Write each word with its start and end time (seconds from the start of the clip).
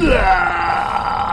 으아! 0.00 1.23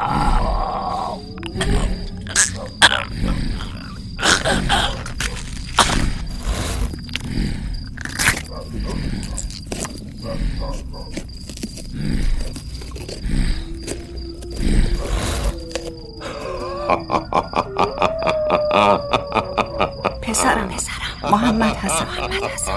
پسرم 20.21 20.67
پسرم. 20.67 21.31
محمد 21.31 21.75
حسن. 21.75 22.05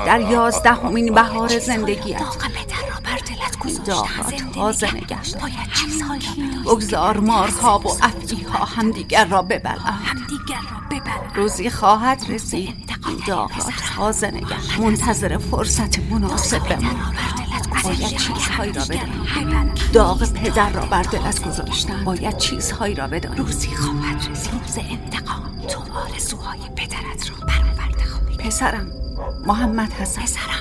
در 0.07 0.21
یازدهمین 0.21 1.15
بهار 1.15 1.59
زندگیت 1.59 2.23
داغ 3.87 4.07
تازه 4.55 4.95
نگشت 4.95 5.37
بگذار 6.67 7.17
مارها 7.17 7.79
و 7.79 7.89
افعیها 8.03 8.65
همدیگر 8.65 9.25
را 9.25 9.43
ببلند 9.43 10.39
روزی 11.35 11.71
خواهد 11.71 12.25
رسید. 12.29 12.95
داغ 13.27 13.51
تازه 13.97 14.31
نگشت 14.31 14.79
منتظر 14.79 15.39
فرصت 15.39 15.99
مناسب 15.99 16.69
بمان 16.69 17.14
باید 17.85 18.17
چیزهایی 18.17 18.73
را 18.73 18.83
بدانیم. 18.85 19.75
داغ 19.93 20.33
پدر 20.33 20.71
را 20.71 20.87
بر 20.87 21.03
دلت 21.03 21.49
گذاشتن 21.49 22.05
باید 22.05 22.37
چیزهایی 22.37 22.95
را 22.95 23.07
بدانیم. 23.07 23.45
روزی 23.45 23.75
خواهد 23.75 24.31
رسید. 24.31 24.53
روز 24.53 24.79
انتقام. 24.79 25.61
تو 25.69 25.81
آرزوهای 25.93 26.61
پدرت 26.77 27.31
را 27.31 27.37
برآورده 27.47 28.05
خواهی 28.05 28.37
پسرم 28.37 28.87
محمد 29.47 29.93
حسن. 29.93 30.23
پسرم. 30.23 30.54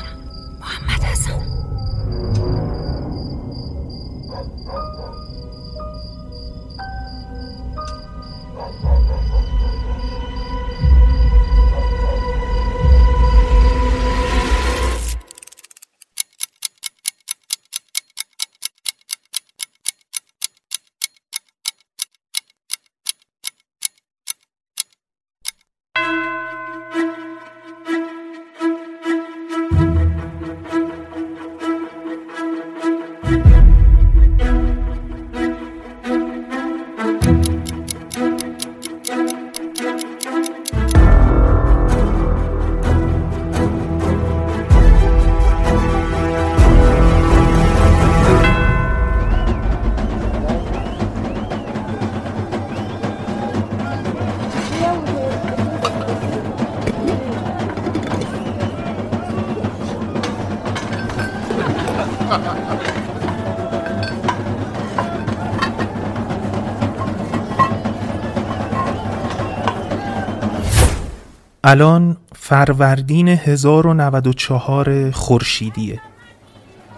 الان 71.74 72.18
فروردین 72.36 73.28
1094 73.28 75.12
خورشیدیه. 75.12 76.00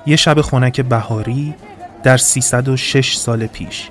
یه 0.05 0.15
شب 0.15 0.41
خونک 0.41 0.81
بهاری 0.81 1.53
در 2.03 2.17
306 2.17 3.15
سال 3.15 3.47
پیش. 3.47 3.89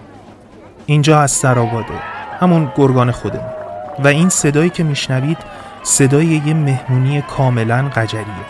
اینجا 0.86 1.20
از 1.20 1.30
سراباده 1.30 1.98
همون 2.40 2.72
گرگان 2.76 3.10
خودمون. 3.10 3.50
و 3.98 4.08
این 4.08 4.28
صدایی 4.28 4.70
که 4.70 4.82
میشنوید 4.82 5.38
صدای 5.82 6.26
یه 6.26 6.54
مهمونی 6.54 7.22
کاملا 7.22 7.90
قجریه. 7.96 8.44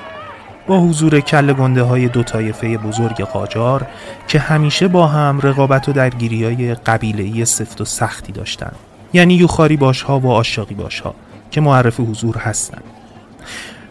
با 0.67 0.81
حضور 0.81 1.21
کل 1.21 1.53
گنده 1.53 1.83
های 1.83 2.09
دو 2.09 2.23
طایفه 2.23 2.79
بزرگ 2.79 3.21
قاجار 3.21 3.87
که 4.29 4.39
همیشه 4.39 4.89
با 4.89 5.07
هم 5.07 5.41
رقابت 5.43 5.89
و 5.89 5.93
درگیری 5.93 6.45
های 6.45 6.75
قبیله 6.75 7.45
سفت 7.45 7.81
و 7.81 7.85
سختی 7.85 8.33
داشتن. 8.33 8.73
یعنی 9.13 9.35
یوخاری 9.35 9.77
باش 9.77 10.03
ها 10.03 10.21
و 10.21 10.31
آشاقی 10.31 10.75
باش 10.75 11.01
ها 11.01 11.15
که 11.51 11.61
معرف 11.61 12.01
حضور 12.01 12.37
هستن. 12.37 12.79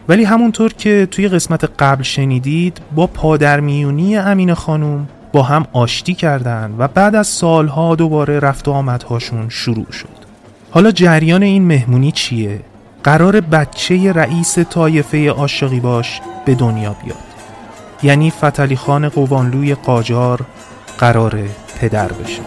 ولی 0.08 0.24
همونطور 0.24 0.72
که 0.72 1.08
توی 1.10 1.28
قسمت 1.28 1.64
قبل 1.78 2.02
شنیدید 2.02 2.80
با 2.94 3.06
پادرمیونی 3.06 4.16
امین 4.16 4.54
خانوم 4.54 5.08
با 5.32 5.42
هم 5.42 5.66
آشتی 5.72 6.14
کردن 6.14 6.74
و 6.78 6.88
بعد 6.88 7.14
از 7.14 7.26
سالها 7.26 7.94
دوباره 7.94 8.38
رفت 8.38 8.68
و 8.68 8.72
آمدهاشون 8.72 9.48
شروع 9.48 9.92
شد. 9.92 10.08
حالا 10.70 10.90
جریان 10.90 11.42
این 11.42 11.64
مهمونی 11.64 12.12
چیه؟ 12.12 12.60
قرار 13.04 13.40
بچه 13.40 14.12
رئیس 14.12 14.58
طایفه 14.58 15.30
عاشقی 15.30 15.80
باش 15.80 16.20
به 16.44 16.54
دنیا 16.54 16.96
بیاد. 17.04 17.16
یعنی 18.02 18.30
فتلی 18.30 18.76
خان 18.76 19.08
قوانلوی 19.08 19.74
قاجار 19.74 20.40
قرار 20.98 21.42
پدر 21.80 22.12
بشه. 22.12 22.42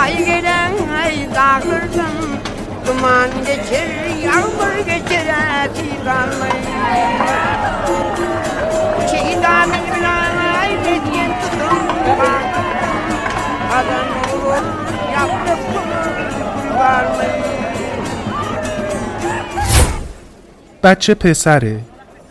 Ay 0.00 0.16
gelen 0.24 0.72
ay 1.02 1.28
dağlardan 1.34 2.16
Duman 2.86 3.30
geçer 3.46 3.88
yağmur 4.24 4.76
geçer 4.86 5.26
atibanlayı 5.64 6.62
Şeytan 9.10 9.70
bilen 9.70 10.36
ay 10.60 10.70
dediyen 10.84 11.32
tutun 11.40 11.82
Adam 13.72 14.08
olur 14.32 14.64
yaptık 15.14 15.58
kurbanlayı 16.62 17.48
بچه 20.82 21.14
پسره 21.14 21.76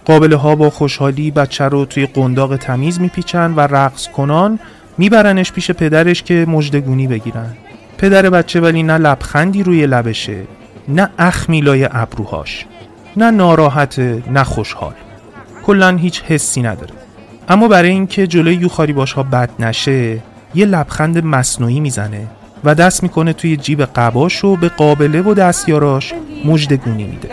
قابله 0.04 0.36
ها 0.36 0.54
با 0.54 0.70
خوشحالی 0.70 1.30
بچه 1.30 1.64
رو 1.64 1.84
توی 1.84 2.06
قنداق 2.06 2.56
تمیز 2.56 3.00
میپیچن 3.00 3.54
و 3.54 3.60
رقص 3.60 4.08
کنان 4.08 4.58
میبرنش 4.98 5.52
پیش 5.52 5.70
پدرش 5.70 6.22
که 6.22 6.46
مجدگونی 6.48 7.06
بگیرن. 7.06 7.56
پدر 7.98 8.30
بچه 8.30 8.60
ولی 8.60 8.82
نه 8.82 8.98
لبخندی 8.98 9.62
روی 9.62 9.86
لبشه 9.86 10.42
نه 10.88 11.10
اخمی 11.18 11.60
لای 11.60 11.88
ابروهاش 11.90 12.66
نه 13.16 13.30
ناراحت 13.30 13.98
نه 14.30 14.44
خوشحال. 14.44 14.92
کلا 15.62 15.96
هیچ 15.96 16.22
حسی 16.22 16.62
نداره. 16.62 16.94
اما 17.48 17.68
برای 17.68 17.90
اینکه 17.90 18.26
جلوی 18.26 18.54
یوخاری 18.54 18.92
باش 18.92 19.12
ها 19.12 19.22
بد 19.22 19.50
نشه 19.58 20.18
یه 20.54 20.66
لبخند 20.66 21.24
مصنوعی 21.24 21.80
می‌زنه 21.80 22.26
و 22.64 22.74
دست 22.74 23.02
می‌کنه 23.02 23.32
توی 23.32 23.56
جیب 23.56 23.82
قباش 23.84 24.44
و 24.44 24.56
به 24.56 24.68
قابله 24.68 25.22
و 25.22 25.34
دستیاراش 25.34 26.14
مجدگونی 26.44 27.04
میده. 27.04 27.28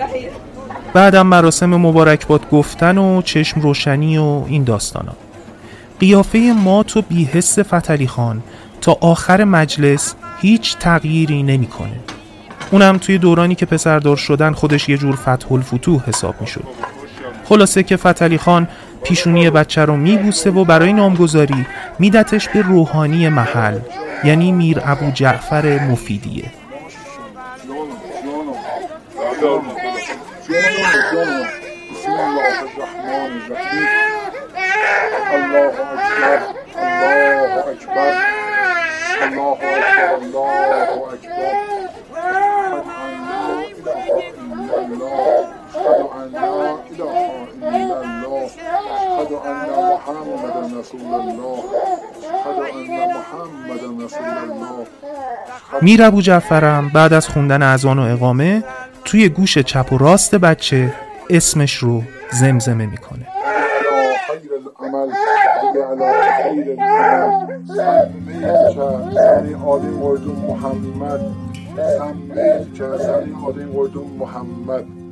بعدم 0.94 1.28
مراسم 1.28 1.76
مبارکباد 1.76 2.50
گفتن 2.50 2.98
و 2.98 3.22
چشم 3.22 3.62
روشنی 3.62 4.18
و 4.18 4.44
این 4.48 4.64
داستانا 4.64 5.14
قیافه 6.00 6.54
مات 6.64 6.98
و 6.98 7.02
بیحس 7.02 7.60
فتلی 7.60 8.08
خان 8.08 8.44
تا 8.82 8.98
آخر 9.02 9.44
مجلس 9.44 10.16
هیچ 10.42 10.78
تغییری 10.78 11.44
نمی‌کنه. 11.44 12.00
اونم 12.72 12.98
توی 12.98 13.18
دورانی 13.18 13.56
که 13.56 13.66
پسردار 13.66 14.18
شدن 14.18 14.54
خودش 14.54 14.90
یه 14.90 14.98
جور 14.98 15.16
فتح 15.16 15.52
الفتوح 15.52 16.04
حساب 16.08 16.36
می‌شد. 16.42 16.68
خلاصه 17.46 17.84
که 17.84 17.98
فتلی 17.98 18.38
خان 18.38 18.68
پیشونی 19.04 19.50
بچه 19.50 19.86
رو 19.86 19.96
میبوسه 19.96 20.52
و 20.52 20.66
برای 20.66 20.94
نامگذاری 20.94 21.66
میدتش 22.00 22.50
به 22.50 22.62
روحانی 22.62 23.30
محل 23.30 23.80
یعنی 24.24 24.52
میر 24.52 24.82
ابو 24.86 25.12
جعفر 25.12 25.80
مفیدیه 25.92 26.52
الجنة 31.14 31.50
بسم 31.92 32.12
الله 32.12 32.62
الرحمن 32.62 33.42
الرحيم 33.46 33.88
الله 35.34 35.68
أكبر 35.70 36.40
الله 36.78 37.72
أكبر 37.72 38.14
الله 39.24 39.54
أكبر 39.54 40.18
الله 40.18 41.14
أكبر 41.14 41.54
أشهد 43.60 44.28
أن 44.38 44.60
لا 44.68 44.80
إله 44.86 45.59
میر 55.82 56.04
ابو 56.04 56.22
جعفرم 56.22 56.92
بعد 56.94 57.14
از 57.14 57.28
خوندن 57.28 57.62
اذان 57.62 58.00
و 58.00 58.02
اقامه 58.02 58.64
توی 59.06 59.30
گوش 59.30 59.58
چپ 59.58 59.94
و 59.94 59.98
راست 59.98 60.36
بچه 60.36 60.94
اسمش 61.30 61.76
رو 61.76 62.04
زمزمه 62.32 62.86
می‌کنه. 62.86 63.28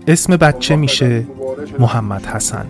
اسم 0.08 0.38
بچه 0.38 0.76
میشه 0.76 1.26
محمد 1.80 2.26
حسن. 2.26 2.66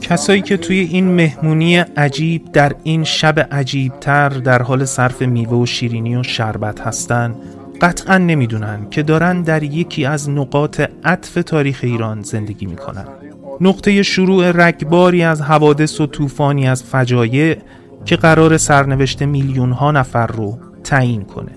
کسایی 0.00 0.42
که 0.42 0.56
توی 0.56 0.78
این 0.78 1.14
مهمونی 1.14 1.76
عجیب 1.76 2.52
در 2.52 2.72
این 2.82 3.04
شب 3.04 3.48
عجیبتر 3.52 4.28
در 4.28 4.62
حال 4.62 4.84
صرف 4.84 5.22
میوه 5.22 5.52
و 5.52 5.66
شیرینی 5.66 6.16
و 6.16 6.22
شربت 6.22 6.80
هستن 6.80 7.34
قطعا 7.80 8.18
نمی‌دونن 8.18 8.86
که 8.90 9.02
دارن 9.02 9.42
در 9.42 9.62
یکی 9.62 10.04
از 10.04 10.30
نقاط 10.30 10.80
عطف 11.04 11.34
تاریخ 11.46 11.80
ایران 11.82 12.22
زندگی 12.22 12.66
می‌کنن. 12.66 13.04
نقطه 13.60 14.02
شروع 14.02 14.50
رگباری 14.50 15.22
از 15.22 15.42
حوادث 15.42 16.00
و 16.00 16.06
طوفانی 16.06 16.68
از 16.68 16.82
فجایع 16.82 17.56
که 18.04 18.16
قرار 18.16 18.56
سرنوشت 18.56 19.22
میلیون 19.22 19.72
ها 19.72 19.90
نفر 19.92 20.26
رو 20.26 20.58
تعیین 20.84 21.22
کنه. 21.22 21.52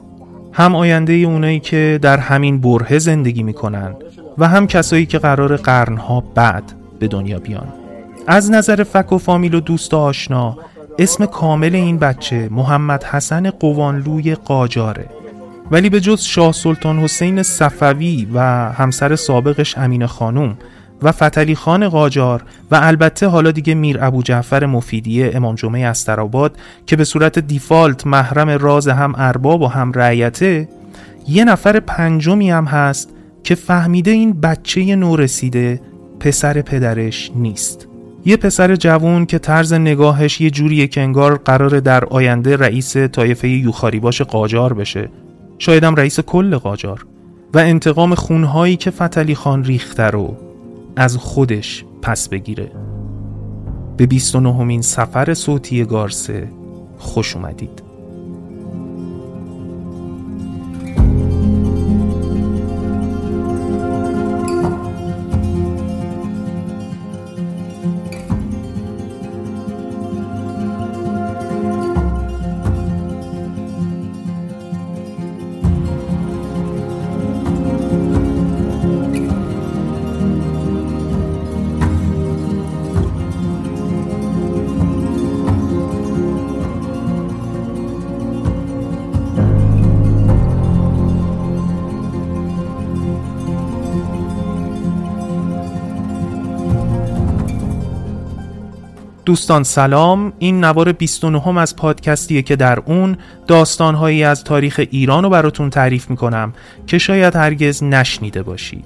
هم 0.54 0.76
آینده 0.76 1.14
اونایی 1.14 1.60
که 1.60 2.00
در 2.02 2.18
همین 2.18 2.62
بره 2.62 3.00
زندگی 3.00 3.44
می‌کنن 3.44 3.96
و 4.38 4.48
هم 4.48 4.68
کسایی 4.68 5.06
که 5.06 5.18
قرار 5.18 5.58
قرنها 5.58 6.24
بعد 6.36 6.64
به 7.00 7.08
دنیا 7.08 7.40
بیان. 7.40 7.68
از 8.28 8.52
نظر 8.52 8.84
فک 8.84 9.12
و 9.12 9.18
فامیل 9.18 9.54
و 9.54 9.60
دوست 9.60 9.94
و 9.94 9.98
آشنا 9.98 10.58
اسم 11.00 11.26
کامل 11.26 11.76
این 11.76 11.98
بچه 11.98 12.50
محمد 12.52 13.04
حسن 13.04 13.50
قوانلوی 13.50 14.36
قاجاره. 14.36 15.06
ولی 15.72 15.90
به 15.90 16.00
جز 16.00 16.22
شاه 16.22 16.52
سلطان 16.52 17.00
حسین 17.00 17.44
صفوی 17.44 18.28
و 18.34 18.40
همسر 18.72 19.16
سابقش 19.16 19.78
امین 19.78 20.06
خانوم 20.06 20.58
و 21.04 21.12
فتلی 21.12 21.56
خان 21.56 21.90
قاجار 21.90 22.44
و 22.72 22.80
البته 22.82 23.28
حالا 23.28 23.52
دیگه 23.52 23.74
میر 23.74 23.98
ابو 24.02 24.24
جعفر 24.24 24.66
مفیدیه 24.66 25.32
امام 25.34 25.56
جمعه 25.56 25.88
استراباد 25.88 26.58
که 26.86 26.96
به 26.96 27.04
صورت 27.04 27.40
دیفالت 27.40 28.08
محرم 28.08 28.50
راز 28.50 28.88
هم 28.88 29.14
ارباب 29.18 29.62
و 29.62 29.68
هم 29.68 29.92
رعیته 29.92 30.70
یه 31.28 31.46
نفر 31.46 31.80
پنجمی 31.80 32.52
هم 32.52 32.66
هست 32.66 33.10
که 33.44 33.56
فهمیده 33.56 34.12
این 34.12 34.34
بچه 34.34 34.96
نورسیده 34.96 35.82
پسر 36.20 36.62
پدرش 36.62 37.32
نیست. 37.36 37.88
یه 38.26 38.38
پسر 38.38 38.76
جوون 38.76 39.26
که 39.26 39.40
طرز 39.40 39.74
نگاهش 39.74 40.42
یه 40.42 40.50
جوریه 40.50 40.88
که 40.88 41.02
انگار 41.02 41.38
قرار 41.38 41.80
در 41.80 42.06
آینده 42.06 42.56
رئیس 42.56 42.98
طایفه 42.98 43.50
یوخاری 43.50 44.00
باشه 44.00 44.24
قاجار 44.24 44.74
بشه. 44.74 45.10
شایدم 45.60 45.96
رئیس 45.96 46.20
کل 46.20 46.58
قاجار. 46.58 47.06
و 47.54 47.58
انتقام 47.60 48.16
خونهایی 48.16 48.76
که 48.76 48.92
فتلی 48.92 49.36
خان 49.36 49.64
ریخته 49.64 50.04
رو 50.04 50.38
از 50.96 51.18
خودش 51.18 51.86
پس 52.02 52.30
بگیره. 52.30 52.72
به 53.98 54.06
29 54.06 54.82
سفر 54.82 55.34
صوتی 55.34 55.86
گارسه 55.86 56.48
خوش 56.98 57.36
اومدید. 57.36 57.91
دوستان 99.32 99.64
سلام. 99.64 100.34
این 100.40 100.64
نوار 100.64 100.92
29 100.92 101.60
از 101.60 101.76
پادکستیه 101.76 102.42
که 102.42 102.56
در 102.56 102.80
اون 102.80 103.18
داستانهایی 103.48 104.24
از 104.24 104.44
تاریخ 104.44 104.82
ایران 104.92 105.24
رو 105.24 105.30
براتون 105.30 105.70
تعریف 105.70 106.10
می‌کنم 106.10 106.54
که 106.88 106.98
شاید 106.98 107.36
هرگز 107.36 107.84
نشنیده 107.84 108.44
باشید. 108.44 108.86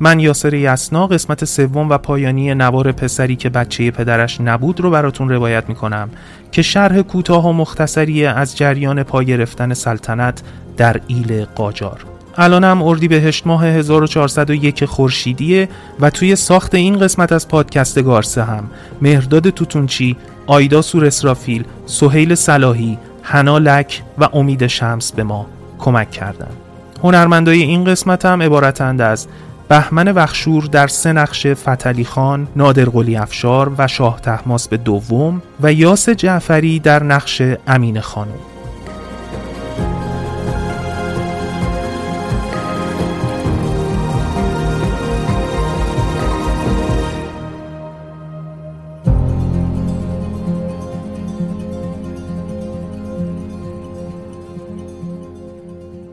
من 0.00 0.20
یاسر 0.20 0.54
یسنا 0.54 1.06
قسمت 1.06 1.44
سوم 1.44 1.88
و 1.88 1.98
پایانی 1.98 2.54
نوار 2.54 2.92
پسری 2.92 3.36
که 3.36 3.50
بچه 3.50 3.90
پدرش 3.90 4.40
نبود 4.40 4.80
رو 4.80 4.90
براتون 4.90 5.28
روایت 5.28 5.68
می‌کنم 5.68 6.10
که 6.52 6.62
شرح 6.62 7.02
کوتاه 7.02 7.48
و 7.48 7.52
مختصری 7.52 8.26
از 8.26 8.56
جریان 8.56 9.02
پای 9.02 9.26
گرفتن 9.26 9.74
سلطنت 9.74 10.42
در 10.76 11.00
ایل 11.06 11.44
قاجار. 11.44 12.11
الانم 12.36 12.82
اردی 12.82 13.08
بهشت 13.08 13.46
ماه 13.46 13.66
1401 13.66 14.84
خورشیدیه 14.84 15.68
و 16.00 16.10
توی 16.10 16.36
ساخت 16.36 16.74
این 16.74 16.98
قسمت 16.98 17.32
از 17.32 17.48
پادکست 17.48 18.02
گارسه 18.02 18.42
هم 18.44 18.64
مهرداد 19.02 19.50
توتونچی، 19.50 20.16
آیدا 20.46 20.82
سور 20.82 21.04
اسرافیل، 21.04 21.64
سهیل 21.86 22.34
صلاحی، 22.34 22.98
حنا 23.22 23.58
لک 23.58 24.02
و 24.18 24.28
امید 24.32 24.66
شمس 24.66 25.12
به 25.12 25.22
ما 25.22 25.46
کمک 25.78 26.10
کردند. 26.10 26.56
هنرمندای 27.02 27.62
این 27.62 27.84
قسمت 27.84 28.26
هم 28.26 28.42
عبارتند 28.42 29.00
از 29.00 29.26
بهمن 29.68 30.08
وخشور 30.08 30.64
در 30.64 30.86
سه 30.86 31.12
نقش 31.12 31.46
فتلی 31.46 32.04
خان، 32.04 32.48
نادر 32.56 32.84
قلی 32.84 33.16
افشار 33.16 33.72
و 33.78 33.88
شاه 33.88 34.20
تحماس 34.20 34.68
به 34.68 34.76
دوم 34.76 35.42
و 35.60 35.72
یاس 35.72 36.08
جعفری 36.08 36.78
در 36.78 37.02
نقش 37.02 37.42
امین 37.66 38.00
خانم. 38.00 38.51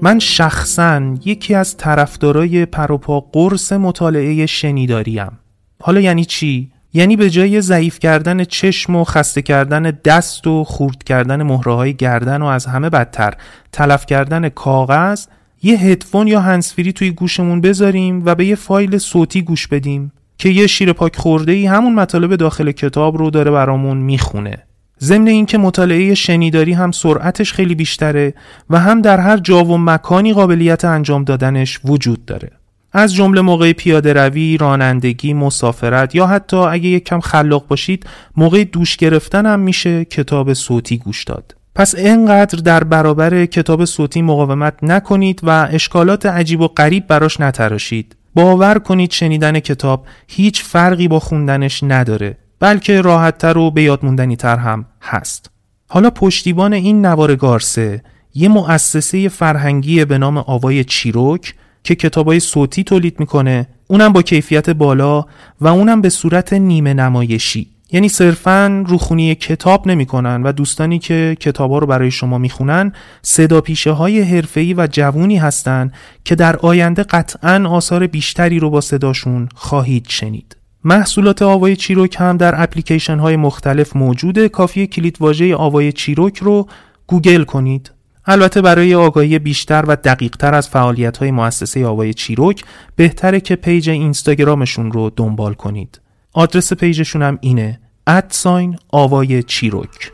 من 0.01 0.19
شخصا 0.19 1.15
یکی 1.25 1.55
از 1.55 1.77
طرفدارای 1.77 2.65
پروپا 2.65 3.19
قرص 3.19 3.73
مطالعه 3.73 4.45
شنیداریم. 4.45 5.39
حالا 5.81 6.01
یعنی 6.01 6.25
چی؟ 6.25 6.71
یعنی 6.93 7.15
به 7.15 7.29
جای 7.29 7.61
ضعیف 7.61 7.99
کردن 7.99 8.43
چشم 8.43 8.95
و 8.95 9.03
خسته 9.03 9.41
کردن 9.41 9.81
دست 10.05 10.47
و 10.47 10.63
خورد 10.63 11.03
کردن 11.03 11.43
مهره 11.43 11.91
گردن 11.91 12.41
و 12.41 12.45
از 12.45 12.65
همه 12.65 12.89
بدتر 12.89 13.33
تلف 13.71 14.05
کردن 14.05 14.49
کاغذ 14.49 15.25
یه 15.63 15.79
هدفون 15.79 16.27
یا 16.27 16.39
هنسفری 16.39 16.93
توی 16.93 17.11
گوشمون 17.11 17.61
بذاریم 17.61 18.21
و 18.25 18.35
به 18.35 18.45
یه 18.45 18.55
فایل 18.55 18.97
صوتی 18.97 19.41
گوش 19.41 19.67
بدیم 19.67 20.11
که 20.37 20.49
یه 20.49 20.67
شیر 20.67 20.93
پاک 20.93 21.15
خورده 21.15 21.51
ای 21.51 21.65
همون 21.65 21.93
مطالب 21.93 22.35
داخل 22.35 22.71
کتاب 22.71 23.17
رو 23.17 23.29
داره 23.29 23.51
برامون 23.51 23.97
می‌خونه. 23.97 24.68
ضمن 25.01 25.27
اینکه 25.27 25.57
مطالعه 25.57 26.13
شنیداری 26.13 26.73
هم 26.73 26.91
سرعتش 26.91 27.53
خیلی 27.53 27.75
بیشتره 27.75 28.33
و 28.69 28.79
هم 28.79 29.01
در 29.01 29.19
هر 29.19 29.37
جا 29.37 29.65
و 29.65 29.77
مکانی 29.77 30.33
قابلیت 30.33 30.85
انجام 30.85 31.23
دادنش 31.23 31.79
وجود 31.85 32.25
داره 32.25 32.51
از 32.93 33.13
جمله 33.13 33.41
موقع 33.41 33.73
پیاده 33.73 34.13
روی، 34.13 34.57
رانندگی، 34.57 35.33
مسافرت 35.33 36.15
یا 36.15 36.27
حتی 36.27 36.57
اگه 36.57 36.89
یک 36.89 37.03
کم 37.03 37.19
خلاق 37.19 37.67
باشید 37.67 38.05
موقع 38.37 38.63
دوش 38.63 38.97
گرفتن 38.97 39.45
هم 39.45 39.59
میشه 39.59 40.05
کتاب 40.05 40.53
صوتی 40.53 40.97
گوش 40.97 41.23
داد. 41.23 41.55
پس 41.75 41.95
اینقدر 41.95 42.57
در 42.57 42.83
برابر 42.83 43.45
کتاب 43.45 43.85
صوتی 43.85 44.21
مقاومت 44.21 44.73
نکنید 44.81 45.39
و 45.43 45.67
اشکالات 45.71 46.25
عجیب 46.25 46.61
و 46.61 46.67
غریب 46.67 47.07
براش 47.07 47.41
نتراشید. 47.41 48.15
باور 48.35 48.79
کنید 48.79 49.11
شنیدن 49.11 49.59
کتاب 49.59 50.05
هیچ 50.27 50.63
فرقی 50.63 51.07
با 51.07 51.19
خوندنش 51.19 51.83
نداره 51.83 52.37
بلکه 52.59 53.01
راحتتر 53.01 53.57
و 53.57 53.71
به 53.71 53.83
یادموندنی 53.83 54.35
تر 54.35 54.57
هم 54.57 54.85
هست. 55.01 55.51
حالا 55.87 56.09
پشتیبان 56.09 56.73
این 56.73 57.05
نوار 57.05 57.35
گارسه 57.35 58.03
یه 58.33 58.49
مؤسسه 58.49 59.29
فرهنگی 59.29 60.05
به 60.05 60.17
نام 60.17 60.37
آوای 60.37 60.83
چیروک 60.83 61.53
که 61.83 61.95
کتابای 61.95 62.39
صوتی 62.39 62.83
تولید 62.83 63.19
می‌کنه 63.19 63.67
اونم 63.87 64.13
با 64.13 64.21
کیفیت 64.21 64.69
بالا 64.69 65.25
و 65.61 65.67
اونم 65.67 66.01
به 66.01 66.09
صورت 66.09 66.53
نیمه 66.53 66.93
نمایشی 66.93 67.67
یعنی 67.91 68.09
صرفا 68.09 68.83
روخونی 68.87 69.35
کتاب 69.35 69.87
نمی‌کنن 69.87 70.43
و 70.43 70.51
دوستانی 70.51 70.99
که 70.99 71.37
کتابا 71.39 71.77
رو 71.77 71.87
برای 71.87 72.11
شما 72.11 72.37
می‌خونن 72.37 72.93
صدا 73.21 73.61
پیشه 73.61 73.91
های 73.91 74.21
حرفه‌ای 74.21 74.73
و 74.73 74.87
جوونی 74.91 75.37
هستند 75.37 75.93
که 76.25 76.35
در 76.35 76.55
آینده 76.55 77.03
قطعا 77.03 77.69
آثار 77.69 78.07
بیشتری 78.07 78.59
رو 78.59 78.69
با 78.69 78.81
صداشون 78.81 79.49
خواهید 79.55 80.05
شنید. 80.09 80.58
محصولات 80.83 81.41
آوای 81.41 81.75
چیروک 81.75 82.15
هم 82.19 82.37
در 82.37 82.63
اپلیکیشن 82.63 83.19
های 83.19 83.35
مختلف 83.35 83.95
موجوده. 83.95 84.49
کافی 84.49 84.87
کلید 84.87 85.17
واژه 85.19 85.55
آوای 85.55 85.91
چیروک 85.91 86.37
رو 86.37 86.67
گوگل 87.07 87.43
کنید. 87.43 87.91
البته 88.25 88.61
برای 88.61 88.95
آگاهی 88.95 89.39
بیشتر 89.39 89.85
و 89.87 89.95
دقیقتر 89.95 90.53
از 90.53 90.69
فعالیت 90.69 91.17
های 91.17 91.31
مؤسسه 91.31 91.85
آوای 91.85 92.13
چیروک 92.13 92.63
بهتره 92.95 93.39
که 93.39 93.55
page 93.55 93.89
اینستاگرامشون 93.89 94.91
رو 94.91 95.11
دنبال 95.15 95.53
کنید. 95.53 96.01
آدرس 96.33 96.73
page 96.73 96.97
شون 96.97 97.21
هم 97.21 97.37
اینه 97.41 97.79
at 98.07 98.30
sign 98.30 98.77
آوای 98.89 99.43
چیروک. 99.43 100.11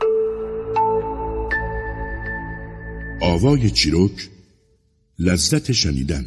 آوای 3.22 3.70
چیروک 3.70 4.28
لذت 5.18 5.72
شنیدن. 5.72 6.24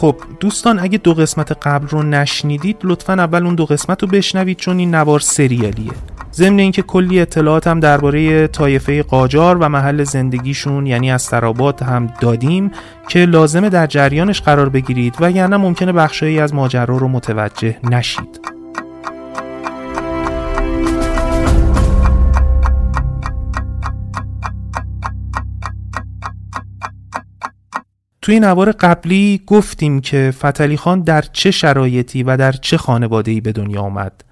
خب 0.00 0.16
دوستان 0.40 0.78
اگه 0.78 0.98
دو 0.98 1.14
قسمت 1.14 1.52
قبل 1.52 1.88
رو 1.88 2.02
نشنیدید 2.02 2.76
لطفا 2.84 3.12
اول 3.12 3.46
اون 3.46 3.54
دو 3.54 3.66
قسمت 3.66 4.02
رو 4.02 4.08
بشنوید 4.08 4.56
چون 4.56 4.78
این 4.78 4.94
نوار 4.94 5.20
سریالیه. 5.20 5.92
ضمن 6.32 6.58
اینکه 6.58 6.82
کلی 6.82 7.20
اطلاعات 7.20 7.66
هم 7.66 7.80
درباره 7.80 8.46
طایفه 8.46 9.02
قاجار 9.02 9.56
و 9.56 9.68
محل 9.68 10.04
زندگیشون 10.04 10.86
یعنی 10.86 11.10
استراباد 11.10 11.82
هم 11.82 12.12
دادیم 12.20 12.70
که 13.08 13.18
لازمه 13.18 13.68
در 13.68 13.86
جریانش 13.86 14.40
قرار 14.40 14.68
بگیرید 14.68 15.14
و 15.20 15.30
یعنی 15.30 15.56
ممکنه 15.56 15.92
بخشایی 15.92 16.40
از 16.40 16.54
ماجرا 16.54 16.96
رو 16.96 17.08
متوجه 17.08 17.76
نشید. 17.90 18.59
توی 28.22 28.40
نوار 28.40 28.72
قبلی 28.72 29.42
گفتیم 29.46 30.00
که 30.00 30.32
فتلی 30.38 30.76
خان 30.76 31.00
در 31.00 31.24
چه 31.32 31.50
شرایطی 31.50 32.22
و 32.22 32.36
در 32.36 32.52
چه 32.52 32.76
خانواده‌ای 32.76 33.40
به 33.40 33.52
دنیا 33.52 33.80
آمد 33.80 34.24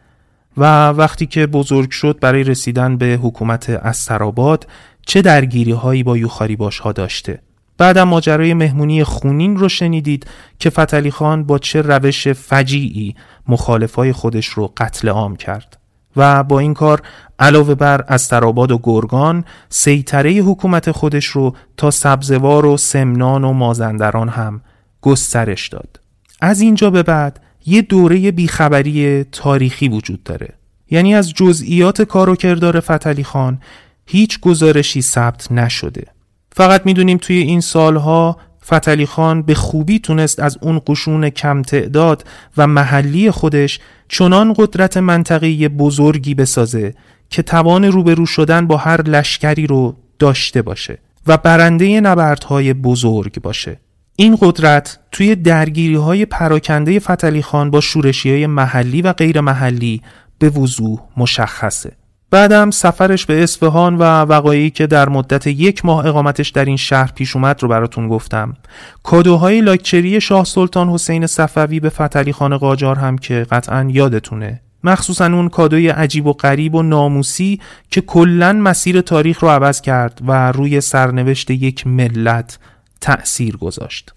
و 0.56 0.88
وقتی 0.88 1.26
که 1.26 1.46
بزرگ 1.46 1.90
شد 1.90 2.18
برای 2.20 2.44
رسیدن 2.44 2.96
به 2.96 3.18
حکومت 3.22 3.70
استراباد 3.70 4.66
چه 5.06 5.22
درگیری 5.22 5.72
هایی 5.72 6.02
با 6.02 6.16
یوخاری 6.16 6.56
باش 6.56 6.78
ها 6.78 6.92
داشته؟ 6.92 7.42
بعدم 7.78 8.08
ماجرای 8.08 8.54
مهمونی 8.54 9.04
خونین 9.04 9.56
رو 9.56 9.68
شنیدید 9.68 10.26
که 10.58 10.70
فتلی 10.70 11.10
خان 11.10 11.44
با 11.44 11.58
چه 11.58 11.82
روش 11.82 12.28
فجیعی 12.28 13.14
مخالفای 13.48 14.12
خودش 14.12 14.46
رو 14.46 14.72
قتل 14.76 15.08
عام 15.08 15.36
کرد 15.36 15.78
و 16.16 16.44
با 16.44 16.58
این 16.58 16.74
کار 16.74 17.02
علاوه 17.38 17.74
بر 17.74 18.04
استراباد 18.08 18.70
و 18.70 18.80
گرگان 18.82 19.44
سیطره 19.68 20.30
حکومت 20.30 20.90
خودش 20.90 21.26
رو 21.26 21.56
تا 21.76 21.90
سبزوار 21.90 22.66
و 22.66 22.76
سمنان 22.76 23.44
و 23.44 23.52
مازندران 23.52 24.28
هم 24.28 24.60
گسترش 25.00 25.68
داد. 25.68 26.00
از 26.40 26.60
اینجا 26.60 26.90
به 26.90 27.02
بعد 27.02 27.40
یه 27.66 27.82
دوره 27.82 28.30
بیخبری 28.30 29.24
تاریخی 29.24 29.88
وجود 29.88 30.22
داره. 30.22 30.48
یعنی 30.90 31.14
از 31.14 31.32
جزئیات 31.32 32.02
کار 32.02 32.28
و 32.28 32.36
کردار 32.36 32.80
فتلی 32.80 33.24
خان 33.24 33.60
هیچ 34.06 34.40
گزارشی 34.40 35.02
ثبت 35.02 35.52
نشده. 35.52 36.06
فقط 36.52 36.86
می‌دونیم 36.86 37.18
توی 37.18 37.36
این 37.36 37.60
سالها 37.60 38.36
فتلی 38.66 39.06
خان 39.06 39.42
به 39.42 39.54
خوبی 39.54 39.98
تونست 39.98 40.40
از 40.40 40.58
اون 40.60 40.80
قشون 40.86 41.30
کم 41.30 41.62
تعداد 41.62 42.24
و 42.56 42.66
محلی 42.66 43.30
خودش 43.30 43.80
چنان 44.08 44.54
قدرت 44.56 44.96
منطقی 44.96 45.68
بزرگی 45.68 46.34
بسازه 46.34 46.94
که 47.30 47.42
توان 47.42 47.84
روبرو 47.84 48.26
شدن 48.26 48.66
با 48.66 48.76
هر 48.76 49.02
لشکری 49.02 49.66
رو 49.66 49.96
داشته 50.18 50.62
باشه 50.62 50.98
و 51.26 51.36
برنده 51.36 52.00
نبردهای 52.00 52.74
بزرگ 52.74 53.42
باشه. 53.42 53.80
این 54.16 54.38
قدرت 54.40 54.98
توی 55.12 55.34
درگیری 55.34 55.94
های 55.94 56.26
پراکنده 56.26 56.98
فتلی 56.98 57.42
خان 57.42 57.70
با 57.70 57.80
شورشی 57.80 58.30
های 58.30 58.46
محلی 58.46 59.02
و 59.02 59.12
غیر 59.12 59.40
محلی 59.40 60.02
به 60.38 60.48
وضوح 60.48 60.98
مشخصه. 61.16 61.92
بعدم 62.30 62.70
سفرش 62.70 63.26
به 63.26 63.42
اصفهان 63.42 63.96
و 63.96 64.02
وقایعی 64.02 64.70
که 64.70 64.86
در 64.86 65.08
مدت 65.08 65.46
یک 65.46 65.84
ماه 65.84 66.06
اقامتش 66.06 66.48
در 66.48 66.64
این 66.64 66.76
شهر 66.76 67.12
پیش 67.14 67.36
اومد 67.36 67.62
رو 67.62 67.68
براتون 67.68 68.08
گفتم. 68.08 68.56
کادوهای 69.02 69.60
لاکچری 69.60 70.20
شاه 70.20 70.44
سلطان 70.44 70.88
حسین 70.88 71.26
صفوی 71.26 71.80
به 71.80 71.88
فتلی 71.88 72.32
خان 72.32 72.56
قاجار 72.56 72.96
هم 72.96 73.18
که 73.18 73.46
قطعا 73.50 73.88
یادتونه. 73.90 74.60
مخصوصا 74.84 75.26
اون 75.26 75.48
کادوی 75.48 75.88
عجیب 75.88 76.26
و 76.26 76.32
غریب 76.32 76.74
و 76.74 76.82
ناموسی 76.82 77.60
که 77.90 78.00
کلا 78.00 78.52
مسیر 78.52 79.00
تاریخ 79.00 79.42
رو 79.42 79.48
عوض 79.48 79.80
کرد 79.80 80.20
و 80.26 80.52
روی 80.52 80.80
سرنوشت 80.80 81.50
یک 81.50 81.86
ملت 81.86 82.58
تأثیر 83.00 83.56
گذاشت. 83.56 84.12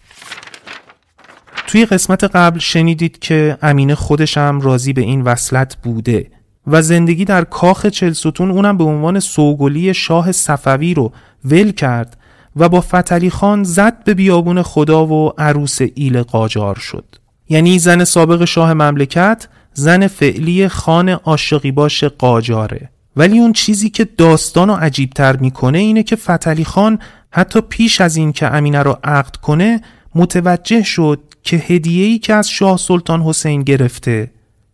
توی 1.68 1.86
قسمت 1.86 2.24
قبل 2.24 2.60
شنیدید 2.60 3.20
که 3.20 3.58
امینه 3.62 3.96
خودشم 3.96 4.60
راضی 4.62 4.94
به 4.94 5.02
این 5.02 5.22
وصلت 5.22 5.78
بوده 5.84 6.28
و 6.68 6.82
زندگی 6.82 7.26
در 7.26 7.44
کاخ 7.44 7.86
چلستون 7.86 8.52
اونم 8.52 8.78
به 8.78 8.84
عنوان 8.84 9.20
سوگلی 9.20 9.94
شاه 9.94 10.32
صفوی 10.32 10.94
رو 10.94 11.12
ول 11.46 11.72
کرد 11.72 12.18
و 12.56 12.70
با 12.70 12.82
فتلی 12.82 13.30
خان 13.30 13.64
زد 13.64 14.04
به 14.04 14.14
بیابون 14.14 14.62
خدا 14.62 15.06
و 15.06 15.34
عروس 15.38 15.80
ایل 15.96 16.22
قاجار 16.22 16.76
شد. 16.76 17.06
یعنی 17.50 17.80
زن 17.80 18.04
سابق 18.04 18.46
شاه 18.46 18.74
مملکت 18.74 19.48
زن 19.74 20.08
فعلی 20.08 20.68
خان 20.68 21.10
عاشقی 21.10 21.72
باش 21.72 22.04
قاجاره. 22.04 22.90
ولی 23.16 23.40
اون 23.40 23.54
چیزی 23.54 23.90
که 23.90 24.06
داستان 24.06 24.68
رو 24.68 24.74
عجیبتر 24.74 25.38
می‌کنه 25.38 25.78
اینه 25.78 26.04
که 26.04 26.16
فتلی 26.16 26.66
خان 26.66 27.00
حتی 27.32 27.62
پیش 27.62 28.02
از 28.02 28.16
این 28.16 28.32
که 28.32 28.48
امینه 28.56 28.84
رو 28.84 28.98
عقد 29.04 29.36
کنه 29.36 29.82
متوجه 30.16 30.84
شد 30.84 31.20
که 31.44 31.58
هدیه‌ای 31.58 32.20
که 32.20 32.34
از 32.34 32.50
شاه 32.50 32.78
سلطان 32.78 33.22
حسین 33.22 33.62
گرفته 33.62 34.32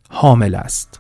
حامل 0.10 0.56
است. 0.56 1.00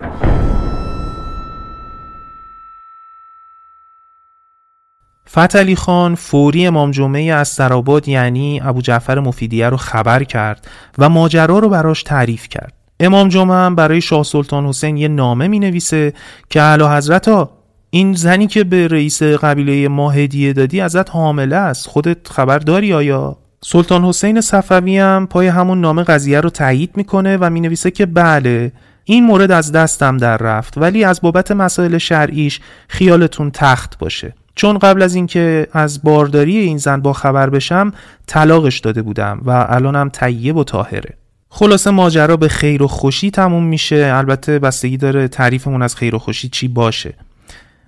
فتلی 5.29 5.75
خان 5.75 6.15
فوری 6.15 6.67
امام 6.67 6.91
جمعه 6.91 7.33
از 7.33 7.47
سراباد 7.47 8.07
یعنی 8.07 8.61
ابو 8.63 8.81
جعفر 8.81 9.19
مفیدیه 9.19 9.69
رو 9.69 9.77
خبر 9.77 10.23
کرد 10.23 10.67
و 10.97 11.09
ماجرا 11.09 11.59
رو 11.59 11.69
براش 11.69 12.03
تعریف 12.03 12.47
کرد. 12.47 12.76
امام 12.99 13.29
جمعه 13.29 13.57
هم 13.57 13.75
برای 13.75 14.01
شاه 14.01 14.23
سلطان 14.23 14.65
حسین 14.65 14.97
یه 14.97 15.07
نامه 15.07 15.47
می 15.47 15.59
نویسه 15.59 16.13
که 16.49 16.61
اعلی 16.61 16.83
حضرت 16.83 17.27
ها 17.27 17.49
این 17.89 18.13
زنی 18.13 18.47
که 18.47 18.63
به 18.63 18.87
رئیس 18.87 19.23
قبیله 19.23 19.87
ما 19.87 20.11
هدیه 20.11 20.53
دادی 20.53 20.81
ازت 20.81 21.09
حامله 21.09 21.55
است. 21.55 21.87
خودت 21.87 22.27
خبر 22.27 22.59
داری 22.59 22.93
آیا؟ 22.93 23.37
سلطان 23.61 24.03
حسین 24.03 24.41
صفوی 24.41 24.97
هم 24.97 25.27
پای 25.29 25.47
همون 25.47 25.81
نامه 25.81 26.03
قضیه 26.03 26.41
رو 26.41 26.49
تایید 26.49 26.91
می‌کنه 26.95 27.37
و 27.37 27.49
می 27.49 27.59
نویسه 27.59 27.91
که 27.91 28.05
بله 28.05 28.71
این 29.03 29.25
مورد 29.25 29.51
از 29.51 29.71
دستم 29.71 30.17
در 30.17 30.37
رفت 30.37 30.77
ولی 30.77 31.03
از 31.03 31.21
بابت 31.21 31.51
مسائل 31.51 31.97
شرعیش 31.97 32.59
خیالتون 32.87 33.51
تخت 33.51 33.97
باشه. 33.97 34.33
چون 34.55 34.77
قبل 34.77 35.01
از 35.01 35.15
اینکه 35.15 35.67
از 35.73 36.03
بارداری 36.03 36.57
این 36.57 36.77
زن 36.77 37.01
با 37.01 37.13
خبر 37.13 37.49
بشم 37.49 37.91
طلاقش 38.27 38.79
داده 38.79 39.01
بودم 39.01 39.41
و 39.45 39.65
الانم 39.69 40.09
طیب 40.09 40.57
و 40.57 40.63
طاهره. 40.63 41.16
خلاصه 41.49 41.91
ماجرا 41.91 42.37
به 42.37 42.47
خیر 42.47 42.83
و 42.83 42.87
خوشی 42.87 43.31
تموم 43.31 43.63
میشه. 43.63 44.11
البته 44.15 44.59
بستگی 44.59 44.97
داره 44.97 45.27
تعریفمون 45.27 45.81
از 45.81 45.95
خیر 45.95 46.15
و 46.15 46.19
خوشی 46.19 46.49
چی 46.49 46.67
باشه. 46.67 47.13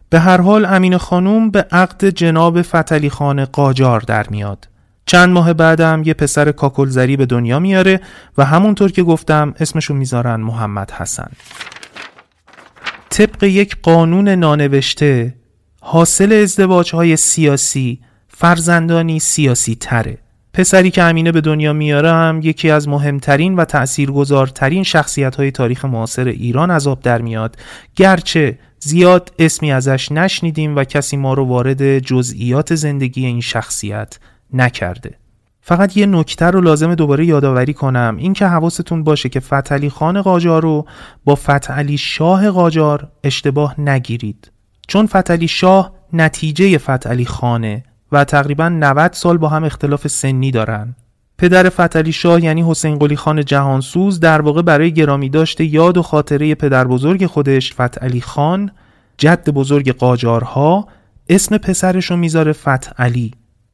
به 0.10 0.20
هر 0.20 0.42
حال 0.42 0.66
امین 0.66 0.98
خانوم 0.98 1.51
به 1.51 1.66
عقد 1.72 2.06
جناب 2.06 2.62
فتلی 2.62 3.10
خان 3.10 3.46
قاجار 3.46 4.00
در 4.00 4.30
میاد. 4.30 4.68
چند 5.06 5.30
ماه 5.30 5.54
بعدم 5.54 6.01
یه 6.06 6.13
پسر 6.13 6.51
کاکلزری 6.51 7.18
به 7.18 7.25
دنیا 7.25 7.60
میاره 7.60 8.01
و 8.38 8.46
همونطور 8.46 8.92
که 8.92 9.04
گفتم 9.04 9.54
اسمشو 9.60 9.94
می‌ذارن 9.94 10.36
محمد 10.36 10.92
حسن. 10.92 11.32
طبق 13.10 13.44
یک 13.44 13.78
قانون 13.82 14.30
نانوشته 14.30 15.36
حاصل 15.82 16.34
ازدواج 16.34 16.96
های 16.96 17.16
سیاسی 17.16 18.00
فرزندانی 18.28 19.20
سیاسی 19.20 19.75
تره. 19.75 20.18
پسری 20.53 20.91
که 20.91 21.03
امینه 21.03 21.32
به 21.32 21.41
دنیا 21.41 21.74
میاره 21.74 22.12
هم 22.12 22.39
یکی 22.44 22.70
از 22.70 22.88
مهمترین 22.88 23.56
و 23.56 23.65
تأثیرگذارترین 23.65 24.84
شخصیت 24.84 25.36
های 25.36 25.51
تاریخ 25.51 25.86
معاصر 25.86 26.27
ایران 26.27 26.72
از 26.72 26.88
آب 26.88 27.01
در 27.01 27.22
میاد. 27.22 27.58
گرچه 27.96 28.60
زیاد 28.79 29.32
اسمی 29.39 29.72
ازش 29.72 30.12
نشنیدیم 30.12 30.75
و 30.75 30.84
کسی 30.84 31.18
ما 31.18 31.34
رو 31.34 31.46
وارد 31.46 32.00
جزئیات 32.00 32.75
زندگی 32.75 33.25
این 33.25 33.41
شخصیت 33.41 34.20
نکرده. 34.53 35.15
فقط 35.62 35.98
یه 35.98 36.06
نکته 36.06 36.46
رو 36.46 36.62
لازم 36.62 36.96
دوباره 36.96 37.25
یادآوری 37.25 37.74
کنم. 37.74 38.15
این 38.20 38.34
که 38.34 38.46
حواستون 38.46 39.03
باشه 39.03 39.29
که 39.29 39.39
فتلی 39.39 39.89
خان 39.89 40.22
قاجار 40.22 40.62
رو 40.62 40.86
با 41.25 41.36
فتلی 41.36 41.98
شاه 41.98 42.50
قاجار 42.50 43.12
اشتباه 43.24 43.82
نگیرید. 43.82 44.51
چون 44.88 45.06
فتلی 45.06 45.48
شاه 45.48 45.94
نتیجه 46.13 46.77
فتلی 46.77 47.25
خانه. 47.25 47.84
و 48.12 48.24
تقریبا 48.24 48.70
90 48.70 49.13
سال 49.13 49.38
با 49.38 49.50
هم 49.50 49.63
اختلاف 49.63 50.08
سنی 50.08 50.51
دارن. 50.51 50.96
پدر 51.38 51.70
فتلی 51.70 52.12
شاه 52.12 52.44
یعنی 52.44 52.63
حسین 52.63 52.98
قلی 52.98 53.16
خان 53.16 53.46
جهانسوز 53.46 54.20
در 54.20 54.42
واقع 54.42 54.62
برای 54.62 54.94
گرامی 54.94 55.30
داشته 55.30 55.66
یاد 55.66 55.98
و 55.98 56.01
خاطره 56.01 56.56
پدر 56.56 56.88
بزرگ 56.88 57.25
خودش 57.25 57.74
فتعلی 57.74 58.22
خان 58.22 58.72
جد 59.18 59.50
بزرگ 59.50 59.92
قاجارها 59.92 60.88
اسم 61.30 61.58
پسرش 61.58 62.06
رو 62.06 62.18
می‌ذاره 62.18 62.54
فتعلی 62.54 63.34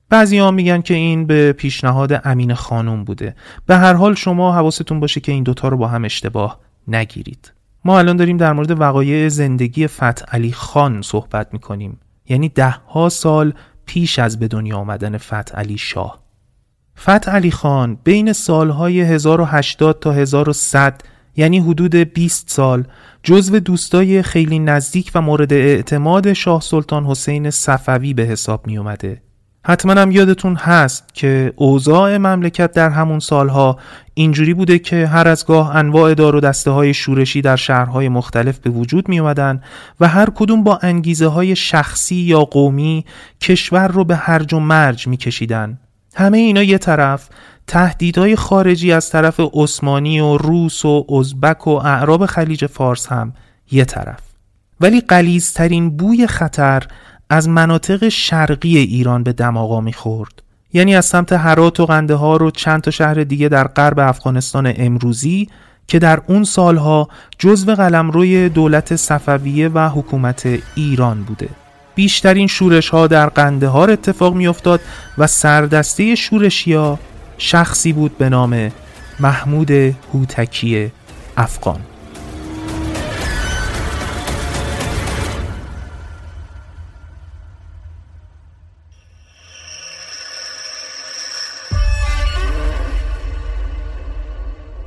بعضی 0.10 0.38
ها 0.38 0.52
میگن 0.52 0.82
که 0.82 0.94
این 0.94 1.28
به 1.28 1.54
پیشنهاد 1.54 2.22
امین 2.24 2.54
خانم 2.54 3.04
بوده. 3.04 3.36
به 3.66 3.76
هر 3.76 3.94
حال 3.94 4.16
شما 4.16 4.54
حواستون 4.54 5.00
باشه 5.00 5.20
که 5.20 5.32
این 5.32 5.44
دوتا 5.44 5.68
رو 5.68 5.78
با 5.78 5.88
هم 5.88 6.06
اشتباه 6.06 6.60
نگیرید. 6.88 7.54
ما 7.86 8.00
الان 8.00 8.18
داریم 8.18 8.38
در 8.38 8.54
مورد 8.54 8.82
وقایع 8.82 9.28
زندگی 9.28 9.88
فتعلی 9.88 10.52
خان 10.52 11.02
صحبت 11.02 11.48
می‌کنیم. 11.54 12.00
یعنی 12.30 12.50
ده 12.50 12.70
ها 12.70 13.10
سال 13.10 13.54
پیش 13.86 14.20
از 14.20 14.40
به 14.40 14.48
دنیا 14.48 14.78
آمدن 14.78 15.18
فتعلی 15.18 15.78
شاه 15.78 16.26
فتح 17.00 17.32
علی 17.32 17.52
خان 17.52 17.98
بین 18.04 18.34
سالهای 18.34 19.02
1080 19.02 20.00
تا 20.00 20.12
1100 20.12 21.02
یعنی 21.36 21.60
حدود 21.60 21.96
20 21.96 22.50
سال 22.50 22.84
جزو 23.24 23.60
دوستای 23.60 24.22
خیلی 24.22 24.60
نزدیک 24.60 25.12
و 25.16 25.22
مورد 25.22 25.54
اعتماد 25.54 26.34
شاه 26.34 26.62
سلطان 26.62 27.06
حسین 27.06 27.50
صفوی 27.50 28.14
به 28.14 28.24
حساب 28.24 28.68
می 28.68 28.78
اومده. 28.78 29.22
حتما 29.68 29.94
هم 29.94 30.12
یادتون 30.12 30.56
هست 30.56 31.04
که 31.14 31.54
اوضاع 31.56 32.18
مملکت 32.18 32.72
در 32.72 32.90
همون 32.90 33.20
سالها 33.20 33.80
اینجوری 34.14 34.54
بوده 34.54 34.80
که 34.80 35.08
هر 35.08 35.28
از 35.28 35.46
گاه 35.46 35.76
انواع 35.76 36.14
دار 36.14 36.36
و 36.36 36.40
دسته 36.40 36.72
های 36.72 36.94
شورشی 36.94 37.42
در 37.42 37.56
شهرهای 37.56 38.10
مختلف 38.10 38.60
به 38.60 38.70
وجود 38.70 39.10
می 39.10 39.20
اومدن 39.20 39.62
و 40.00 40.08
هر 40.08 40.30
کدوم 40.36 40.64
با 40.64 40.80
انگیزه 40.82 41.28
های 41.28 41.56
شخصی 41.56 42.16
یا 42.16 42.40
قومی 42.40 43.06
کشور 43.42 43.88
رو 43.88 44.04
به 44.04 44.16
هرج 44.16 44.54
و 44.54 44.60
مرج 44.60 45.08
می 45.08 45.18
کشیدن. 45.18 45.80
همه 46.16 46.38
اینا 46.38 46.64
یه 46.64 46.78
طرف 46.78 47.30
تهدیدهای 47.68 48.36
خارجی 48.36 48.92
از 48.92 49.10
طرف 49.10 49.40
عثمانی 49.54 50.20
و 50.20 50.38
روس 50.38 50.86
و 50.86 51.06
ازبک 51.20 51.68
و 51.68 51.70
اعراب 51.70 52.26
خلیج 52.26 52.66
فارس 52.66 53.08
هم 53.08 53.34
یه 53.72 53.86
طرف 53.86 54.20
ولی 54.82 55.02
قلیزترین 55.02 55.98
بوی 55.98 56.28
خطر 56.28 56.84
از 57.30 57.50
مناطق 57.50 58.10
شرقی 58.10 58.78
ایران 58.78 59.24
به 59.24 59.34
دماغا 59.34 59.82
می‌خورد. 59.82 60.42
یعنی 60.74 60.96
از 60.96 61.06
سمت 61.06 61.34
هرات 61.34 61.80
و 61.80 61.86
قندهار 61.86 62.44
و 62.44 62.52
چند 62.52 62.82
تا 62.82 62.92
شهر 62.92 63.14
دیگه 63.14 63.50
در 63.50 63.68
غرب 63.68 64.00
افغانستان 64.00 64.74
امروزی 64.76 65.50
که 65.88 66.00
در 66.00 66.22
اون 66.28 66.44
سالها 66.44 67.10
جزو 67.40 67.76
قلمروی 67.76 68.50
دولت 68.50 68.96
صفویه 68.96 69.70
و 69.70 69.90
حکومت 69.90 70.60
ایران 70.76 71.24
بوده. 71.24 71.50
بیشترین 71.96 72.48
شورش 72.48 72.90
ها 72.90 73.08
در 73.08 73.30
قندهار 73.30 73.92
اتفاق 73.92 74.36
می 74.36 74.48
افتاد 74.48 74.82
و 75.18 75.28
سردسته 75.28 76.16
شورشیا 76.16 77.00
شخصی 77.38 77.94
بود 77.94 78.18
به 78.18 78.30
نام 78.30 78.72
محمود 79.20 79.72
هوتکی 80.14 80.92
افغان. 81.38 81.80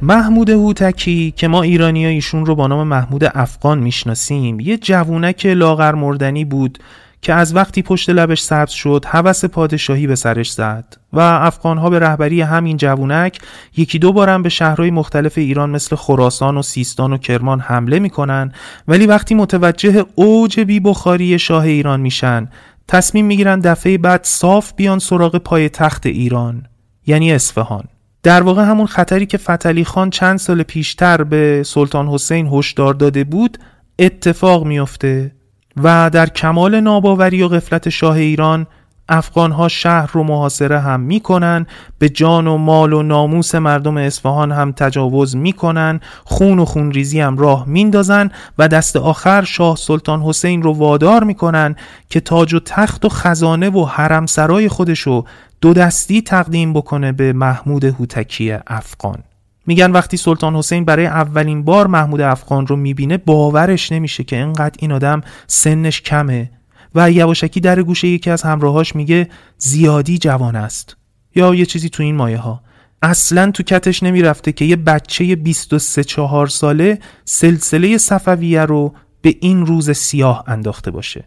محمود 0.08 0.50
هوتکی 0.50 1.34
که 1.36 1.48
ما 1.48 1.62
ایرانی 1.62 2.06
ایشون 2.06 2.46
رو 2.46 2.54
با 2.54 2.66
نام 2.66 2.86
محمود 2.86 3.24
افغان 3.24 3.78
می‌شناسیم 3.78 4.60
یه 4.60 4.78
جوونک 4.78 5.46
لاغر 5.46 5.94
مردنی 5.94 6.44
بود 6.44 6.78
که 7.22 7.34
از 7.34 7.56
وقتی 7.56 7.82
پشت 7.82 8.10
لبش 8.10 8.40
سبز 8.40 8.70
شد 8.70 9.04
هوس 9.06 9.44
پادشاهی 9.44 10.06
به 10.06 10.14
سرش 10.14 10.52
زد 10.52 10.96
و 11.12 11.20
افغانها 11.20 11.90
به 11.90 11.98
رهبری 11.98 12.40
همین 12.40 12.76
جوونک 12.76 13.38
یکی 13.76 13.98
دو 13.98 14.12
بارم 14.12 14.42
به 14.42 14.48
شهرهای 14.48 14.90
مختلف 14.90 15.38
ایران 15.38 15.70
مثل 15.70 15.96
خراسان 15.96 16.56
و 16.56 16.62
سیستان 16.62 17.12
و 17.12 17.18
کرمان 17.18 17.60
حمله 17.60 17.98
می‌کنن. 17.98 18.52
ولی 18.88 19.06
وقتی 19.06 19.34
متوجه 19.34 20.04
اوج 20.14 20.60
بی 20.60 20.80
بخاری 20.80 21.38
شاه 21.38 21.64
ایران 21.64 22.00
میشن 22.00 22.48
تصمیم 22.88 23.26
می‌گیرن 23.26 23.60
دفعه 23.60 23.98
بعد 23.98 24.20
صاف 24.24 24.72
بیان 24.76 24.98
سراغ 24.98 25.36
پای 25.36 25.68
تخت 25.68 26.06
ایران 26.06 26.66
یعنی 27.06 27.32
اصفهان. 27.32 27.84
در 28.28 28.42
واقع 28.42 28.62
همون 28.62 28.86
خطری 28.86 29.26
که 29.26 29.38
فتلی 29.38 29.84
خان 29.84 30.10
چند 30.10 30.38
سال 30.38 30.62
پیشتر 30.62 31.22
به 31.22 31.62
سلطان 31.66 32.08
حسین 32.08 32.46
هشدار 32.46 32.94
داده 32.94 33.24
بود 33.24 33.58
اتفاق 33.98 34.64
میافته 34.66 35.32
و 35.76 36.10
در 36.12 36.26
کمال 36.28 36.80
ناباوری 36.80 37.42
و 37.42 37.48
غفلت 37.48 37.88
شاه 37.88 38.16
ایران 38.16 38.66
افغانها 39.08 39.68
شهر 39.68 40.10
رو 40.12 40.22
محاصره 40.22 40.80
هم 40.80 41.00
می‌کنن 41.00 41.66
به 41.98 42.08
جان 42.08 42.46
و 42.46 42.56
مال 42.56 42.92
و 42.92 43.02
ناموس 43.02 43.54
مردم 43.54 43.96
اصفهان 43.96 44.52
هم 44.52 44.72
تجاوز 44.72 45.36
می‌کنن 45.36 46.00
خون 46.24 46.58
و 46.58 46.64
خونریزی 46.64 47.20
هم 47.20 47.38
راه 47.38 47.64
میندازن 47.68 48.30
و 48.58 48.68
دست 48.68 48.96
آخر 48.96 49.44
شاه 49.44 49.76
سلطان 49.76 50.22
حسین 50.22 50.62
رو 50.62 50.72
وادار 50.72 51.24
می‌کنن 51.24 51.76
که 52.10 52.20
تاج 52.20 52.54
و 52.54 52.60
تخت 52.60 53.04
و 53.04 53.08
خزانه 53.08 53.70
و 53.70 53.84
حرم 53.84 54.26
سرای 54.26 54.68
خودشو 54.68 55.24
دو 55.60 55.72
دستی 55.72 56.22
تقدیم 56.22 56.72
بکنه 56.72 57.12
به 57.12 57.32
محمود 57.32 57.84
هوتکی 57.84 58.52
افغان. 58.66 59.22
میگن 59.66 59.90
وقتی 59.90 60.16
سلطان 60.16 60.56
حسین 60.56 60.84
برای 60.84 61.06
اولین 61.06 61.64
بار 61.64 61.86
محمود 61.86 62.20
افغان 62.20 62.66
رو 62.66 62.76
می‌بینه 62.76 63.16
باورش 63.16 63.92
نمیشه 63.92 64.24
که 64.24 64.36
اینقدر 64.36 64.76
این 64.78 64.92
آدم 64.92 65.20
سنش 65.46 66.02
کمه 66.02 66.50
و 66.94 67.10
یواشکی 67.10 67.60
در 67.60 67.82
گوشه 67.82 68.08
یکی 68.08 68.30
از 68.30 68.42
همراهاش 68.42 68.96
میگه 68.96 69.28
زیادی 69.58 70.18
جوان 70.18 70.56
است. 70.56 70.96
یا 71.34 71.54
یه 71.54 71.66
چیزی 71.66 71.88
تو 71.88 72.02
این 72.02 72.16
مایه 72.16 72.38
ها 72.38 72.62
اصلا 73.02 73.50
تو 73.50 73.62
کتش 73.62 74.02
نمی‌رفته 74.02 74.52
که 74.52 74.64
یه 74.64 74.76
بچه 74.76 75.36
23 75.36 76.04
4 76.04 76.46
ساله 76.46 76.98
سلسله 77.24 77.98
صفویه 77.98 78.62
رو 78.62 78.94
به 79.22 79.36
این 79.40 79.66
روز 79.66 79.90
سیاه 79.90 80.44
انداخته 80.46 80.90
باشه. 80.90 81.24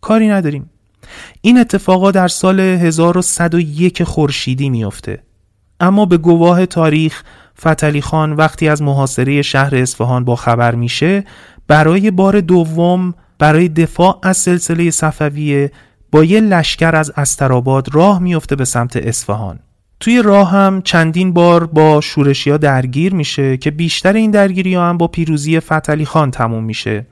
کاری 0.00 0.28
نداریم. 0.28 0.70
این 1.40 1.58
اتفاقا 1.58 2.10
در 2.10 2.28
سال 2.28 2.60
1101 2.60 4.02
خورشیدی 4.02 4.70
میافته. 4.70 5.22
اما 5.80 6.06
به 6.06 6.18
گواه 6.18 6.66
تاریخ 6.66 7.22
فتلی 7.60 8.00
خان 8.00 8.32
وقتی 8.32 8.68
از 8.68 8.82
محاصره 8.82 9.42
شهر 9.42 9.76
اصفهان 9.76 10.24
با 10.24 10.36
خبر 10.36 10.74
میشه 10.74 11.24
برای 11.68 12.10
بار 12.10 12.40
دوم 12.40 13.14
برای 13.38 13.68
دفاع 13.68 14.18
از 14.22 14.36
سلسله 14.36 14.90
صفویه 14.90 15.72
با 16.12 16.24
یه 16.24 16.40
لشکر 16.40 16.96
از 16.96 17.12
استراباد 17.16 17.94
راه 17.94 18.18
میفته 18.18 18.56
به 18.56 18.64
سمت 18.64 18.96
اصفهان. 18.96 19.58
توی 20.00 20.22
راه 20.22 20.50
هم 20.50 20.82
چندین 20.82 21.32
بار 21.32 21.66
با 21.66 22.00
شورشی 22.00 22.50
ها 22.50 22.56
درگیر 22.56 23.14
میشه 23.14 23.56
که 23.56 23.70
بیشتر 23.70 24.12
این 24.12 24.30
درگیری 24.30 24.74
ها 24.74 24.88
هم 24.88 24.98
با 24.98 25.08
پیروزی 25.08 25.60
فتلی 25.60 26.04
خان 26.04 26.30
تموم 26.30 26.64
میشه. 26.64 27.06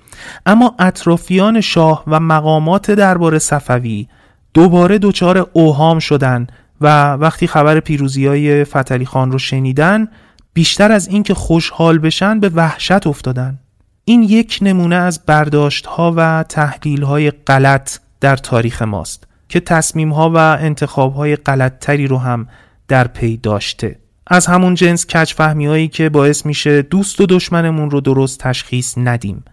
اما 0.47 0.75
اطرافیان 0.79 1.61
شاه 1.61 2.05
و 2.07 2.21
مقامات 2.21 2.91
دربار 2.91 3.39
صفوی 3.39 4.09
دوباره 4.55 4.99
دچار 4.99 5.51
اوهام 5.53 5.99
شدن 5.99 6.47
و 6.81 7.13
وقتی 7.13 7.47
خبر 7.47 7.81
پیروزی 7.81 8.27
های 8.27 8.65
فتلی 8.65 9.07
خان 9.07 9.33
رو 9.33 9.39
شنیدن 9.39 10.09
بیشتر 10.55 10.93
از 10.93 11.09
اینکه 11.09 11.35
خوشحال 11.35 11.99
بشن 11.99 12.41
به 12.41 12.49
وحشت 12.49 13.07
افتادن. 13.07 13.59
این 14.05 14.23
یک 14.23 14.59
نمونه 14.63 14.97
از 14.97 15.21
برداشت 15.27 15.87
ها 15.87 16.15
و 16.17 16.45
تحلیل 16.49 17.03
های 17.03 17.31
غلط 17.31 17.99
در 18.21 18.37
تاریخ 18.37 18.83
ماست 18.83 19.25
که 19.49 19.61
تصمیم 19.61 20.13
ها 20.13 20.31
و 20.31 20.37
انتخاب 20.37 21.15
های 21.15 21.37
غلط 21.37 21.79
تری 21.79 22.07
رو 22.07 22.19
هم 22.19 22.49
در 22.89 23.07
پی 23.07 23.37
داشته. 23.37 23.99
از 24.27 24.47
همون 24.47 24.75
جنس 24.75 25.07
فهمی 25.17 25.67
هایی 25.67 25.89
که 25.89 26.09
باعث 26.09 26.47
میشه 26.47 26.83
دوست 26.83 27.21
و 27.21 27.27
دشمنمون 27.27 27.91
رو 27.91 28.01
درست 28.01 28.39
تشخیص 28.41 28.95
ندیم 28.97 29.45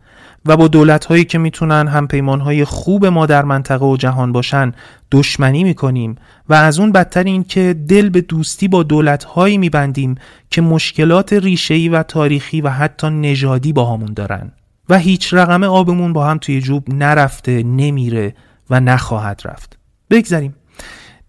و 0.45 0.57
با 0.57 0.67
دولت 0.67 1.05
هایی 1.05 1.25
که 1.25 1.37
می‌تونن 1.37 1.87
هم 1.87 2.07
پیمان 2.07 2.41
های 2.41 2.65
خوب 2.65 3.05
ما 3.05 3.25
در 3.25 3.45
منطقه 3.45 3.85
و 3.85 3.97
جهان 3.97 4.31
باشن 4.31 4.71
دشمنی 5.11 5.63
می‌کنیم 5.63 6.15
و 6.49 6.53
از 6.53 6.79
اون 6.79 6.91
بدتر 6.91 7.23
این 7.23 7.43
که 7.43 7.75
دل 7.87 8.09
به 8.09 8.21
دوستی 8.21 8.67
با 8.67 8.83
دولت 8.83 9.23
هایی 9.23 9.57
میبندیم 9.57 10.15
که 10.49 10.61
مشکلات 10.61 11.33
ریشه‌ای 11.33 11.89
و 11.89 12.03
تاریخی 12.03 12.61
و 12.61 12.69
حتی 12.69 13.09
نژادی 13.09 13.73
با 13.73 13.93
همون 13.93 14.13
دارن. 14.13 14.51
و 14.89 14.97
هیچ 14.97 15.33
رقم 15.33 15.63
آبمون 15.63 16.13
با 16.13 16.25
هم 16.25 16.37
توی 16.37 16.61
جوب 16.61 16.93
نرفته 16.93 17.63
نمیره 17.63 18.35
و 18.69 18.79
نخواهد 18.79 19.41
رفت. 19.45 19.77
بگذریم. 20.09 20.55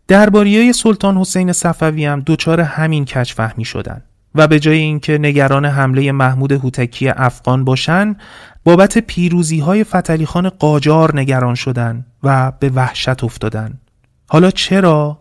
درباریای 0.08 0.72
سلطان 0.72 1.16
حسین 1.16 1.52
صفوی 1.52 2.04
هم 2.04 2.22
دچار 2.26 2.60
همین 2.60 3.04
کچ 3.04 3.32
فهمی 3.32 3.64
شدن 3.64 4.02
و 4.34 4.46
به 4.46 4.60
جای 4.60 4.78
اینکه 4.78 5.18
نگران 5.18 5.64
حمله 5.64 6.12
محمود 6.12 6.52
هوتکی 6.52 7.08
افغان 7.08 7.64
باشن 7.64 8.16
بابت 8.64 8.98
پیروزی 8.98 9.58
های 9.58 9.84
فتلی 9.84 10.26
خان 10.26 10.48
قاجار 10.48 11.16
نگران 11.16 11.54
شدن 11.54 12.06
و 12.22 12.52
به 12.60 12.68
وحشت 12.68 13.24
افتادن. 13.24 13.80
حالا 14.28 14.50
چرا؟ 14.50 15.18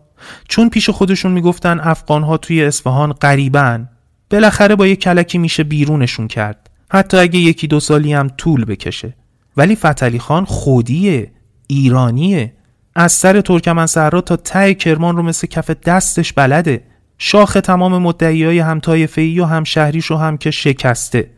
چون 0.47 0.69
پیش 0.69 0.89
خودشون 0.89 1.31
می‌گفتن 1.31 1.79
افغانها 1.79 2.37
توی 2.37 2.63
اصفهان 2.63 3.13
غریبن 3.13 3.89
بالاخره 4.29 4.75
با 4.75 4.87
یه 4.87 4.95
کلکی 4.95 5.37
میشه 5.37 5.63
بیرونشون 5.63 6.27
کرد. 6.27 6.69
حتی 6.91 7.17
اگه 7.17 7.39
یکی 7.39 7.67
دو 7.67 7.79
سالی 7.79 8.13
هم 8.13 8.27
طول 8.27 8.65
بکشه. 8.65 9.13
ولی 9.57 9.75
فتلی 9.75 10.19
خان 10.19 10.45
خودیه 10.45 11.31
ایرانیه. 11.67 12.53
از 12.95 13.11
سر 13.11 13.41
ترکمن 13.41 13.85
صحرا 13.85 14.21
تا 14.21 14.35
ته 14.35 14.73
کرمان 14.73 15.17
رو 15.17 15.23
مثل 15.23 15.47
کف 15.47 15.71
دستش 15.71 16.33
بلده. 16.33 16.83
شاخ 17.17 17.53
تمام 17.63 17.97
مدعی 17.97 18.45
های 18.45 18.59
هم 18.59 18.79
طایفه‌ای 18.79 19.39
و 19.39 19.45
هم 19.45 19.63
شهریش 19.63 20.05
رو 20.05 20.17
هم 20.17 20.37
که 20.37 20.51
شکسته. 20.51 21.29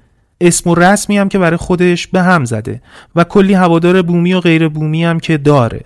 اسم 0.41 0.69
و 0.69 0.75
رسمی 0.75 1.17
هم 1.17 1.29
که 1.29 1.39
برای 1.39 1.57
خودش 1.57 2.07
به 2.07 2.21
هم 2.21 2.45
زده 2.45 2.81
و 3.15 3.23
کلی 3.23 3.53
هوادار 3.53 4.01
بومی 4.01 4.33
و 4.33 4.39
غیر 4.39 4.67
بومی 4.67 5.05
هم 5.05 5.19
که 5.19 5.37
داره. 5.37 5.81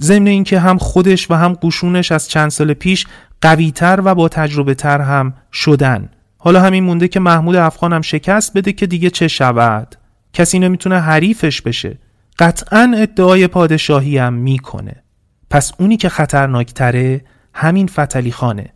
ضمن 0.00 0.26
اینکه 0.26 0.60
هم 0.60 0.78
خودش 0.78 1.30
و 1.30 1.34
هم 1.34 1.52
قشونش 1.62 2.12
از 2.12 2.28
چند 2.28 2.50
سال 2.50 2.74
پیش 2.74 3.06
قویتر 3.40 4.00
و 4.04 4.14
با 4.14 4.28
تجربه 4.28 4.74
تر 4.74 5.00
هم 5.00 5.34
شدن. 5.52 6.10
حالا 6.38 6.60
همین 6.60 6.84
مونده 6.84 7.08
که 7.08 7.20
محمود 7.20 7.56
افغان 7.56 7.92
هم 7.92 8.02
شکست 8.02 8.56
بده 8.56 8.72
که 8.72 8.86
دیگه 8.86 9.10
چه 9.10 9.28
شود. 9.28 9.96
کسی 10.32 10.58
نمی‌تونه 10.58 11.00
حریفش 11.00 11.62
بشه. 11.62 11.98
قطعا 12.38 12.94
ادعای 12.96 13.46
پادشاهی 13.46 14.18
هم 14.18 14.32
می‌کنه. 14.32 15.03
پس 15.50 15.72
اونی 15.78 15.96
که 15.96 16.08
خطرناکتره 16.08 17.20
همین 17.54 17.86
فتلی 17.86 18.32
خانه 18.32 18.72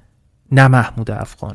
نه 0.53 0.69
محمود 0.69 1.11
افغان. 1.11 1.55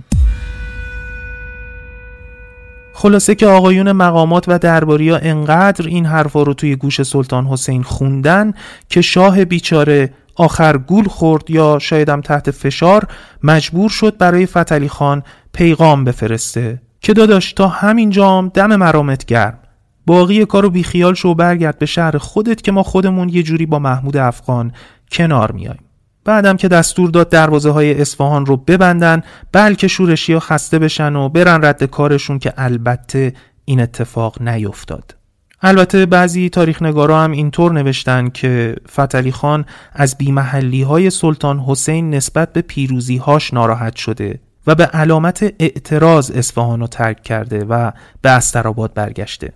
خلاصه 2.93 3.35
که 3.35 3.47
آقایون 3.47 3.91
مقامات 3.91 4.45
و 4.47 4.59
درباری 4.59 5.09
ها 5.09 5.17
انقدر 5.17 5.87
این 5.87 6.05
حرفا 6.05 6.43
رو 6.43 6.53
توی 6.53 6.75
گوش 6.75 7.03
سلطان 7.03 7.45
حسین 7.45 7.83
خوندن 7.83 8.53
که 8.89 9.01
شاه 9.01 9.45
بیچاره 9.45 10.13
آخر 10.35 10.77
گول 10.77 11.07
خورد 11.07 11.49
یا 11.49 11.79
شایدم 11.79 12.21
تحت 12.21 12.51
فشار 12.51 13.07
مجبور 13.43 13.89
شد 13.89 14.17
برای 14.17 14.45
فتلی 14.45 14.89
خان 14.89 15.23
پیغام 15.53 16.03
بفرسته 16.03 16.81
که 17.01 17.13
داداش 17.13 17.53
تا 17.53 17.67
همین 17.67 18.09
جام 18.09 18.49
دم 18.49 18.75
مرامت 18.75 19.25
گرم. 19.25 19.59
باقی 20.05 20.45
کارو 20.45 20.69
بیخیال 20.69 21.13
شو 21.13 21.33
برگرد 21.33 21.79
به 21.79 21.85
شهر 21.85 22.17
خودت 22.17 22.61
که 22.61 22.71
ما 22.71 22.83
خودمون 22.83 23.29
یه 23.29 23.43
جوری 23.43 23.65
با 23.65 23.79
محمود 23.79 24.17
افغان 24.17 24.71
کنار 25.13 25.51
میایم 25.51 25.79
بعدم 26.25 26.57
که 26.57 26.67
دستور 26.67 27.09
داد 27.09 27.29
دروازه 27.29 27.69
های 27.69 28.01
اصفهان 28.01 28.45
رو 28.45 28.57
ببندن 28.57 29.21
بلکه 29.51 29.87
شورشی 29.87 30.33
ها 30.33 30.39
خسته 30.39 30.79
بشن 30.79 31.15
و 31.15 31.29
برن 31.29 31.65
رد 31.65 31.83
کارشون 31.83 32.39
که 32.39 32.53
البته 32.57 33.33
این 33.65 33.81
اتفاق 33.81 34.41
نیفتاد. 34.41 35.15
البته 35.61 36.05
بعضی 36.05 36.49
تاریخ 36.49 36.81
نگارا 36.81 37.21
هم 37.21 37.31
اینطور 37.31 37.71
نوشتن 37.71 38.29
که 38.29 38.75
فتلی 38.91 39.31
خان 39.31 39.65
از 39.93 40.17
بیمحلی 40.17 40.81
های 40.81 41.09
سلطان 41.09 41.59
حسین 41.59 42.09
نسبت 42.09 42.53
به 42.53 42.61
پیروزی 42.61 43.17
هاش 43.17 43.53
ناراحت 43.53 43.95
شده 43.95 44.39
و 44.67 44.75
به 44.75 44.85
علامت 44.85 45.53
اعتراض 45.59 46.31
اصفهان 46.31 46.79
رو 46.79 46.87
ترک 46.87 47.23
کرده 47.23 47.65
و 47.65 47.91
به 48.21 48.29
استراباد 48.29 48.93
برگشته. 48.93 49.53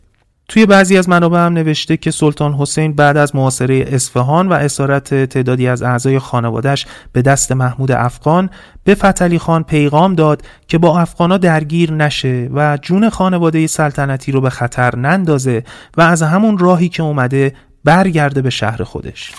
توی 0.50 0.66
بعضی 0.66 0.98
از 0.98 1.10
منابع 1.10 1.40
هم 1.40 1.54
نوشته 1.54 1.98
که 1.98 2.12
سلطان 2.12 2.54
حسین 2.54 2.94
بعد 2.94 3.18
از 3.18 3.36
محاصره 3.36 3.86
اصفهان 3.88 4.48
و 4.48 4.54
اسارت 4.54 5.24
تعدادی 5.26 5.68
از 5.68 5.84
اعضای 5.84 6.20
خانوادش 6.20 6.86
به 7.12 7.22
دست 7.22 7.52
محمود 7.52 7.92
افغان 7.92 8.50
به 8.84 8.96
فتلی 8.96 9.40
خان 9.40 9.64
پیغام 9.64 10.16
داد 10.16 10.42
که 10.68 10.78
با 10.78 11.00
افغانا 11.00 11.38
درگیر 11.38 11.94
نشه 11.94 12.50
و 12.54 12.78
جون 12.82 13.10
خانواده 13.10 13.68
سلطنتی 13.68 14.32
رو 14.32 14.42
به 14.42 14.50
خطر 14.50 14.96
نندازه 14.96 15.64
و 15.98 16.02
از 16.02 16.24
همون 16.24 16.58
راهی 16.58 16.90
که 16.90 17.04
اومده 17.04 17.54
برگرده 17.84 18.42
به 18.42 18.50
شهر 18.50 18.84
خودش. 18.84 19.32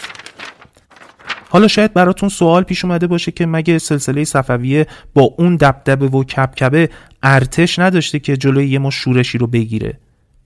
حالا 1.51 1.69
شاید 1.69 1.93
براتون 1.93 2.29
سوال 2.29 2.63
پیش 2.63 2.85
اومده 2.85 3.07
باشه 3.07 3.33
که 3.33 3.47
مگه 3.47 3.79
سلسله 3.79 4.25
صفویه 4.25 4.87
با 5.15 5.23
اون 5.39 5.57
دبدبه 5.57 6.09
و 6.09 6.25
کبکبه 6.25 6.91
ارتش 7.23 7.79
نداشته 7.79 8.19
که 8.19 8.37
جلوی 8.37 8.69
یه 8.69 8.79
مش 8.79 8.95
شورشی 8.95 9.39
رو 9.39 9.47
بگیره؟ 9.47 9.99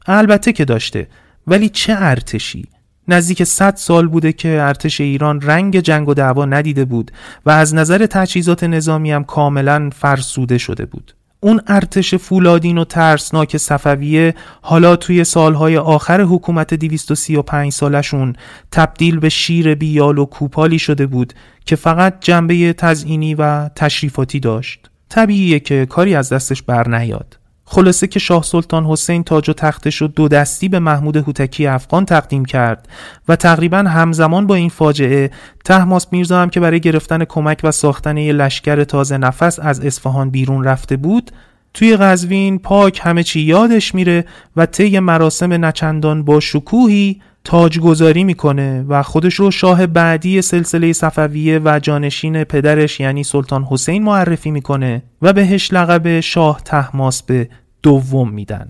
البته 0.07 0.53
که 0.53 0.65
داشته. 0.65 1.09
ولی 1.47 1.69
چه 1.69 1.95
ارتشی؟ 1.99 2.65
نزدیک 3.09 3.45
100 3.45 3.77
سال 3.77 4.09
بوده 4.09 4.33
که 4.33 4.49
ارتش 4.49 5.01
ایران 5.01 5.41
رنگ 5.41 5.81
جنگ 5.81 6.09
و 6.09 6.15
دعوا 6.15 6.45
ندیده 6.45 6.85
بود 6.85 7.11
و 7.47 7.51
از 7.51 7.75
نظر 7.75 8.07
تجهیزات 8.07 8.65
نظامی 8.65 9.13
هم 9.13 9.25
کاملا 9.25 9.91
فرسوده 9.93 10.59
شده 10.59 10.87
بود. 10.87 11.15
اون 11.41 11.61
ارتش 11.67 12.15
فولادین 12.15 12.79
و 12.79 12.85
ترسناک 12.85 13.57
صفویه 13.57 14.35
حالا 14.63 14.97
توی 14.97 15.25
سالهای 15.25 15.77
آخر 15.77 16.21
حکومت 16.21 16.75
235 16.75 17.73
سالشون 17.73 18.33
تبدیل 18.71 19.19
به 19.19 19.29
شیر 19.29 19.75
بیال 19.75 20.19
و 20.19 20.25
کوپالی 20.25 20.79
شده 20.79 21.07
بود 21.07 21.33
که 21.67 21.77
فقط 21.77 22.21
جنبه 22.21 22.73
تزئینی 22.73 23.35
و 23.35 23.69
تشریفاتی 23.69 24.41
داشت. 24.41 24.91
طبیعیه 25.09 25.61
که 25.61 25.87
کاری 25.87 26.15
از 26.15 26.33
دستش 26.33 26.63
بر 26.63 26.89
نیاد. 26.89 27.42
خلاصه 27.65 28.07
که 28.07 28.19
شاه 28.19 28.43
سلطان 28.43 28.85
حسین 28.85 29.25
تاج 29.25 29.51
و 29.51 29.53
تختش 29.53 29.97
رو 29.97 30.09
دو 30.09 30.29
دستی 30.29 30.69
به 30.69 30.79
محمود 30.79 31.17
هوتکی 31.17 31.67
افغان 31.67 32.05
تقدیم 32.05 32.45
کرد 32.45 32.89
و 33.29 33.37
تقریبا 33.37 33.79
همزمان 33.79 34.47
با 34.47 34.55
این 34.55 34.69
فاجعه 34.69 35.31
تحماس 35.65 36.07
میرزا 36.13 36.43
هم 36.43 36.51
که 36.51 36.61
برای 36.61 36.81
گرفتن 36.81 37.25
کمک 37.25 37.61
و 37.65 37.71
ساختن 37.71 38.17
یه 38.17 38.33
لشکر 38.33 38.85
تازه 38.85 39.19
نفس 39.19 39.59
از 39.59 39.81
اصفهان 39.81 40.31
بیرون 40.31 40.65
رفته 40.65 40.97
بود 40.97 41.31
توی 41.75 41.97
قزوین 41.97 42.59
پاک 42.59 43.01
همه 43.03 43.23
چی 43.23 43.41
یادش 43.41 43.95
میره 43.95 44.25
و 44.57 44.67
طی 44.67 44.99
مراسم 44.99 45.65
نچندان 45.65 46.23
با 46.23 46.41
شکوهی 46.41 47.21
تاجگذاری 47.45 48.25
می‌کنه 48.25 48.85
و 48.89 49.03
خودش 49.03 49.35
رو 49.35 49.51
شاه 49.51 49.87
بعدی 49.87 50.43
سلسله 50.43 50.93
صفویه 50.93 51.61
و 51.65 51.79
جانشین 51.83 52.45
پدرش 52.45 53.01
یعنی 53.01 53.25
سلطان 53.25 53.65
حسین 53.65 54.03
معرفی 54.03 54.51
می‌کنه 54.51 55.03
و 55.23 55.33
بهش 55.33 55.73
لقب 55.73 56.21
شاه 56.21 56.61
تحماس 56.65 57.23
به 57.23 57.49
دوم 57.83 58.31
میدن. 58.31 58.67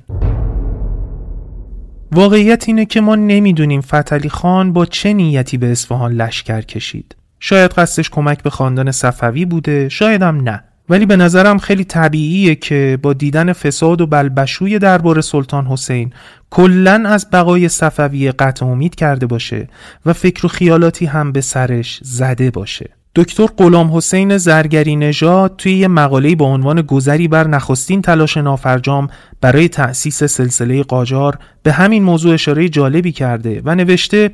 واقعیت 2.12 2.64
اینه 2.68 2.84
که 2.84 3.00
ما 3.00 3.16
نمی‌دونیم 3.16 3.80
فتلی 3.80 4.28
خان 4.28 4.72
با 4.72 4.86
چه 4.86 5.12
نیتی 5.12 5.58
به 5.58 5.72
اصفهان 5.72 6.12
لشکر 6.12 6.60
کشید. 6.60 7.16
شاید 7.40 7.70
قصدش 7.70 8.10
کمک 8.10 8.42
به 8.42 8.50
خاندان 8.50 8.90
صفوی 8.90 9.44
بوده 9.44 9.88
شاید 9.88 10.22
هم 10.22 10.40
نه. 10.40 10.64
ولی 10.88 11.06
به 11.06 11.16
نظرم 11.16 11.58
خیلی 11.58 11.84
طبیعیه 11.84 12.54
که 12.54 12.98
با 13.02 13.12
دیدن 13.12 13.52
فساد 13.52 14.00
و 14.00 14.06
بلبشوی 14.06 14.78
دربار 14.78 15.20
سلطان 15.20 15.66
حسین 15.66 16.12
کلا 16.50 17.04
از 17.06 17.30
بقای 17.32 17.68
صفوی 17.68 18.32
قطع 18.32 18.66
امید 18.66 18.94
کرده 18.94 19.26
باشه 19.26 19.68
و 20.06 20.12
فکر 20.12 20.46
و 20.46 20.48
خیالاتی 20.48 21.06
هم 21.06 21.32
به 21.32 21.40
سرش 21.40 22.00
زده 22.02 22.50
باشه. 22.50 22.90
دکتر 23.14 23.46
غلام 23.46 23.96
حسین 23.96 24.38
زرگری 24.38 24.96
نژاد 24.96 25.54
توی 25.58 25.72
یه 25.72 25.88
مقاله 25.88 26.36
با 26.36 26.46
عنوان 26.46 26.82
گذری 26.82 27.28
بر 27.28 27.46
نخستین 27.46 28.02
تلاش 28.02 28.36
نافرجام 28.36 29.08
برای 29.40 29.68
تأسیس 29.68 30.24
سلسله 30.24 30.82
قاجار 30.82 31.38
به 31.62 31.72
همین 31.72 32.02
موضوع 32.02 32.34
اشاره 32.34 32.68
جالبی 32.68 33.12
کرده 33.12 33.62
و 33.64 33.74
نوشته 33.74 34.30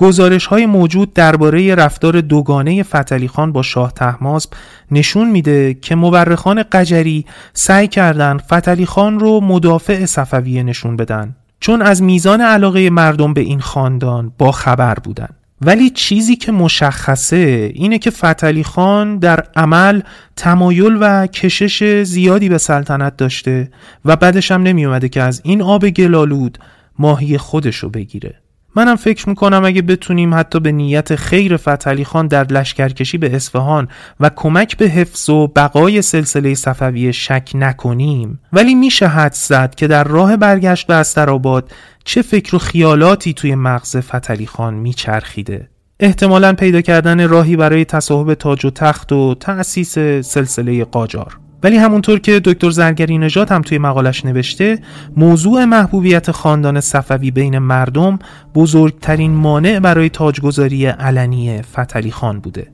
گزارش 0.00 0.46
های 0.46 0.66
موجود 0.66 1.12
درباره 1.12 1.74
رفتار 1.74 2.20
دوگانه 2.20 2.82
فتلی 2.82 3.28
خان 3.28 3.52
با 3.52 3.62
شاه 3.62 3.92
تحماسب 3.92 4.50
نشون 4.90 5.30
میده 5.30 5.74
که 5.74 5.94
مورخان 5.94 6.62
قجری 6.62 7.24
سعی 7.54 7.88
کردن 7.88 8.38
فتلی 8.38 8.86
خان 8.86 9.20
رو 9.20 9.40
مدافع 9.40 10.06
صفویه 10.06 10.62
نشون 10.62 10.96
بدن. 10.96 11.36
چون 11.60 11.82
از 11.82 12.02
میزان 12.02 12.40
علاقه 12.40 12.90
مردم 12.90 13.34
به 13.34 13.40
این 13.40 13.60
خاندان 13.60 14.32
با 14.38 14.52
خبر 14.52 14.94
بودن. 14.94 15.28
ولی 15.60 15.90
چیزی 15.90 16.36
که 16.36 16.52
مشخصه 16.52 17.70
اینه 17.74 17.98
که 17.98 18.10
فتلی 18.10 18.64
خان 18.64 19.18
در 19.18 19.44
عمل 19.56 20.00
تمایل 20.36 20.98
و 21.00 21.26
کشش 21.26 22.02
زیادی 22.02 22.48
به 22.48 22.58
سلطنت 22.58 23.16
داشته 23.16 23.70
و 24.04 24.16
بعدش 24.16 24.50
هم 24.50 24.62
نمی 24.62 25.08
که 25.08 25.22
از 25.22 25.40
این 25.44 25.62
آب 25.62 25.88
گلالود 25.88 26.58
ماهی 26.98 27.38
خودشو 27.38 27.88
بگیره. 27.88 28.34
منم 28.76 28.96
فکر 28.96 29.28
می‌کنم 29.28 29.64
اگه 29.64 29.82
بتونیم 29.82 30.34
حتی 30.34 30.60
به 30.60 30.72
نیت 30.72 31.16
خیر 31.16 31.56
فتحعلی 31.56 32.04
خان 32.04 32.26
در 32.26 32.44
لشکرکشی 32.44 33.18
به 33.18 33.36
اصفهان 33.36 33.88
و 34.20 34.30
کمک 34.36 34.76
به 34.76 34.86
حفظ 34.86 35.30
و 35.30 35.46
بقای 35.46 36.02
سلسله 36.02 36.54
صفوی 36.54 37.12
شک 37.12 37.50
نکنیم. 37.54 38.40
ولی 38.52 38.74
میشه 38.74 39.06
حد 39.06 39.32
زد 39.32 39.74
که 39.74 39.86
در 39.86 40.04
راه 40.04 40.36
برگشت 40.36 40.86
به 40.86 40.94
استراباد 40.94 41.70
چه 42.04 42.22
فکر 42.22 42.56
و 42.56 42.58
خیالاتی 42.58 43.32
توی 43.32 43.54
مغز 43.54 43.96
فتحعلی 43.96 44.46
خان 44.46 44.74
میچرخیده. 44.74 45.68
احتمالا 46.00 46.52
پیدا 46.52 46.80
کردن 46.80 47.28
راهی 47.28 47.56
برای 47.56 47.84
تصاحب 47.84 48.34
تاج 48.34 48.64
و 48.64 48.70
تخت 48.70 49.12
و 49.12 49.34
تأسیس 49.34 49.98
سلسله 50.28 50.84
قاجار. 50.84 51.39
ولی 51.62 51.76
همونطور 51.76 52.18
که 52.18 52.40
دکتر 52.40 52.70
زرگری 52.70 53.18
نژاد 53.18 53.52
هم 53.52 53.62
توی 53.62 53.78
مقالش 53.78 54.24
نوشته 54.24 54.78
موضوع 55.16 55.64
محبوبیت 55.64 56.30
خاندان 56.30 56.80
صفوی 56.80 57.30
بین 57.30 57.58
مردم 57.58 58.18
بزرگترین 58.54 59.32
مانع 59.32 59.80
برای 59.80 60.08
تاجگذاری 60.08 60.86
علنی 60.86 61.62
فتلی 61.62 62.10
خان 62.10 62.40
بوده. 62.40 62.66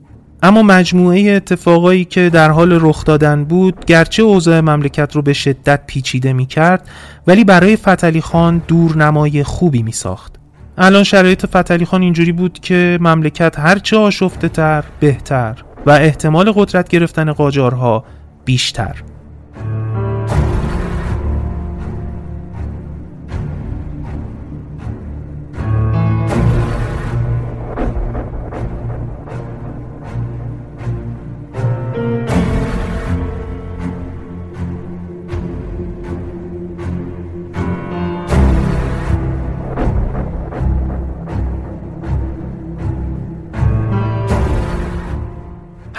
اما 0.43 0.63
مجموعه 0.63 1.31
اتفاقایی 1.31 2.05
که 2.05 2.29
در 2.29 2.51
حال 2.51 2.77
رخ 2.81 3.05
دادن 3.05 3.43
بود 3.45 3.85
گرچه 3.85 4.23
اوضاع 4.23 4.59
مملکت 4.59 5.15
رو 5.15 5.21
به 5.21 5.33
شدت 5.33 5.81
پیچیده 5.87 6.33
می 6.33 6.45
کرد 6.45 6.89
ولی 7.27 7.43
برای 7.43 7.75
فتلی 7.75 8.21
خان 8.21 8.61
دورنمای 8.67 9.43
خوبی 9.43 9.83
می 9.83 9.91
ساخت 9.91 10.35
الان 10.77 11.03
شرایط 11.03 11.45
فتلی 11.45 11.85
خان 11.85 12.01
اینجوری 12.01 12.31
بود 12.31 12.59
که 12.59 12.97
مملکت 13.01 13.59
هرچه 13.59 13.97
آشفته 13.97 14.49
تر 14.49 14.83
بهتر 14.99 15.63
و 15.85 15.91
احتمال 15.91 16.51
قدرت 16.55 16.89
گرفتن 16.89 17.31
قاجارها 17.31 18.03
بیشتر. 18.47 19.03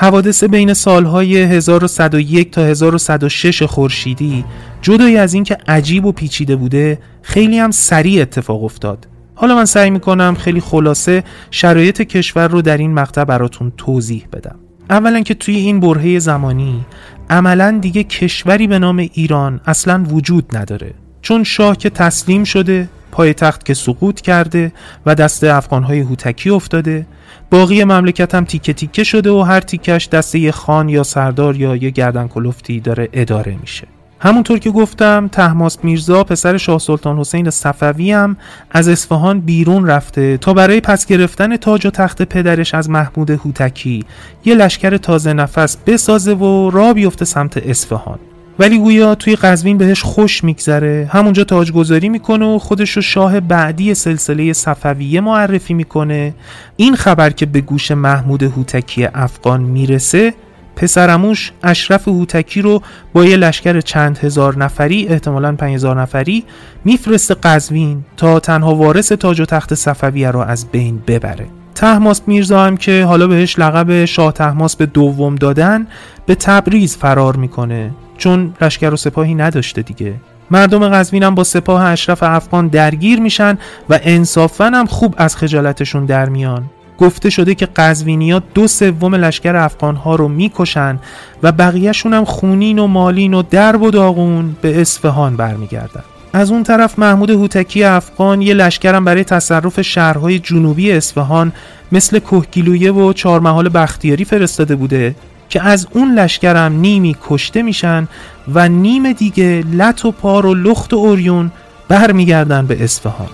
حوادث 0.09 0.45
بین 0.45 0.75
سالهای 0.75 1.37
1101 1.37 2.51
تا 2.51 2.65
1106 2.65 3.63
خورشیدی 3.63 4.45
جدای 4.83 5.17
از 5.17 5.35
اینکه 5.35 5.57
عجیب 5.69 6.05
و 6.05 6.13
پیچیده 6.13 6.57
بوده 6.57 6.99
خیلی 7.23 7.59
هم 7.59 7.71
سریع 7.71 8.23
اتفاق 8.23 8.65
افتاد. 8.65 9.09
حالا 9.35 9.55
من 9.55 9.65
سعی 9.65 9.91
می‌کنم 9.91 10.37
خیلی 10.41 10.61
خلاصه 10.61 11.25
شرایط 11.51 12.03
کشور 12.03 12.49
رو 12.49 12.63
در 12.63 12.77
این 12.77 12.95
مقطع 12.95 13.25
براتون 13.25 13.73
توضیح 13.77 14.27
بدم. 14.33 14.57
اولا 14.91 15.21
که 15.21 15.35
توی 15.35 15.57
این 15.57 15.81
برهه 15.81 16.19
زمانی 16.19 16.85
عملا 17.31 17.79
دیگه 17.81 18.05
کشوری 18.05 18.67
به 18.67 18.79
نام 18.79 18.99
ایران 18.99 19.61
اصلا 19.67 20.05
وجود 20.11 20.57
نداره. 20.57 20.95
چون 21.23 21.45
شاه 21.45 21.77
که 21.77 21.91
تسلیم 21.91 22.45
شده 22.45 22.89
پای 23.13 23.35
تخت 23.35 23.65
که 23.65 23.75
سقوط 23.75 24.21
کرده 24.21 24.73
و 25.07 25.15
دست 25.15 25.45
افغانهای 25.45 26.01
هوتکی 26.01 26.51
افتاده. 26.51 27.07
باقی 27.51 27.85
مملکت 27.85 28.35
هم 28.35 28.45
تیکه 28.45 28.73
تیکه 28.73 29.05
شده 29.05 29.31
و 29.31 29.43
هر 29.43 29.61
تیکش 29.61 30.09
دست 30.09 30.35
یه 30.35 30.51
خان 30.51 30.89
یا 30.89 31.03
سردار 31.03 31.57
یا 31.57 31.77
یه 31.77 31.91
گردن 31.91 32.29
کلفتی 32.29 32.81
داره 32.81 33.09
اداره 33.13 33.57
میشه. 33.61 33.89
همونطور 34.21 34.59
که 34.59 34.71
گفتم 34.71 35.29
تحماس 35.29 35.79
میرزا 35.83 36.25
پسر 36.25 36.57
شاه 36.57 36.79
سلطان 36.79 37.19
حسین 37.19 37.51
صفوی 37.51 38.13
هم 38.13 38.37
از 38.71 38.89
اصفهان 38.89 39.41
بیرون 39.41 39.87
رفته 39.87 40.37
تا 40.37 40.55
برای 40.55 40.81
پس 40.81 41.07
گرفتن 41.07 41.57
تاج 41.57 41.87
و 41.87 41.91
تخت 41.91 42.23
پدرش 42.23 42.75
از 42.75 42.91
محمود 42.91 43.31
هوتکی 43.31 44.05
یه 44.45 44.55
لشکر 44.55 44.97
تازه 44.97 45.33
نفس 45.33 45.77
بسازه 45.77 46.35
و 46.35 46.71
را 46.71 46.93
بیفته 46.93 47.25
سمت 47.25 47.57
اصفهان. 47.57 48.19
ولی 48.59 48.79
گویا 48.79 49.15
توی 49.15 49.37
قزوین 49.37 49.79
بهش 49.79 50.03
خوش 50.03 50.45
میگذره. 50.45 51.11
همونجا 51.13 51.45
تاجگذاری 51.45 52.09
می‌کنه 52.09 52.45
و 52.47 52.59
خودش 52.59 52.91
رو 52.91 53.03
شاه 53.03 53.41
بعدی 53.41 53.95
سلسله 53.95 54.53
صفویه 54.53 55.21
معرفی 55.21 55.75
می‌کنه. 55.75 56.35
این 56.77 56.97
خبر 56.97 57.31
که 57.31 57.47
به 57.47 57.61
گوش 57.61 57.91
محمود 57.91 58.43
هوتکی 58.43 59.05
افغان 59.15 59.61
می‌رسه 59.61 60.35
پسرموش 60.77 61.53
اشرف 61.63 62.09
هوتکی 62.09 62.63
رو 62.63 62.83
با 63.13 63.25
یه 63.25 63.37
لشکر 63.37 63.81
چند 63.81 64.19
هزار 64.19 64.59
نفری 64.59 65.09
احتمالا 65.09 65.53
پنج 65.53 65.75
هزار 65.75 66.01
نفری 66.01 66.45
میفرسته 66.85 67.35
قزوین 67.35 68.05
تا 68.17 68.41
تنها 68.41 68.75
وارث 68.75 69.13
تاج 69.13 69.41
و 69.41 69.45
تخت 69.45 69.75
صفویه 69.75 70.31
رو 70.31 70.41
از 70.41 70.67
بین 70.71 71.03
ببره. 71.07 71.47
تحماس 71.75 72.23
میرزا 72.27 72.65
هم 72.65 72.77
که 72.77 73.05
حالا 73.05 73.27
بهش 73.27 73.59
لقب 73.59 74.05
شاه 74.05 74.33
تحماس 74.33 74.77
به 74.77 74.87
دوم 74.87 75.35
دادن 75.35 75.87
به 76.27 76.35
تبریز 76.35 76.97
فرار 76.97 77.37
می‌کنه. 77.37 77.91
چون 78.19 78.55
لشکر 78.61 78.91
و 78.91 78.97
سپاهی 78.97 79.35
نداشته 79.35 79.83
دیگه. 79.83 80.15
مردم 80.51 80.89
قزوین 80.89 81.23
هم 81.23 81.35
با 81.35 81.45
سپاه 81.45 81.85
اشرف 81.85 82.23
افغان 82.23 82.69
درگیر 82.69 83.21
میشن 83.21 83.59
و 83.91 83.99
انصافا 84.03 84.65
هم 84.65 84.87
خوب 84.87 85.15
از 85.19 85.37
خجالتشون 85.37 86.07
در 86.07 86.29
میان. 86.29 86.65
گفته 86.99 87.31
شده 87.31 87.55
که 87.55 87.67
قزوینیا 87.67 88.43
دو 88.55 88.69
سوم 88.69 89.15
لشکر 89.15 89.57
افغان 89.57 89.97
ها 89.97 90.15
رو 90.17 90.29
می‌کشن 90.29 90.99
و 91.43 91.53
بقیهشون 91.53 92.15
هم 92.15 92.25
خونین 92.25 92.79
و 92.79 92.87
مالین 92.87 93.35
و 93.35 93.43
درب 93.43 93.83
و 93.83 93.91
داغون 93.91 94.57
به 94.63 94.81
اصفهان 94.81 95.37
برمیگردن. 95.37 96.03
از 96.33 96.51
اون 96.51 96.63
طرف 96.63 96.99
محمود 96.99 97.31
هوتکی 97.31 97.85
افغان 97.85 98.43
یه 98.43 98.55
لشکرم 98.55 99.05
برای 99.05 99.25
تصرف 99.25 99.81
شهرهای 99.81 100.39
جنوبی 100.39 100.93
اصفهان 100.93 101.53
مثل 101.93 102.19
کوهگیلویه 102.19 102.93
و 102.93 103.13
چهارمحال 103.13 103.69
بختیاری 103.69 104.25
فرستاده 104.25 104.77
بوده. 104.77 105.15
که 105.49 105.63
از 105.63 105.87
اون 105.91 106.15
لشکرم 106.15 106.73
نیمی 106.73 107.17
کشته 107.23 107.63
میشن 107.63 108.09
و 108.55 108.69
نیم 108.69 109.13
دیگه 109.13 109.65
لط 109.73 110.05
و 110.05 110.13
پار 110.13 110.47
و 110.47 110.55
لخت 110.55 110.93
و 110.93 110.97
اوریون 110.97 111.51
برمیگردن 111.89 112.67
به 112.67 112.85
اصفهان. 112.85 113.29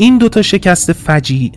این 0.00 0.18
دوتا 0.18 0.42
شکست 0.42 0.92
فجیع 0.92 1.52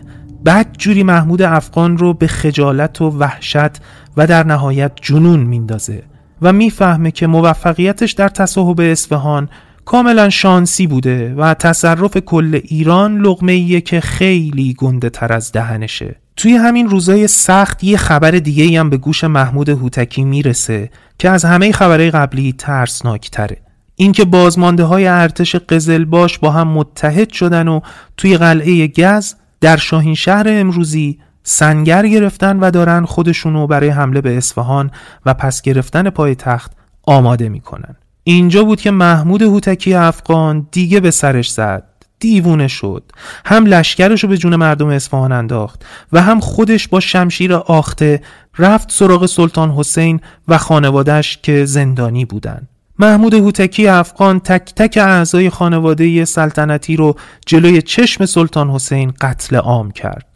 بد 0.45 0.67
جوری 0.77 1.03
محمود 1.03 1.41
افغان 1.41 1.97
رو 1.97 2.13
به 2.13 2.27
خجالت 2.27 3.01
و 3.01 3.09
وحشت 3.09 3.81
و 4.17 4.27
در 4.27 4.43
نهایت 4.43 4.91
جنون 5.01 5.39
میندازه. 5.39 6.03
و 6.41 6.53
می‌فهمه 6.53 7.11
که 7.11 7.27
موفقیتش 7.27 8.11
در 8.11 8.29
تصاحب 8.29 8.81
اصفهان 8.81 9.49
کاملا 9.85 10.29
شانسی 10.29 10.87
بوده 10.87 11.33
و 11.35 11.53
تصرف 11.53 12.17
کل 12.17 12.59
ایران 12.63 13.17
لغمه 13.17 13.81
که 13.81 13.99
خیلی 13.99 14.73
گنده 14.73 15.09
تر 15.09 15.33
از 15.33 15.51
دهنشه. 15.51 16.15
توی 16.35 16.55
همین 16.55 16.89
روزای 16.89 17.27
سخت 17.27 17.83
یه 17.83 17.97
خبر 17.97 18.31
دیگه 18.31 18.79
هم 18.79 18.89
به 18.89 18.97
گوش 18.97 19.23
محمود 19.23 19.69
هوتکی 19.69 20.23
می‌رسه 20.23 20.89
که 21.19 21.29
از 21.29 21.45
همه 21.45 21.71
خبرهای 21.71 22.11
قبلی 22.11 22.53
ترسناک 22.57 23.29
تره 23.29 23.57
اینکه 23.95 24.25
بازمانده 24.25 24.83
های 24.83 25.07
ارتش 25.07 25.55
قزلباش 25.55 26.39
با 26.39 26.51
هم 26.51 26.67
متحد 26.67 27.29
شدن 27.29 27.67
و 27.67 27.79
توی 28.17 28.37
قلعه 28.37 28.87
گز 28.87 29.33
در 29.61 29.77
شاهین 29.77 30.15
شهر 30.15 30.45
امروزی 30.47 31.19
سنگر 31.43 32.07
گرفتن 32.07 32.59
و 32.59 32.71
دارن 32.71 33.05
خودشونو 33.05 33.67
برای 33.67 33.89
حمله 33.89 34.21
به 34.21 34.37
اصفهان 34.37 34.91
و 35.25 35.33
پس 35.33 35.61
گرفتن 35.61 36.09
پای 36.09 36.35
تخت 36.35 36.71
آماده 37.03 37.49
می‌کنن. 37.49 37.95
اینجا 38.23 38.63
بود 38.63 38.81
که 38.81 38.91
محمود 38.91 39.41
هوتکی 39.41 39.93
افغان 39.93 40.67
دیگه 40.71 40.99
به 40.99 41.11
سرش 41.11 41.51
زد. 41.51 41.83
دیوونه 42.19 42.67
شد. 42.67 43.11
هم 43.45 43.65
لشکرشو 43.65 44.27
به 44.27 44.37
جون 44.37 44.55
مردم 44.55 44.87
اصفهان 44.87 45.31
انداخت 45.31 45.85
و 46.13 46.21
هم 46.21 46.39
خودش 46.39 46.87
با 46.87 46.99
شمشیر 46.99 47.53
آخته 47.53 48.21
رفت 48.57 48.91
سراغ 48.91 49.25
سلطان 49.25 49.71
حسین 49.71 50.19
و 50.47 50.57
خانوادش 50.57 51.39
که 51.43 51.65
زندانی 51.65 52.25
بودن. 52.25 52.67
محمود 52.99 53.33
هوتکی 53.33 53.87
افغان 53.87 54.39
تک 54.39 54.73
تک 54.75 54.97
اعضای 54.97 55.49
خانواده 55.49 56.25
سلطنتی 56.25 56.95
رو 56.95 57.15
جلوی 57.45 57.81
چشم 57.81 58.25
سلطان 58.25 58.69
حسین 58.69 59.13
قتل 59.21 59.55
عام 59.55 59.91
کرد. 59.91 60.30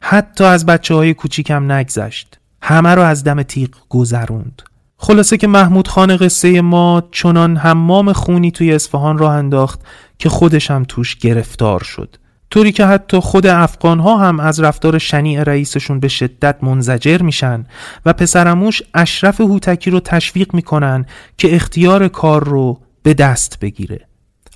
حتی 0.00 0.44
از 0.44 0.66
بچه 0.66 0.94
های 0.94 1.14
کوچیکم 1.14 1.72
نگذشت. 1.72 2.38
همه 2.62 2.94
رو 2.94 3.02
از 3.02 3.24
دم 3.24 3.42
تیغ 3.42 3.70
گذروند. 3.88 4.62
خلاصه 4.96 5.36
که 5.36 5.46
محمود 5.46 5.88
خان 5.88 6.16
قصه 6.16 6.60
ما 6.60 7.02
چنان 7.12 7.56
حمام 7.56 8.12
خونی 8.12 8.50
توی 8.50 8.72
اصفهان 8.72 9.18
راه 9.18 9.32
انداخت 9.32 9.80
که 10.18 10.28
خودش 10.28 10.70
هم 10.70 10.84
توش 10.88 11.16
گرفتار 11.16 11.82
شد. 11.82 12.16
طوری 12.50 12.72
که 12.72 12.86
حتی 12.86 13.18
خود 13.18 13.46
افغان 13.46 14.00
ها 14.00 14.16
هم 14.16 14.40
از 14.40 14.60
رفتار 14.60 14.98
شنیع 14.98 15.42
رئیسشون 15.42 16.00
به 16.00 16.08
شدت 16.08 16.56
منزجر 16.62 17.22
میشن 17.22 17.66
و 18.06 18.12
پسرموش 18.12 18.82
اشرف 18.94 19.40
هوتکی 19.40 19.90
رو 19.90 20.00
تشویق 20.00 20.54
می‌کنن 20.54 21.06
که 21.38 21.54
اختیار 21.54 22.08
کار 22.08 22.44
رو 22.44 22.80
به 23.02 23.14
دست 23.14 23.60
بگیره. 23.60 24.00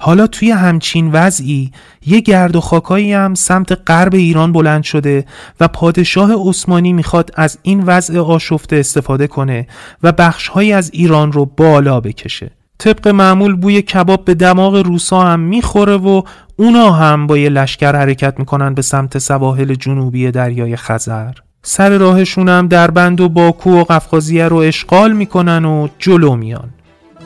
حالا 0.02 0.26
توی 0.26 0.50
همچین 0.50 1.10
وضعی 1.12 1.70
یه 2.06 2.20
گرد 2.20 2.56
و 2.56 2.60
خاکایی 2.60 3.12
هم 3.12 3.34
سمت 3.34 3.78
غرب 3.86 4.14
ایران 4.14 4.52
بلند 4.52 4.82
شده 4.82 5.24
و 5.60 5.68
پادشاه 5.68 6.48
عثمانی 6.48 6.92
می‌خواد 6.92 7.30
از 7.34 7.58
این 7.62 7.82
وضع 7.82 8.18
آشفته 8.18 8.76
استفاده 8.76 9.26
کنه 9.26 9.66
و 10.02 10.12
بخشهایی 10.12 10.72
از 10.72 10.90
ایران 10.92 11.32
رو 11.32 11.44
بالا 11.44 12.00
بکشه. 12.00 12.50
طبق 12.78 13.08
معمول 13.08 13.56
بوی 13.56 13.82
کباب 13.82 14.24
به 14.24 14.34
دماغ 14.34 14.76
روسا 14.76 15.20
هم 15.20 15.40
می‌خوره 15.40 15.96
و 15.96 16.22
اونا 16.56 16.92
هم 16.92 17.26
با 17.26 17.38
یه 17.38 17.48
لشکر 17.48 17.96
حرکت 17.96 18.34
می‌کنن 18.38 18.74
به 18.74 18.82
سمت 18.82 19.18
سواحل 19.18 19.74
جنوبی 19.74 20.30
دریای 20.30 20.76
خزر. 20.76 21.32
سر 21.62 21.98
راهشون 21.98 22.48
هم 22.48 22.68
در 22.68 22.90
بند 22.90 23.20
و 23.20 23.28
باکو 23.28 23.70
و 23.70 23.84
قفقازیه 23.84 24.48
رو 24.48 24.56
اشغال 24.56 25.12
می‌کنن 25.12 25.64
و 25.64 25.88
جلو 25.98 26.36
میان. 26.36 26.70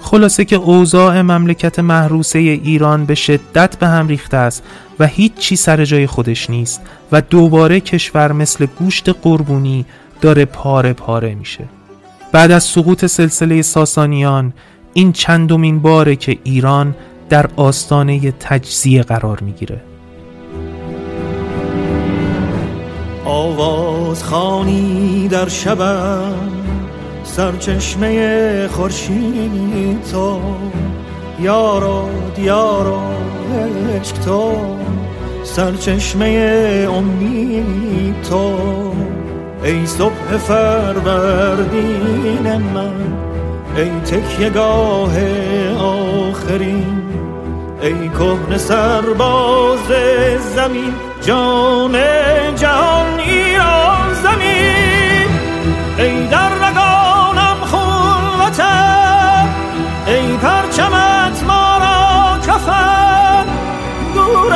خلاصه 0.05 0.45
که 0.45 0.57
اوضاع 0.57 1.23
مملکت 1.23 1.79
محروسه 1.79 2.39
ایران 2.39 3.07
به 3.07 3.15
شدت 3.15 3.79
به 3.79 3.87
هم 3.87 4.09
ریخته 4.09 4.37
است 4.37 4.63
و 4.99 5.07
هیچ 5.07 5.35
چی 5.35 5.57
سر 5.57 5.85
جای 5.85 6.07
خودش 6.07 6.51
نیست 6.51 6.81
و 7.13 7.21
دوباره 7.21 7.81
کشور 7.81 8.33
مثل 8.33 8.67
گوشت 8.67 9.09
قربونی 9.09 9.87
داره 10.21 10.45
پاره 10.45 10.93
پاره 10.93 11.35
میشه. 11.35 11.65
بعد 12.33 12.51
از 12.51 12.65
سقوط 12.65 13.07
سلسله 13.07 13.63
ساسانیان 13.63 14.53
این 14.93 15.13
چندمین 15.13 15.79
باره 15.79 16.17
که 16.17 16.39
ایران 16.45 16.97
در 17.29 17.51
آستانه 17.57 18.33
تجزیه 18.33 19.03
قرار 19.03 19.41
می‌گیره. 19.41 19.81
آواز 23.25 24.25
خانی 24.25 25.29
در 25.29 25.49
شبم 25.49 26.64
سرچشمه 27.37 28.69
خورشید 28.69 30.05
تو. 30.13 30.41
یارو 31.41 32.09
دیارو 32.37 33.01
عشق 33.97 34.19
تو. 34.19 34.53
سرچشمه 35.45 36.27
امید 36.97 38.23
تو. 38.23 38.57
ای 39.65 39.87
صبح 39.87 40.37
فروردین 40.37 41.83
من 42.75 42.93
ای 43.77 43.91
تکیگاه 43.91 45.13
آخرین. 45.79 47.03
ای 47.83 48.09
کهن 48.09 48.59
سرباز 48.59 49.89
زمین 50.57 50.95
جان 51.27 51.93
جهان 52.57 53.21
ایران 53.21 54.15
زمین. 54.23 54.84
دور 64.35 64.53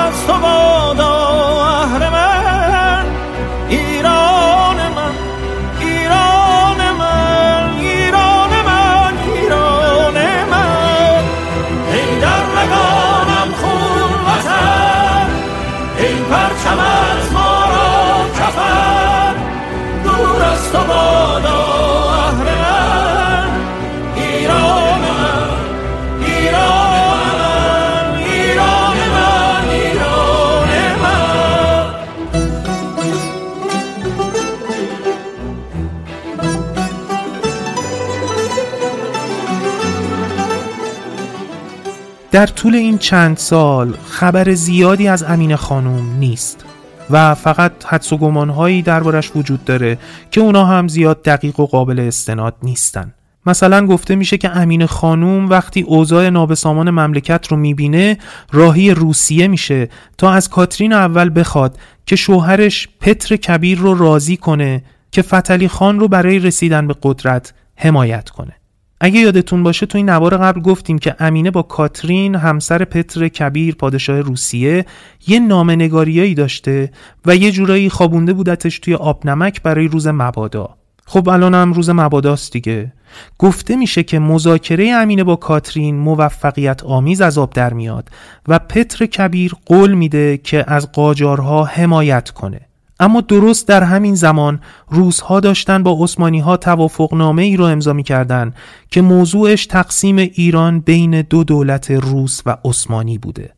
در 42.38 42.46
طول 42.46 42.74
این 42.74 42.98
چند 42.98 43.36
سال 43.36 43.94
خبر 44.04 44.54
زیادی 44.54 45.08
از 45.08 45.22
امین 45.22 45.56
خانم 45.56 46.18
نیست 46.18 46.64
و 47.10 47.34
فقط 47.34 47.72
حدس 47.86 48.12
و 48.12 48.16
گمانهایی 48.16 48.82
دربارش 48.82 49.30
وجود 49.36 49.64
داره 49.64 49.98
که 50.30 50.40
اونا 50.40 50.64
هم 50.64 50.88
زیاد 50.88 51.22
دقیق 51.22 51.60
و 51.60 51.66
قابل 51.66 52.00
استناد 52.00 52.54
نیستن. 52.62 53.14
مثلا 53.46 53.86
گفته 53.86 54.16
میشه 54.16 54.38
که 54.38 54.56
امین 54.56 54.86
خانوم 54.86 55.48
وقتی 55.48 55.80
اوضاع 55.80 56.30
نابسامان 56.30 56.90
مملکت 56.90 57.46
رو 57.46 57.56
می‌بینه 57.56 58.18
راهی 58.52 58.90
روسیه 58.90 59.48
میشه 59.48 59.88
تا 60.18 60.32
از 60.32 60.48
کاترین 60.48 60.92
اول 60.92 61.30
بخواد 61.40 61.78
که 62.06 62.16
شوهرش 62.16 62.88
پتر 63.00 63.36
کبیر 63.36 63.78
رو 63.78 63.94
راضی 63.94 64.36
کنه 64.36 64.84
که 65.10 65.22
فتلی 65.22 65.68
خان 65.68 66.00
رو 66.00 66.08
برای 66.08 66.38
رسیدن 66.38 66.86
به 66.86 66.94
قدرت 67.02 67.52
حمایت 67.76 68.30
کنه. 68.30 68.58
اگه 69.00 69.20
یادتون 69.20 69.62
باشه 69.62 69.86
تو 69.86 69.98
این 69.98 70.10
نوار 70.10 70.36
قبل 70.36 70.60
گفتیم 70.60 70.98
که 70.98 71.16
امینه 71.18 71.50
با 71.50 71.62
کاترین 71.62 72.34
همسر 72.34 72.84
پتر 72.84 73.28
کبیر 73.28 73.74
پادشاه 73.74 74.20
روسیه 74.20 74.86
یه 75.26 75.40
نامنگاریایی 75.40 76.34
داشته 76.34 76.90
و 77.26 77.36
یه 77.36 77.52
جورایی 77.52 77.90
خوابونده 77.90 78.32
بودتش 78.32 78.78
توی 78.78 78.94
آب 78.94 79.26
نمک 79.26 79.62
برای 79.62 79.88
روز 79.88 80.06
مبادا. 80.06 80.76
خب 81.06 81.28
الان 81.28 81.54
هم 81.54 81.72
روز 81.72 81.90
مباداست 81.90 82.52
دیگه. 82.52 82.92
گفته 83.38 83.76
میشه 83.76 84.02
که 84.02 84.18
مذاکره 84.18 84.90
امینه 84.90 85.24
با 85.24 85.36
کاترین 85.36 85.96
موفقیت 85.96 86.84
آمیز 86.84 87.20
از 87.20 87.38
آب 87.38 87.52
در 87.52 87.72
میاد 87.72 88.10
و 88.48 88.58
پتر 88.58 89.06
کبیر 89.06 89.52
قول 89.66 89.94
میده 89.94 90.36
که 90.36 90.64
از 90.66 90.92
قاجارها 90.92 91.64
حمایت 91.64 92.30
کنه. 92.30 92.67
اما 93.00 93.20
درست 93.20 93.68
در 93.68 93.82
همین 93.82 94.14
زمان 94.14 94.60
روزها 94.88 95.40
داشتن 95.40 95.82
با 95.82 95.96
عثمانی 96.00 96.40
ها 96.40 96.56
توافقنامه 96.56 97.42
ای 97.42 97.56
رو 97.56 97.64
امضا 97.64 97.92
می 97.92 98.02
کردن 98.02 98.54
که 98.90 99.02
موضوعش 99.02 99.66
تقسیم 99.66 100.16
ایران 100.16 100.80
بین 100.80 101.22
دو 101.22 101.44
دولت 101.44 101.90
روس 101.90 102.40
و 102.46 102.56
عثمانی 102.64 103.18
بوده. 103.18 103.52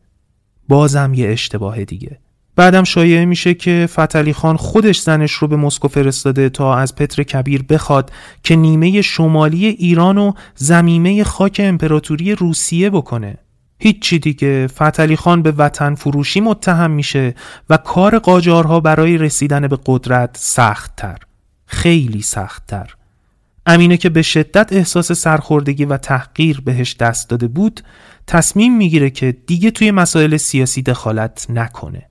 بازم 0.67 1.11
یه 1.15 1.29
اشتباه 1.29 1.85
دیگه. 1.85 2.19
بعدم 2.55 2.83
شایعه 2.83 3.25
میشه 3.25 3.53
که 3.53 3.87
فتلی 3.89 4.33
خان 4.33 4.57
خودش 4.57 4.99
زنش 4.99 5.31
رو 5.31 5.47
به 5.47 5.55
مسکو 5.55 5.87
فرستاده 5.87 6.49
تا 6.49 6.75
از 6.75 6.95
پتر 6.95 7.23
کبیر 7.23 7.63
بخواد 7.63 8.11
که 8.43 8.55
نیمه 8.55 9.01
شمالی 9.01 9.65
ایران 9.65 10.17
و 10.17 10.31
زمیمه 10.55 11.23
خاک 11.23 11.61
امپراتوری 11.63 12.35
روسیه 12.35 12.89
بکنه. 12.89 13.37
هیچی 13.81 14.19
دیگه. 14.19 14.67
فتلی 14.67 15.15
خان 15.15 15.41
به 15.41 15.51
وطن 15.51 15.95
فروشی 15.95 16.41
متهم 16.41 16.91
میشه 16.91 17.35
و 17.69 17.77
کار 17.77 18.19
قاجارها 18.19 18.79
برای 18.79 19.17
رسیدن 19.17 19.67
به 19.67 19.79
قدرت 19.85 20.37
سختتر. 20.39 21.17
خیلی 21.65 22.21
سختتر. 22.21 22.95
امینه 23.65 23.97
که 23.97 24.09
به 24.09 24.21
شدت 24.21 24.73
احساس 24.73 25.11
سرخوردگی 25.11 25.85
و 25.85 25.97
تحقیر 25.97 26.61
بهش 26.61 26.95
دست 26.95 27.29
داده 27.29 27.47
بود 27.47 27.81
تصمیم 28.27 28.77
می‌گیره 28.77 29.09
که 29.09 29.37
دیگه 29.47 29.71
توی 29.71 29.91
مسائل 29.91 30.37
سیاسی 30.37 30.81
دخالت 30.81 31.45
نکنه. 31.49 32.09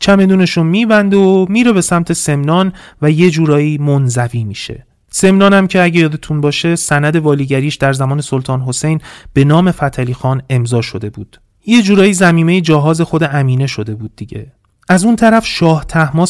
چمدونشو 0.00 0.62
میبنده 0.62 1.16
و 1.16 1.46
میره 1.48 1.72
به 1.72 1.80
سمت 1.80 2.12
سمنان 2.12 2.72
و 3.02 3.10
یه 3.10 3.30
جورایی 3.30 3.78
منزوی 3.78 4.44
میشه. 4.44 4.86
سمنانم 5.12 5.66
که 5.66 5.82
اگه 5.82 6.00
یادتون 6.00 6.40
باشه 6.40 6.76
سند 6.76 7.16
والیگریش 7.16 7.74
در 7.74 7.92
زمان 7.92 8.20
سلطان 8.20 8.60
حسین 8.62 9.00
به 9.32 9.44
نام 9.44 9.70
فتلی 9.70 10.14
خان 10.14 10.42
امضا 10.50 10.80
شده 10.80 11.10
بود. 11.10 11.40
یه 11.66 11.82
جورایی 11.82 12.12
زمیمه 12.12 12.60
جهاز 12.60 13.00
خود 13.00 13.24
امینه 13.24 13.66
شده 13.66 13.94
بود 13.94 14.16
دیگه. 14.16 14.52
از 14.88 15.04
اون 15.04 15.16
طرف 15.16 15.46
شاه 15.46 15.84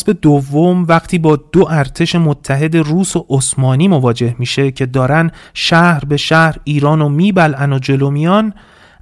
به 0.06 0.12
دوم 0.12 0.84
وقتی 0.84 1.18
با 1.18 1.36
دو 1.36 1.66
ارتش 1.70 2.14
متحد 2.14 2.76
روس 2.76 3.16
و 3.16 3.26
عثمانی 3.30 3.88
مواجه 3.88 4.36
میشه 4.38 4.70
که 4.70 4.86
دارن 4.86 5.30
شهر 5.54 6.04
به 6.04 6.16
شهر 6.16 6.56
ایران 6.64 7.02
و 7.02 7.08
میبلعن 7.08 7.72
و 7.72 7.78
جلو 7.78 8.10
میان 8.10 8.54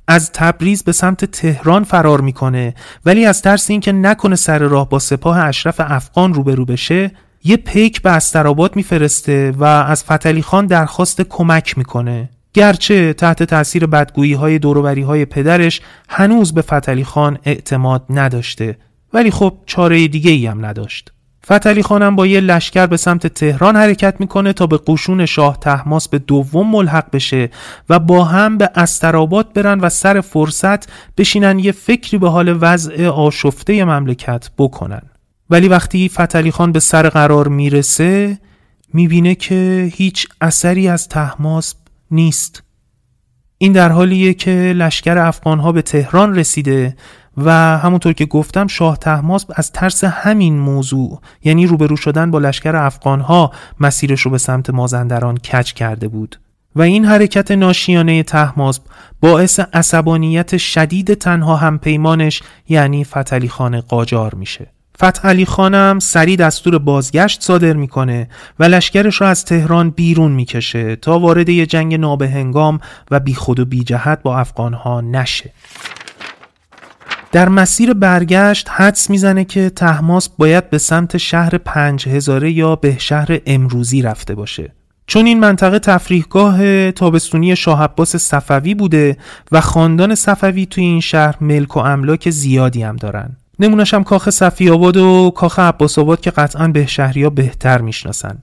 از 0.08 0.32
تبریز 0.32 0.82
به 0.82 0.92
سمت 0.92 1.24
تهران 1.24 1.84
فرار 1.84 2.20
می‌کنه. 2.20 2.74
ولی 3.06 3.24
از 3.26 3.42
ترس 3.42 3.70
اینکه 3.70 3.92
نکنه 3.92 4.36
سر 4.36 4.58
راه 4.58 4.88
با 4.88 4.98
سپاه 4.98 5.38
اشرف 5.38 5.80
افغان 5.84 6.34
روبرو 6.34 6.64
بشه 6.64 7.10
یه 7.44 7.57
پیک 7.57 8.03
به 8.03 8.11
استراباد 8.11 8.76
میفرسته 8.76 9.55
و 9.59 9.64
از 9.64 10.05
فتلی 10.05 10.42
خان 10.42 10.66
درخواست 10.66 11.20
کمک 11.20 11.79
می‌کنه. 11.79 12.29
گرچه 12.55 13.12
تحت 13.12 13.42
تاثیر 13.42 13.87
بدگویی 13.87 14.33
های 14.33 14.59
دوروبری 14.59 15.03
های 15.03 15.24
پدرش 15.24 15.81
هنوز 16.09 16.55
به 16.55 16.62
فتلی 16.62 17.05
خان 17.05 17.38
اعتماد 17.44 18.05
نداشته 18.11 18.79
ولی 19.12 19.31
خب 19.31 19.55
چاره 19.66 20.09
دیگه 20.09 20.31
ای 20.31 20.46
هم 20.46 20.66
نداشت. 20.66 21.12
فتلی 21.46 21.83
خانم 21.83 22.16
با 22.16 22.26
یه 22.26 22.40
لشکر 22.40 22.87
به 22.87 22.96
سمت 22.96 23.26
تهران 23.26 23.76
حرکت 23.76 24.20
می‌کنه 24.20 24.53
تا 24.53 24.66
به 24.66 24.81
قشون 24.87 25.26
شاه 25.26 25.59
تحماس 25.61 26.09
به 26.09 26.18
دوم 26.18 26.70
ملحق 26.70 27.11
بشه 27.12 27.50
و 27.88 27.98
با 27.98 28.24
هم 28.24 28.59
به 28.59 28.70
استراباد 28.74 29.53
برن 29.53 29.81
و 29.81 29.88
سر 29.88 30.20
فرصت 30.20 30.90
بشینن 31.16 31.59
یه 31.59 31.72
فکری 31.72 32.18
به 32.18 32.31
حال 32.31 32.59
وضع 32.61 33.07
آشفته 33.09 33.85
مملکت 33.85 34.50
بکنن. 34.59 35.03
ولی 35.50 35.68
وقتی 35.68 36.08
فتلی 36.08 36.50
خان 36.50 36.72
به 36.72 36.80
سر 36.80 37.08
قرار 37.08 37.48
می‌رسه 37.48 38.38
می‌بینه 38.92 39.34
که 39.34 39.90
هیچ 39.94 40.28
اثری 40.40 40.88
از 40.88 41.08
تحماسب 41.08 41.76
نیست. 42.10 42.62
این 43.58 43.72
در 43.72 43.88
حالیه 43.92 44.34
که 44.34 44.50
لشکر 44.76 45.18
افغانها 45.18 45.72
به 45.72 45.82
تهران 45.82 46.34
رسیده 46.34 46.96
و 47.36 47.78
همونطور 47.78 48.12
که 48.12 48.26
گفتم 48.26 48.66
شاه 48.66 48.96
تحماسب 48.96 49.52
از 49.54 49.72
ترس 49.72 50.04
همین 50.04 50.58
موضوع 50.58 51.20
یعنی 51.44 51.66
روبرو 51.66 51.96
شدن 51.96 52.30
با 52.30 52.38
لشکر 52.38 52.76
افغانها 52.76 53.52
مسیرش 53.80 54.20
رو 54.20 54.30
به 54.30 54.38
سمت 54.38 54.70
مازندران 54.70 55.36
کج 55.36 55.72
کرده 55.72 56.08
بود. 56.08 56.40
و 56.76 56.82
این 56.82 57.04
حرکت 57.04 57.50
ناشیانه 57.50 58.22
تحماسب 58.22 58.82
باعث 59.20 59.60
عصبانیت 59.60 60.56
شدید 60.56 61.14
تنها 61.14 61.56
همپیمانش 61.56 62.42
یعنی 62.68 63.04
فتلی 63.04 63.48
خان 63.48 63.81
قاجار 63.81 64.35
میشه. 64.35 64.79
فتح 65.05 65.29
علی 65.29 65.44
خانم 65.44 65.98
سریع 65.98 66.37
دستور 66.37 66.79
بازگشت 66.79 67.42
صادر 67.42 67.73
می‌کنه 67.73 68.29
و 68.59 68.65
لشکرش 68.65 69.21
را 69.21 69.29
از 69.29 69.44
تهران 69.44 69.90
بیرون 69.90 70.33
می‌کشه 70.33 70.96
تا 70.96 71.19
وارد 71.19 71.48
یه 71.48 71.67
جنگ 71.67 71.94
نابهنگام 71.94 72.81
و 73.11 73.21
بیخود 73.21 73.61
و 73.61 73.65
بی 73.65 73.85
جهت 73.85 74.23
با 74.23 74.38
افغانها 74.38 75.01
نشه. 75.01 75.53
در 77.33 77.48
مسیر 77.48 77.94
برگشت 77.94 78.69
حدس 78.71 79.11
می‌زنه 79.11 79.44
که 79.44 79.71
تحماس 79.71 80.29
باید 80.29 80.71
به 80.71 80.79
سمت 80.79 81.17
شهر 81.17 81.59
پنج 81.59 82.09
هزاره 82.09 82.51
یا 82.51 82.77
به 82.77 82.98
شهر 82.98 83.38
امروزی 83.46 84.03
رفته 84.03 84.35
باشه. 84.35 84.73
چون 85.07 85.27
این 85.27 85.40
منطقه 85.40 85.79
تفریحگاه 85.79 86.90
تابستونی 86.92 87.57
شاه 87.57 87.83
عباس 87.83 88.17
صفوی 88.17 88.75
بوده 88.75 89.17
و 89.53 89.61
خاندان 89.61 90.15
صفوی 90.15 90.67
توی 90.67 90.85
این 90.85 91.01
شهر 91.01 91.35
ملک 91.40 91.77
و 91.77 91.81
املاک 91.81 92.31
زیادی 92.31 92.83
هم 92.83 92.96
دارن. 92.96 93.37
نمونش 93.61 93.94
هم 93.94 94.04
کاخ 94.04 94.31
صفی 94.31 94.71
آباد 94.71 94.96
و 94.96 95.33
کاخ 95.37 95.58
عباس 95.58 95.98
آباد 95.98 96.21
که 96.21 96.31
قطعا 96.31 96.69
به 96.69 96.87
شهری 96.87 97.25
ها 97.25 97.31
بهتر 97.31 97.81
می‌شناسن. 97.81 98.38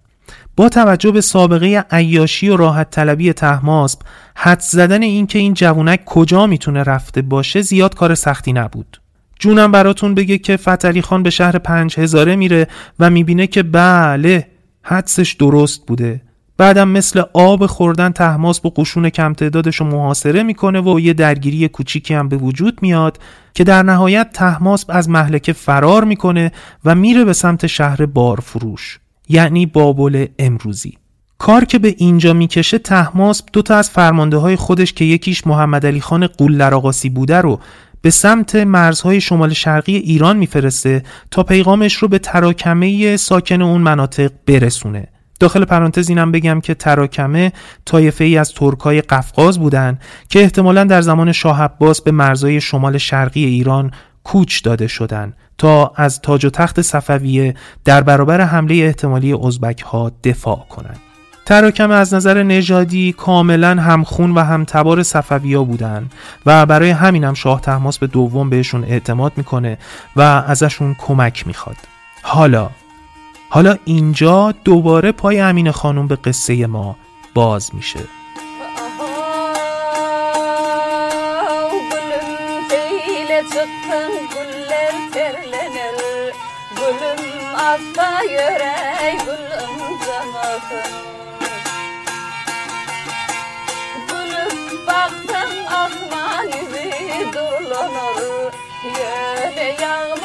با 0.55 0.69
توجه 0.69 1.11
به 1.11 1.21
سابقه 1.21 1.85
عیاشی 1.91 2.49
و 2.49 2.57
راحت 2.57 2.89
طلبی 2.89 3.33
تحماسب 3.33 3.99
حد 4.35 4.59
زدن 4.59 5.01
اینکه 5.01 5.39
این 5.39 5.53
جوونک 5.53 6.05
کجا 6.05 6.47
می‌تونه 6.47 6.83
رفته 6.83 7.21
باشه 7.21 7.61
زیاد 7.61 7.95
کار 7.95 8.15
سختی 8.15 8.53
نبود. 8.53 9.01
جونم 9.39 9.71
براتون 9.71 10.15
بگه 10.15 10.37
که 10.37 10.57
فتلی 10.57 11.01
خان 11.01 11.23
به 11.23 11.29
شهر 11.29 11.57
پنج 11.57 11.99
هزاره 11.99 12.35
میره 12.35 12.67
و 12.99 13.09
می‌بینه 13.09 13.47
که 13.47 13.63
بله 13.63 14.47
حدسش 14.81 15.33
درست 15.33 15.85
بوده. 15.85 16.21
بعدم 16.57 16.87
مثل 16.87 17.23
آب 17.33 17.65
خوردن 17.65 18.11
تحماس 18.11 18.59
با 18.59 18.69
قشون 18.75 19.09
کم 19.09 19.33
تعدادش 19.33 19.75
رو 19.75 19.85
محاصره 19.85 20.43
می‌کنه 20.43 20.81
و 20.81 20.99
یه 20.99 21.13
درگیری 21.13 21.67
کوچیکی 21.67 22.13
هم 22.13 22.29
به 22.29 22.37
وجود 22.37 22.79
میاد. 22.81 23.19
که 23.57 23.63
در 23.63 23.83
نهایت 23.83 24.29
تحماس 24.33 24.85
از 24.89 25.09
محلکه 25.09 25.53
فرار 25.53 26.03
می‌کنه 26.03 26.51
و 26.85 26.95
میره 26.95 27.25
به 27.25 27.33
سمت 27.33 27.67
شهر 27.67 28.05
بارفروش 28.05 28.99
یعنی 29.29 29.65
بابل 29.65 30.25
امروزی. 30.39 30.97
کار 31.37 31.65
که 31.65 31.79
به 31.79 31.95
اینجا 31.97 32.33
می‌کشه 32.33 32.77
تحماس 32.77 33.43
دو 33.53 33.61
تا 33.61 33.75
از 33.75 33.89
فرمانده 33.89 34.37
های 34.37 34.55
خودش 34.55 34.93
که 34.93 35.05
یکیش 35.05 35.47
محمد 35.47 35.85
علی 35.85 36.01
خان 36.01 36.27
قول 36.27 36.79
بوده 37.13 37.37
رو 37.37 37.59
به 38.01 38.09
سمت 38.09 38.55
مرزهای 38.55 39.21
شمال 39.21 39.53
شرقی 39.53 39.95
ایران 39.95 40.37
میفرسته 40.37 41.03
تا 41.31 41.43
پیغامش 41.43 41.93
رو 41.93 42.07
به 42.07 42.19
تراکمه 42.19 43.17
ساکن 43.17 43.61
اون 43.61 43.81
مناطق 43.81 44.31
برسونه. 44.45 45.07
داخل 45.39 45.65
پرانتز 45.65 46.09
اینم 46.09 46.31
بگم 46.31 46.61
که 46.61 46.73
تراکمه 46.73 47.51
طایفه 47.85 48.23
ای 48.23 48.37
از 48.37 48.53
ترکای 48.53 49.01
قفقاز 49.01 49.59
بودن 49.59 49.99
که 50.29 50.41
احتمالا 50.41 50.83
در 50.83 51.01
زمان 51.01 51.31
شاه 51.31 51.63
عباس 51.63 52.01
به 52.01 52.11
مرزهای 52.11 52.61
شمال 52.61 52.97
شرقی 52.97 53.45
ایران 53.45 53.91
کوچ 54.23 54.63
داده 54.63 54.87
شدند 54.87 55.33
تا 55.57 55.91
از 55.95 56.21
تاج 56.21 56.45
و 56.45 56.49
تخت 56.49 56.81
صفویه 56.81 57.53
در 57.85 58.01
برابر 58.01 58.41
حمله 58.41 58.75
احتمالی 58.75 59.33
ازبک 59.33 59.81
ها 59.81 60.11
دفاع 60.23 60.65
کنند. 60.69 60.99
تراکم 61.45 61.91
از 61.91 62.13
نظر 62.13 62.43
نژادی 62.43 63.13
کاملا 63.13 63.81
همخون 63.81 64.31
و 64.31 64.39
همتبار 64.39 65.03
صفویا 65.03 65.63
بودن 65.63 66.09
و 66.45 66.65
برای 66.65 66.89
همینم 66.89 67.27
هم 67.27 67.33
شاه 67.33 67.61
تحماس 67.61 67.97
به 67.99 68.07
دوم 68.07 68.49
بهشون 68.49 68.83
اعتماد 68.83 69.31
می‌کنه 69.35 69.77
و 70.15 70.21
ازشون 70.21 70.95
کمک 70.99 71.47
می‌خواد 71.47 71.75
حالا 72.21 72.69
حالا 73.49 73.77
اینجا 73.85 74.53
دوباره 74.63 75.11
پای 75.11 75.39
امین 75.39 75.71
خانم 75.71 76.07
به 76.07 76.15
قصه 76.15 76.67
ما 76.67 76.95
باز 77.33 77.75
میشه 77.75 77.99
Dostum 83.57 84.17
kaldır 99.79 100.16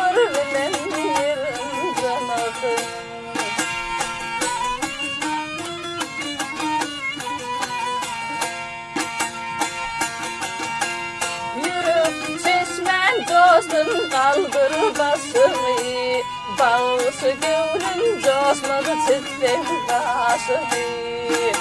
kaldırmasını 14.23 16.23
Bağısı 16.59 17.35
gülün 17.43 18.21
coşmadı 18.21 18.95
titrin 19.07 19.65
kaşını 19.89 21.53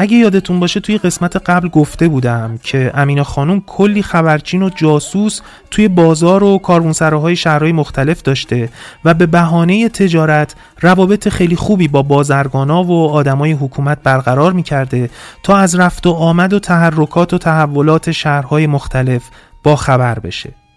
اگه 0.00 0.16
یادتون 0.16 0.60
باشه 0.60 0.80
توی 0.80 0.98
قسمت 0.98 1.36
قبل 1.36 1.68
گفته 1.68 2.08
بودم 2.08 2.58
که 2.62 2.90
امینه 2.94 3.22
خانم 3.22 3.60
کلی 3.60 4.02
خبرچین 4.02 4.62
و 4.62 4.70
جاسوس 4.70 5.40
توی 5.70 5.88
بازار 5.88 6.44
و 6.44 6.58
کاروانسراهای 6.58 7.36
شهرهای 7.36 7.72
مختلف 7.72 8.22
داشته 8.22 8.68
و 9.04 9.14
به 9.14 9.26
بهانه 9.26 9.88
تجارت 9.88 10.54
روابط 10.80 11.28
خیلی 11.28 11.56
خوبی 11.56 11.88
با 11.88 12.02
بازرگانا 12.02 12.84
و 12.84 13.10
آدمای 13.10 13.52
حکومت 13.52 13.98
برقرار 14.02 14.52
می‌کرده 14.52 15.10
تا 15.42 15.56
از 15.56 15.74
رفت 15.74 16.06
و 16.06 16.12
آمد 16.12 16.52
و 16.52 16.58
تحرکات 16.58 17.34
و 17.34 17.38
تحولات 17.38 18.10
شهرهای 18.10 18.66
مختلف 18.66 19.22
با 19.62 19.76
خبر 19.76 20.18
بشه. 20.18 20.67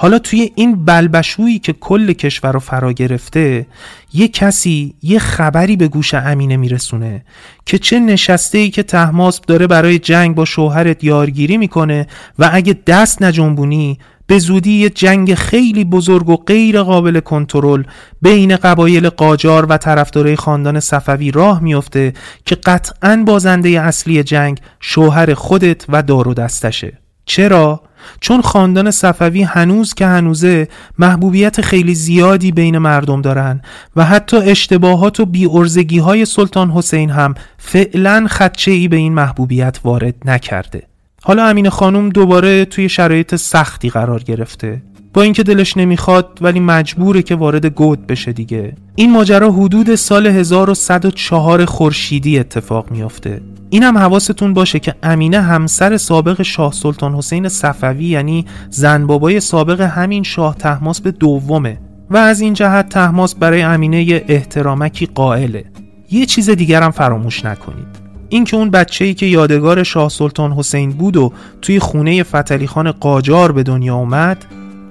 حالا 0.00 0.18
توی 0.18 0.52
این 0.54 0.84
بلبشویی 0.84 1.58
که 1.58 1.72
کل 1.72 2.12
کشور 2.12 2.52
رو 2.52 2.60
فرا 2.60 2.92
گرفته 2.92 3.66
یه 4.12 4.28
کسی 4.28 4.94
یه 5.02 5.18
خبری 5.18 5.76
به 5.76 5.88
گوش 5.88 6.14
امینه 6.14 6.56
میرسونه 6.56 7.24
که 7.66 7.78
چه 7.78 8.00
نشسته 8.00 8.58
ای 8.58 8.70
که 8.70 8.82
تحماسب 8.82 9.44
داره 9.44 9.66
برای 9.66 9.98
جنگ 9.98 10.34
با 10.34 10.44
شوهرت 10.44 11.04
یارگیری 11.04 11.56
می‌کنه 11.56 12.06
و 12.38 12.50
اگه 12.52 12.76
دست 12.86 13.22
نجنبونی 13.22 13.98
به 14.26 14.38
زودی 14.38 14.72
یه 14.72 14.90
جنگ 14.90 15.34
خیلی 15.34 15.84
بزرگ 15.84 16.28
و 16.28 16.36
غیر 16.36 16.82
قابل 16.82 17.20
کنترل 17.20 17.82
بین 18.22 18.56
قبایل 18.56 19.08
قاجار 19.08 19.66
و 19.66 19.76
طرفدارای 19.76 20.36
خاندان 20.36 20.80
صفوی 20.80 21.30
راه 21.30 21.62
میفته 21.62 22.12
که 22.44 22.54
قطعا 22.54 23.24
بازنده 23.26 23.68
اصلی 23.68 24.22
جنگ 24.22 24.60
شوهر 24.80 25.34
خودت 25.34 25.84
و 25.88 26.02
دار 26.02 26.28
و 26.28 26.34
دستشه 26.34 26.98
چرا؟ 27.24 27.87
چون 28.20 28.40
خاندان 28.40 28.90
صفوی 28.90 29.42
هنوز 29.42 29.94
که 29.94 30.06
هنوزه 30.06 30.68
محبوبیت 30.98 31.60
خیلی 31.60 31.94
زیادی 31.94 32.52
بین 32.52 32.78
مردم 32.78 33.22
دارن 33.22 33.60
و 33.96 34.04
حتی 34.04 34.36
اشتباهات 34.36 35.20
و 35.20 35.26
بیارزگی 35.26 35.98
های 35.98 36.24
سلطان 36.24 36.70
حسین 36.70 37.10
هم 37.10 37.34
فعلا 37.58 38.26
خدچه 38.30 38.70
ای 38.70 38.88
به 38.88 38.96
این 38.96 39.14
محبوبیت 39.14 39.80
وارد 39.84 40.14
نکرده. 40.24 40.82
حالا 41.22 41.46
امین 41.46 41.68
خانم 41.68 42.08
دوباره 42.08 42.64
توی 42.64 42.88
شرایط 42.88 43.34
سختی 43.34 43.90
قرار 43.90 44.22
گرفته. 44.22 44.82
با 45.12 45.22
اینکه 45.22 45.42
دلش 45.42 45.76
نمی‌خواد 45.76 46.38
ولی 46.40 46.60
مجبوره 46.60 47.22
که 47.22 47.34
وارد 47.34 47.66
گود 47.66 48.06
بشه 48.06 48.32
دیگه. 48.32 48.72
این 48.94 49.12
ماجرا 49.12 49.52
حدود 49.52 49.94
سال 49.94 50.26
1104 50.26 51.64
خورشیدی 51.64 52.38
اتفاق 52.38 52.90
میافته. 52.90 53.40
اینم 53.70 53.98
حواستون 53.98 54.54
باشه 54.54 54.78
که 54.78 54.94
امینه 55.02 55.40
همسر 55.40 55.96
سابق 55.96 56.42
شاه 56.42 56.72
سلطان 56.72 57.14
حسین 57.14 57.48
صفوی 57.48 58.04
یعنی 58.04 58.46
زن 58.70 59.06
بابای 59.06 59.40
سابق 59.40 59.80
همین 59.80 60.22
شاه 60.22 60.54
تحماس 60.54 61.00
به 61.00 61.10
دومه. 61.10 61.80
و 62.10 62.16
از 62.16 62.40
این 62.40 62.54
جهت 62.54 62.88
تحماس 62.88 63.34
برای 63.34 63.62
امینه 63.62 64.02
یه 64.02 64.24
احترامکی 64.28 65.06
قائله. 65.06 65.64
یه 66.10 66.26
چیز 66.26 66.50
دیگر 66.50 66.82
هم 66.82 66.90
فراموش 66.90 67.44
نکنید. 67.44 67.86
اینکه 68.28 68.56
اون 68.56 68.70
بچه 68.70 69.04
ای 69.04 69.14
که 69.14 69.26
یادگار 69.26 69.82
شاه 69.82 70.08
سلطان 70.08 70.52
حسین 70.52 70.90
بود 70.90 71.16
و 71.16 71.32
توی 71.62 71.78
خونه 71.78 72.22
فتلی 72.22 72.66
خان 72.66 72.92
قاجار 72.92 73.52
به 73.52 73.62
دنیا 73.62 73.96
اومد 73.96 74.44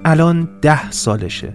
الان 0.04 0.48
ده 0.62 0.90
سالشه. 0.90 1.54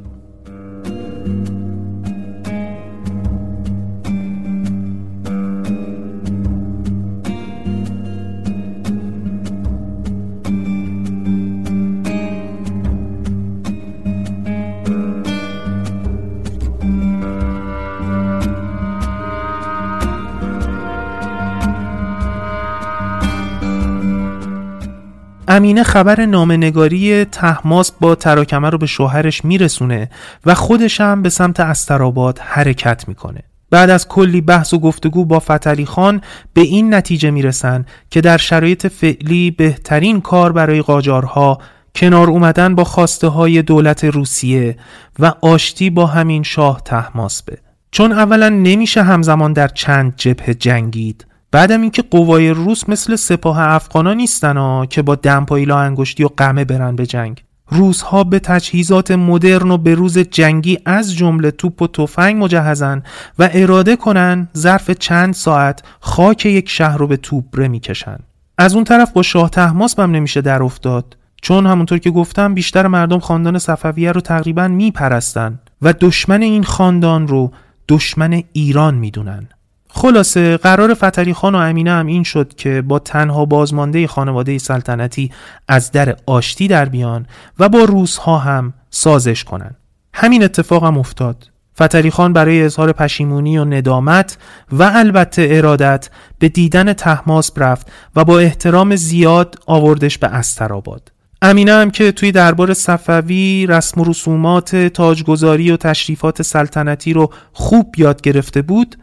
امینه 25.55 25.83
خبر 25.83 26.25
نامنگاری 26.25 27.25
تحماس 27.25 27.91
با 27.91 28.15
تراکمه 28.15 28.69
رو 28.69 28.77
به 28.77 28.85
شوهرش 28.85 29.45
میرسونه 29.45 30.09
و 30.45 30.55
خودش 30.55 31.01
هم 31.01 31.21
به 31.21 31.29
سمت 31.29 31.59
استراباد 31.59 32.39
حرکت 32.39 33.07
می‌کنه. 33.07 33.39
بعد 33.69 33.89
از 33.89 34.07
کلی 34.07 34.41
بحث 34.41 34.73
و 34.73 34.79
گفتگو 34.79 35.25
با 35.25 35.39
فتلی 35.39 35.85
خان 35.85 36.21
به 36.53 36.61
این 36.61 36.93
نتیجه 36.93 37.31
می‌رسن 37.31 37.85
که 38.09 38.21
در 38.21 38.37
شرایط 38.37 38.87
فعلی 38.87 39.51
بهترین 39.51 40.21
کار 40.21 40.51
برای 40.51 40.81
قاجارها 40.81 41.57
کنار 41.95 42.29
اومدن 42.29 42.75
با 42.75 42.83
خواسته 42.83 43.27
های 43.27 43.61
دولت 43.61 44.03
روسیه 44.03 44.77
و 45.19 45.33
آشتی 45.41 45.89
با 45.89 46.05
همین 46.05 46.43
شاه 46.43 46.81
تحماسبه 46.85 47.57
چون 47.91 48.11
اولا 48.11 48.49
نمیشه 48.49 49.03
همزمان 49.03 49.53
در 49.53 49.67
چند 49.67 50.13
جبهه 50.17 50.53
جنگید 50.53 51.25
بعدم 51.53 51.81
اینکه 51.81 52.01
قوای 52.01 52.49
روس 52.49 52.89
مثل 52.89 53.15
سپاه 53.15 53.59
افغانا 53.59 54.13
نیستن 54.13 54.57
ها 54.57 54.85
که 54.85 55.01
با 55.01 55.15
دمپایلا 55.15 55.79
انگشتی 55.79 56.23
و 56.23 56.29
قمه 56.37 56.65
برن 56.65 56.95
به 56.95 57.05
جنگ. 57.05 57.43
روس 57.69 58.01
ها 58.01 58.23
به 58.23 58.39
تجهیزات 58.39 59.11
مدرن 59.11 59.71
و 59.71 59.77
به 59.77 59.95
روز 59.95 60.17
جنگی 60.17 60.77
از 60.85 61.15
جمله 61.15 61.51
توپ 61.51 61.81
و 61.81 61.87
تفنگ 61.87 62.43
مجهزن 62.43 63.03
و 63.39 63.49
اراده 63.53 63.95
کنن 63.95 64.47
ظرف 64.57 64.91
چند 64.91 65.33
ساعت 65.33 65.83
خاک 65.99 66.45
یک 66.45 66.69
شهر 66.69 66.97
رو 66.97 67.07
به 67.07 67.17
توبره 67.17 67.67
می‌کشن 67.67 68.17
از 68.57 68.75
اون 68.75 68.83
طرف 68.83 69.11
با 69.11 69.21
شاه 69.21 69.49
تحماس 69.49 69.99
هم 69.99 70.11
نمیشه 70.11 70.41
در 70.41 70.63
افتاد. 70.63 71.17
چون 71.41 71.67
همونطور 71.67 71.97
که 71.97 72.11
گفتم 72.11 72.53
بیشتر 72.53 72.87
مردم 72.87 73.19
خاندان 73.19 73.59
صفویه 73.59 74.11
رو 74.11 74.21
تقریبا 74.21 74.67
میپرستن 74.67 75.59
و 75.81 75.93
دشمن 76.01 76.41
این 76.41 76.63
خاندان 76.63 77.27
رو 77.27 77.51
دشمن 77.89 78.43
ایران 78.53 78.95
می‌دونن. 78.95 79.47
خلاصه 79.95 80.57
قرار 80.57 80.93
فتری 80.93 81.33
خان 81.33 81.55
و 81.55 81.57
امینه 81.57 81.91
هم 81.91 82.05
این 82.07 82.23
شد 82.23 82.53
که 82.55 82.81
با 82.81 82.99
تنها 82.99 83.45
بازمانده 83.45 84.07
خانواده 84.07 84.57
سلطنتی 84.57 85.31
از 85.67 85.91
در 85.91 86.15
آشتی 86.25 86.67
در 86.67 86.85
بیان 86.85 87.25
و 87.59 87.69
با 87.69 87.79
روزها 87.83 88.37
هم 88.37 88.73
سازش 88.89 89.43
کنن. 89.43 89.75
همین 90.13 90.43
اتفاق 90.43 90.83
هم 90.83 90.97
افتاد. 90.97 91.49
فتری 91.81 92.11
خان 92.11 92.33
برای 92.33 92.63
اظهار 92.63 92.91
پشیمونی 92.91 93.57
و 93.57 93.65
ندامت 93.65 94.37
و 94.71 94.91
البته 94.95 95.47
ارادت 95.51 96.09
به 96.39 96.49
دیدن 96.49 96.93
تحماسب 96.93 97.63
رفت 97.63 97.91
و 98.15 98.23
با 98.23 98.39
احترام 98.39 98.95
زیاد 98.95 99.55
آوردش 99.65 100.17
به 100.17 100.27
استراباد. 100.27 101.11
امینه 101.41 101.73
هم 101.73 101.91
که 101.91 102.11
توی 102.11 102.31
دربار 102.31 102.73
صفوی 102.73 103.65
رسم 103.69 104.01
و 104.01 104.03
رسومات 104.03 104.75
تاجگذاری 104.75 105.71
و 105.71 105.77
تشریفات 105.77 106.41
سلطنتی 106.41 107.13
رو 107.13 107.29
خوب 107.53 107.95
یاد 107.97 108.21
گرفته 108.21 108.61
بود 108.61 108.95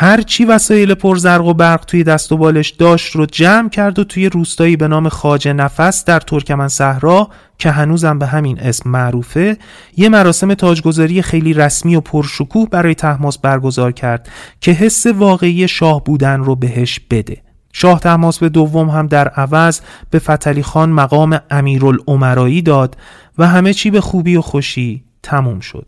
هر 0.00 0.22
چی 0.22 0.44
وسایل 0.44 0.94
پرزرق 0.94 1.46
و 1.46 1.54
برق 1.54 1.84
توی 1.84 2.04
دست 2.04 2.32
و 2.32 2.36
بالش 2.36 2.68
داشت 2.68 3.16
رو 3.16 3.26
جمع 3.26 3.68
کرد 3.68 3.98
و 3.98 4.04
توی 4.04 4.28
روستایی 4.28 4.76
به 4.76 4.88
نام 4.88 5.08
خاج 5.08 5.48
نفس 5.48 6.04
در 6.04 6.20
ترکمن 6.20 6.68
صحرا 6.68 7.28
که 7.58 7.70
هنوزم 7.70 8.18
به 8.18 8.26
همین 8.26 8.60
اسم 8.60 8.90
معروفه 8.90 9.56
یه 9.96 10.08
مراسم 10.08 10.54
تاجگذاری 10.54 11.22
خیلی 11.22 11.54
رسمی 11.54 11.96
و 11.96 12.00
پرشکوه 12.00 12.68
برای 12.68 12.94
تحماس 12.94 13.38
برگزار 13.38 13.92
کرد 13.92 14.28
که 14.60 14.72
حس 14.72 15.06
واقعی 15.06 15.68
شاه 15.68 16.04
بودن 16.04 16.40
رو 16.40 16.56
بهش 16.56 17.00
بده. 17.10 17.42
شاه 17.72 18.00
تحماس 18.00 18.38
به 18.38 18.48
دوم 18.48 18.90
هم 18.90 19.06
در 19.06 19.28
عوض 19.28 19.80
به 20.10 20.18
فتلی 20.18 20.62
خان 20.62 20.90
مقام 20.90 21.40
امیرالعمرایی 21.50 22.62
داد 22.62 22.96
و 23.38 23.46
همه 23.46 23.72
چی 23.74 23.90
به 23.90 24.00
خوبی 24.00 24.36
و 24.36 24.40
خوشی 24.40 25.04
تموم 25.22 25.60
شد. 25.60 25.86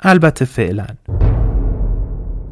البته 0.00 0.44
فعلا. 0.44 0.86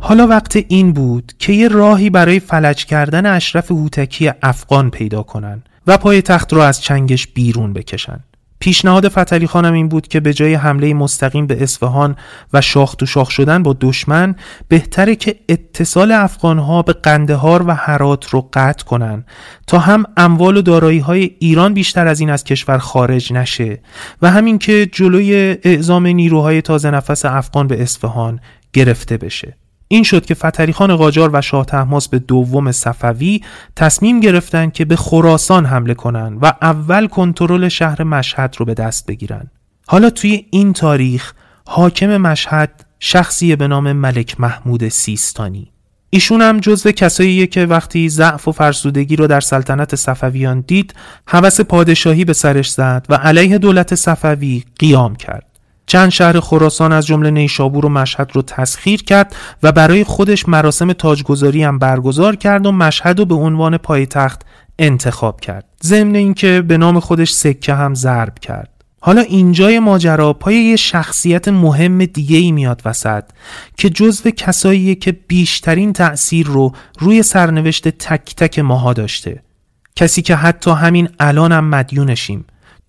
حالا 0.01 0.27
وقت 0.27 0.57
این 0.69 0.93
بود 0.93 1.33
که 1.39 1.53
یه 1.53 1.69
راهی 1.69 2.11
برای 2.11 2.41
فلج 2.41 2.85
کردن 2.85 3.27
اشرف 3.27 3.71
هوتکی 3.71 4.31
افغان 4.43 4.91
پیدا 4.91 5.23
کنن 5.23 5.63
و 5.87 5.99
پای 5.99 6.23
تخت 6.23 6.53
رو 6.53 6.61
از 6.61 6.83
چنگش 6.83 7.27
بیرون 7.27 7.73
بکشن. 7.73 8.21
پیشنهاد 8.59 9.09
فتلی 9.09 9.47
خانم 9.47 9.73
این 9.73 9.89
بود 9.89 10.09
که 10.09 10.21
به 10.21 10.33
جای 10.33 10.55
حمله 10.55 10.95
مستقیم 10.95 11.47
به 11.47 11.63
اصفهان 11.63 12.17
و 12.53 12.61
شاخ 12.61 12.95
تو 12.95 13.07
شاخ 13.07 13.31
شدن 13.31 13.63
با 13.63 13.77
دشمن 13.81 14.35
بهتره 14.69 15.17
که 15.17 15.37
اتصال 15.49 16.13
افغانها 16.13 16.83
به 16.83 16.93
قندهار 16.93 17.69
و 17.69 17.71
هرات 17.71 18.31
رو 18.31 18.49
قطع 18.53 18.85
کنن 18.85 19.25
تا 19.67 19.79
هم 19.79 20.05
اموال 20.17 20.57
و 20.57 20.63
دارایی 20.63 20.99
های 20.99 21.31
ایران 21.39 21.75
بیشتر 21.75 22.07
از 22.07 22.21
این 22.21 22.31
از 22.31 22.45
کشور 22.45 22.79
خارج 22.79 23.33
نشه 23.33 23.81
و 24.23 24.31
همین 24.31 24.59
که 24.59 24.87
جلوی 24.93 25.57
اعزام 25.63 26.07
نیروهای 26.07 26.63
تازه 26.63 26.91
نفس 26.91 27.25
افغان 27.25 27.67
به 27.67 27.83
اصفهان 27.83 28.41
گرفته 28.73 29.17
بشه. 29.17 29.57
این 29.89 30.03
شد 30.03 30.27
که 30.27 30.35
فتری 30.35 30.73
خان 30.73 30.97
قاجار 30.97 31.31
و 31.33 31.41
شاه 31.41 31.65
تحماس 31.65 32.09
به 32.09 32.19
دوم 32.19 32.73
صفوی 32.73 33.41
تصمیم 33.77 34.21
گرفتند 34.21 34.73
که 34.73 34.85
به 34.85 34.97
خراسان 34.97 35.67
حمله 35.67 35.95
کنند 35.95 36.39
و 36.43 36.53
اول 36.63 37.07
کنترل 37.07 37.69
شهر 37.69 38.03
مشهد 38.03 38.57
رو 38.59 38.67
به 38.67 38.75
دست 38.75 39.07
بگیرن. 39.07 39.51
حالا 39.87 40.11
توی 40.11 40.47
این 40.51 40.73
تاریخ 40.73 41.33
حاکم 41.67 42.17
مشهد 42.17 42.85
شخصی 43.01 43.57
به 43.57 43.69
نام 43.69 43.93
ملک 43.93 44.41
محمود 44.41 44.89
سیستانی 44.89 45.73
ایشون 46.11 46.43
هم 46.43 46.61
جزو 46.61 46.91
کساییه 46.91 47.47
که 47.47 47.67
وقتی 47.67 48.09
ضعف 48.09 48.49
و 48.49 48.53
فرسودگی 48.53 49.17
رو 49.17 49.27
در 49.27 49.41
سلطنت 49.41 49.95
صفویان 49.95 50.61
دید 50.61 50.95
هوس 51.27 51.61
پادشاهی 51.61 52.25
به 52.25 52.33
سرش 52.33 52.71
زد 52.71 53.07
و 53.09 53.15
علیه 53.15 53.59
دولت 53.59 53.95
صفوی 53.95 54.65
قیام 54.79 55.17
کرد 55.17 55.56
چند 55.87 56.09
شهر 56.09 56.41
خراسان 56.41 56.93
از 56.93 57.07
جمله 57.07 57.31
نیشابور 57.31 57.87
و 57.87 57.89
مشهد 57.89 58.31
رو 58.35 58.43
تسخیر 58.43 59.03
کرد 59.03 59.37
و 59.63 59.73
برای 59.73 60.05
خودش 60.05 60.49
مراسم 60.49 60.93
تاجگذاری 60.93 61.63
هم 61.63 61.79
برگزار 61.79 62.37
کرد 62.37 62.67
و 62.67 62.73
مشهد 62.73 63.19
رو 63.19 63.25
به 63.25 63.35
عنوان 63.35 63.77
پایتخت 63.77 64.43
انتخاب 64.79 65.41
کرد. 65.41 65.65
ضمن 65.83 66.15
اینکه 66.15 66.63
به 66.63 66.77
نام 66.77 67.01
خودش 67.01 67.33
سکه 67.33 67.75
هم 67.75 67.95
ضرب 67.95 68.39
کرد. 68.39 68.71
حالا 69.01 69.21
اینجای 69.21 69.79
ماجرا 69.79 70.33
پای 70.33 70.57
یه 70.57 70.77
شخصیت 70.77 71.49
مهم 71.49 72.05
دیگه 72.05 72.37
ای 72.37 72.53
میاد 72.53 72.83
وسط 72.85 73.25
که 73.77 73.91
جزو 73.91 74.31
کساییه 74.31 74.95
که 74.95 75.13
بیشترین 75.13 75.93
تأثیر 75.93 76.47
رو 76.47 76.73
روی 76.99 77.23
سرنوشت 77.23 77.89
تک 77.89 78.35
تک 78.37 78.59
ماها 78.59 78.93
داشته. 78.93 79.43
کسی 79.97 80.23
که 80.23 80.37
حتی 80.37 80.71
همین 80.71 81.09
الانم 81.21 81.57
هم 81.57 81.65
مدیونشیم. 81.69 82.45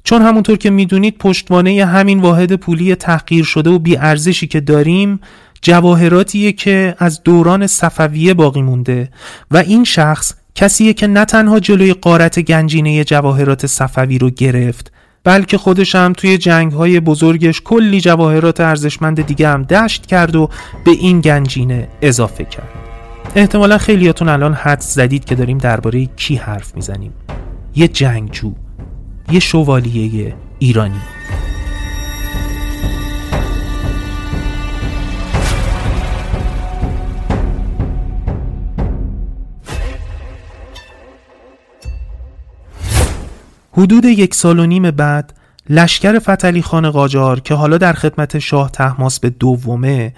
چون 0.07 0.21
همونطور 0.21 0.57
که 0.57 0.69
می‌دونید 0.69 1.17
پشتوانه 1.17 1.85
همین 1.85 2.19
واحد 2.19 2.55
پولی 2.55 2.95
تحقیر 2.95 3.43
شده 3.43 3.69
و 3.69 3.79
بیارزشی 3.79 4.47
که 4.47 4.59
داریم 4.59 5.19
جواهراتیه 5.61 6.51
که 6.51 6.95
از 6.99 7.23
دوران 7.23 7.67
صفویه 7.67 8.33
باقی 8.33 8.61
مونده 8.61 9.09
و 9.51 9.57
این 9.57 9.83
شخص 9.83 10.33
کسیه 10.55 10.93
که 10.93 11.07
نه 11.07 11.25
تنها 11.25 11.59
جلوی 11.59 11.93
قارت 11.93 12.39
گنجینه 12.39 13.03
جواهرات 13.03 13.65
صفوی 13.65 14.17
رو 14.17 14.29
گرفت 14.29 14.91
بلکه 15.23 15.57
خودش 15.57 15.95
هم 15.95 16.13
توی 16.13 16.37
جنگ 16.37 16.71
های 16.71 16.99
بزرگش 16.99 17.61
کلی 17.61 18.01
جواهرات 18.01 18.61
ارزشمند 18.61 19.25
دیگه 19.25 19.49
هم 19.49 19.63
دشت 19.63 20.05
کرد 20.05 20.35
و 20.35 20.49
به 20.85 20.91
این 20.91 21.21
گنجینه 21.21 21.87
اضافه 22.01 22.45
کرد. 22.45 22.69
احتمالا 23.35 23.77
خیلیاتون 23.77 24.29
الان 24.29 24.53
حد 24.53 24.81
زدید 24.81 25.25
که 25.25 25.35
داریم 25.35 25.57
درباره 25.57 26.05
کی 26.05 26.35
حرف 26.35 26.75
می‌زنیم. 26.75 27.13
یه 27.75 27.87
جنگجو. 27.87 28.66
یه 29.31 29.39
شوالیه 29.39 30.35
ایرانی. 30.59 31.01
حدود 43.71 44.05
یک 44.05 44.35
سال 44.35 44.59
و 44.59 44.65
نیم 44.65 44.91
بعد 44.91 45.33
لشکر 45.69 46.19
فتلی 46.19 46.61
خان 46.61 46.89
قاجار 46.91 47.39
که 47.39 47.53
حالا 47.53 47.77
در 47.77 47.93
خدمت 47.93 48.39
شاه 48.39 48.71
تحماس 48.71 49.19
به 49.19 49.29
دومه 49.29 50.13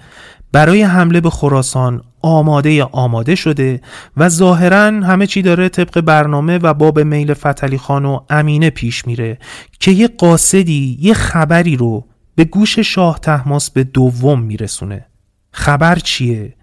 برای 0.52 0.82
حمله 0.82 1.20
به 1.20 1.30
خراسان 1.30 2.02
آماده 2.22 2.82
آماده 2.84 3.34
شده 3.34 3.80
و 4.16 4.28
ظاهرا 4.28 4.84
همه 4.84 5.26
چی 5.26 5.42
داره 5.42 5.68
طبق 5.68 6.00
برنامه 6.00 6.58
و 6.58 6.74
باب 6.74 7.00
میل 7.00 7.34
فتلی 7.34 7.78
خان 7.78 8.04
و 8.04 8.20
امینه 8.30 8.70
پیش 8.70 9.06
میره 9.06 9.38
که 9.80 9.90
یه 9.90 10.08
قاصدی 10.08 10.98
یه 11.00 11.14
خبری 11.14 11.76
رو 11.76 12.04
به 12.34 12.44
گوش 12.44 12.78
شاه 12.78 13.18
تحماس 13.18 13.70
به 13.70 13.84
دوم 13.84 14.42
میرسونه 14.42 15.06
خبر 15.52 15.98
چیه؟ 15.98 16.54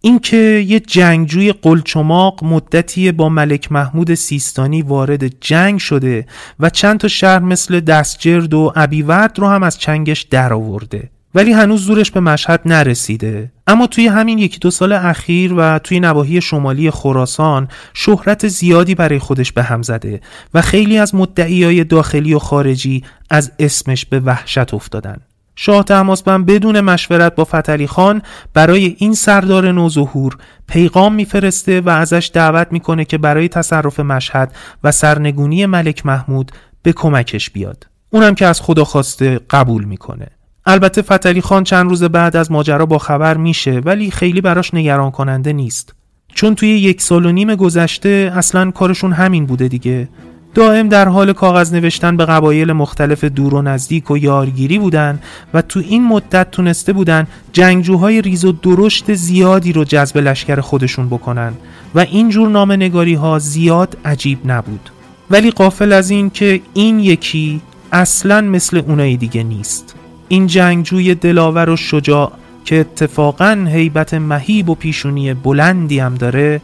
اینکه 0.00 0.36
یه 0.66 0.80
جنگجوی 0.80 1.52
قلچماق 1.52 2.44
مدتی 2.44 3.12
با 3.12 3.28
ملک 3.28 3.72
محمود 3.72 4.14
سیستانی 4.14 4.82
وارد 4.82 5.40
جنگ 5.40 5.78
شده 5.78 6.26
و 6.60 6.70
چند 6.70 7.00
تا 7.00 7.08
شهر 7.08 7.38
مثل 7.38 7.80
دستجرد 7.80 8.54
و 8.54 8.72
عبیورد 8.76 9.38
رو 9.38 9.48
هم 9.48 9.62
از 9.62 9.78
چنگش 9.78 10.22
درآورده. 10.22 11.10
ولی 11.34 11.52
هنوز 11.52 11.84
زورش 11.84 12.10
به 12.10 12.20
مشهد 12.20 12.60
نرسیده. 12.64 13.52
اما 13.66 13.86
توی 13.86 14.06
همین 14.06 14.38
یکی 14.38 14.58
دو 14.58 14.70
سال 14.70 14.92
اخیر 14.92 15.54
و 15.56 15.78
توی 15.78 16.00
نواحی 16.00 16.40
شمالی 16.40 16.90
خراسان 16.90 17.68
شهرت 17.94 18.48
زیادی 18.48 18.94
برای 18.94 19.18
خودش 19.18 19.52
به 19.52 19.62
هم 19.62 19.82
زده 19.82 20.20
و 20.54 20.62
خیلی 20.62 20.98
از 20.98 21.14
مدعیای 21.14 21.84
داخلی 21.84 22.34
و 22.34 22.38
خارجی 22.38 23.04
از 23.30 23.52
اسمش 23.58 24.06
به 24.06 24.20
وحشت 24.20 24.74
افتادن. 24.74 25.16
شاه 25.56 25.84
تماسبن 25.84 26.44
بدون 26.44 26.80
مشورت 26.80 27.34
با 27.34 27.44
فتلی 27.44 27.86
خان 27.86 28.22
برای 28.54 28.96
این 28.98 29.14
سردار 29.14 29.72
نوظهور 29.72 30.36
پیغام 30.68 31.14
میفرسته 31.14 31.80
و 31.80 31.88
ازش 31.88 32.30
دعوت 32.34 32.66
می‌کنه 32.70 33.04
که 33.04 33.18
برای 33.18 33.48
تصرف 33.48 34.00
مشهد 34.00 34.54
و 34.84 34.92
سرنگونی 34.92 35.66
ملک 35.66 36.06
محمود 36.06 36.52
به 36.82 36.92
کمکش 36.92 37.50
بیاد. 37.50 37.86
اونم 38.10 38.34
که 38.34 38.46
از 38.46 38.60
خدا 38.60 38.84
خواسته 38.84 39.40
قبول 39.50 39.84
می‌کنه. 39.84 40.26
البته 40.66 41.02
فتلی 41.02 41.40
خان 41.40 41.64
چند 41.64 41.88
روز 41.88 42.04
بعد 42.04 42.36
از 42.36 42.52
ماجرا 42.52 42.86
با 42.86 42.98
خبر 42.98 43.36
میشه 43.36 43.80
ولی 43.84 44.10
خیلی 44.10 44.40
براش 44.40 44.74
نگران 44.74 45.10
کننده 45.10 45.52
نیست. 45.52 45.94
چون 46.34 46.54
توی 46.54 46.68
یک 46.68 47.02
سال 47.02 47.26
و 47.26 47.32
نیم 47.32 47.54
گذشته 47.54 48.32
اصلا 48.36 48.70
کارشون 48.70 49.12
همین 49.12 49.46
بوده 49.46 49.68
دیگه. 49.68 50.08
دائم 50.54 50.88
در 50.88 51.08
حال 51.08 51.32
کاغذ 51.32 51.74
نوشتن 51.74 52.16
به 52.16 52.24
قبایل 52.24 52.72
مختلف 52.72 53.24
دور 53.24 53.54
و 53.54 53.62
نزدیک 53.62 54.10
و 54.10 54.18
یارگیری 54.18 54.78
بودن 54.78 55.18
و 55.54 55.62
تو 55.62 55.80
این 55.80 56.04
مدت 56.04 56.50
تونسته 56.50 56.92
بودن 56.92 57.26
جنگجوهای 57.52 58.22
ریز 58.22 58.44
و 58.44 58.52
درشت 58.52 59.14
زیادی 59.14 59.72
رو 59.72 59.84
جذب 59.84 60.18
لشکر 60.18 60.60
خودشون 60.60 61.08
بکنن. 61.08 61.52
و 61.94 62.00
این 62.00 62.28
جور 62.28 62.48
نامنگاری 62.48 63.14
ها 63.14 63.38
زیاد 63.38 63.96
عجیب 64.04 64.38
نبود. 64.44 64.90
ولی 65.30 65.50
قافل 65.50 65.92
از 65.92 66.10
این 66.10 66.30
که 66.30 66.60
این 66.74 67.00
یکی 67.00 67.60
اصلا 67.92 68.40
مثل 68.40 68.76
اونای 68.76 69.16
دیگه 69.16 69.42
نیست. 69.42 69.99
این 70.32 70.46
جنگجوی 70.46 71.14
دلاور 71.14 71.70
و 71.70 71.76
شجاع 71.76 72.32
که 72.64 72.80
اتفاقا 72.80 73.66
هیبت 73.68 74.14
مهیب 74.14 74.68
و 74.68 74.74
پیشونی 74.74 75.34
بلندی 75.34 75.98
هم 75.98 76.14
داره 76.14 76.60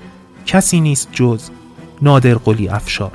کسی 0.47 0.81
نیست 0.81 1.09
جز 1.12 1.51
نادر 2.03 2.35
قلی 2.35 2.69
افشار. 2.69 3.12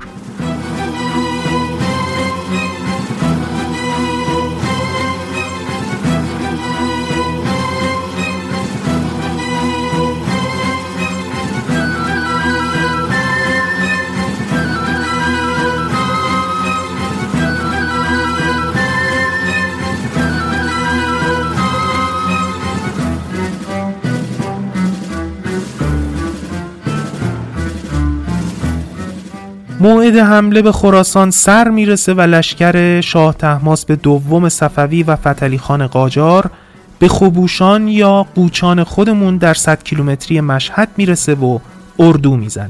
موعد 29.82 30.18
حمله 30.18 30.62
به 30.62 30.72
خراسان 30.72 31.32
سر 31.32 31.70
می‌رسه 31.70 32.14
و 32.14 32.22
لشکر 32.22 33.02
شاه 33.02 33.34
تحماس 33.34 33.86
به 33.86 33.96
دوم 33.96 34.50
صفوی 34.50 35.04
و 35.04 35.16
فتلی 35.16 35.58
خان 35.58 35.88
قاجار 35.88 36.52
به 37.00 37.08
خبوشان 37.08 37.88
یا 37.88 38.26
قوچان 38.36 38.84
خودمون 38.84 39.38
در 39.38 39.54
100 39.54 39.84
کیلومتری 39.84 40.42
مشهد 40.42 40.90
می‌رسه 40.98 41.36
و 41.36 41.60
اردو 42.00 42.36
می‌زنه. 42.38 42.70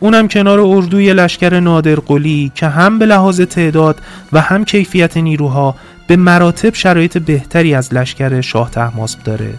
اونم 0.00 0.28
کنار 0.28 0.60
اردوی 0.60 1.12
لشکر 1.12 1.60
نادر 1.60 1.94
قلی 1.94 2.52
که 2.54 2.68
هم 2.68 2.98
به 2.98 3.06
لحاظ 3.06 3.40
تعداد 3.40 4.00
و 4.32 4.40
هم 4.40 4.64
کیفیت 4.64 5.16
نیروها 5.16 5.74
به 6.06 6.16
مراتب 6.16 6.74
شرایط 6.74 7.18
بهتری 7.18 7.74
از 7.74 7.94
لشکر 7.94 8.40
شاه 8.40 8.70
تحماسب 8.70 9.22
داره. 9.22 9.54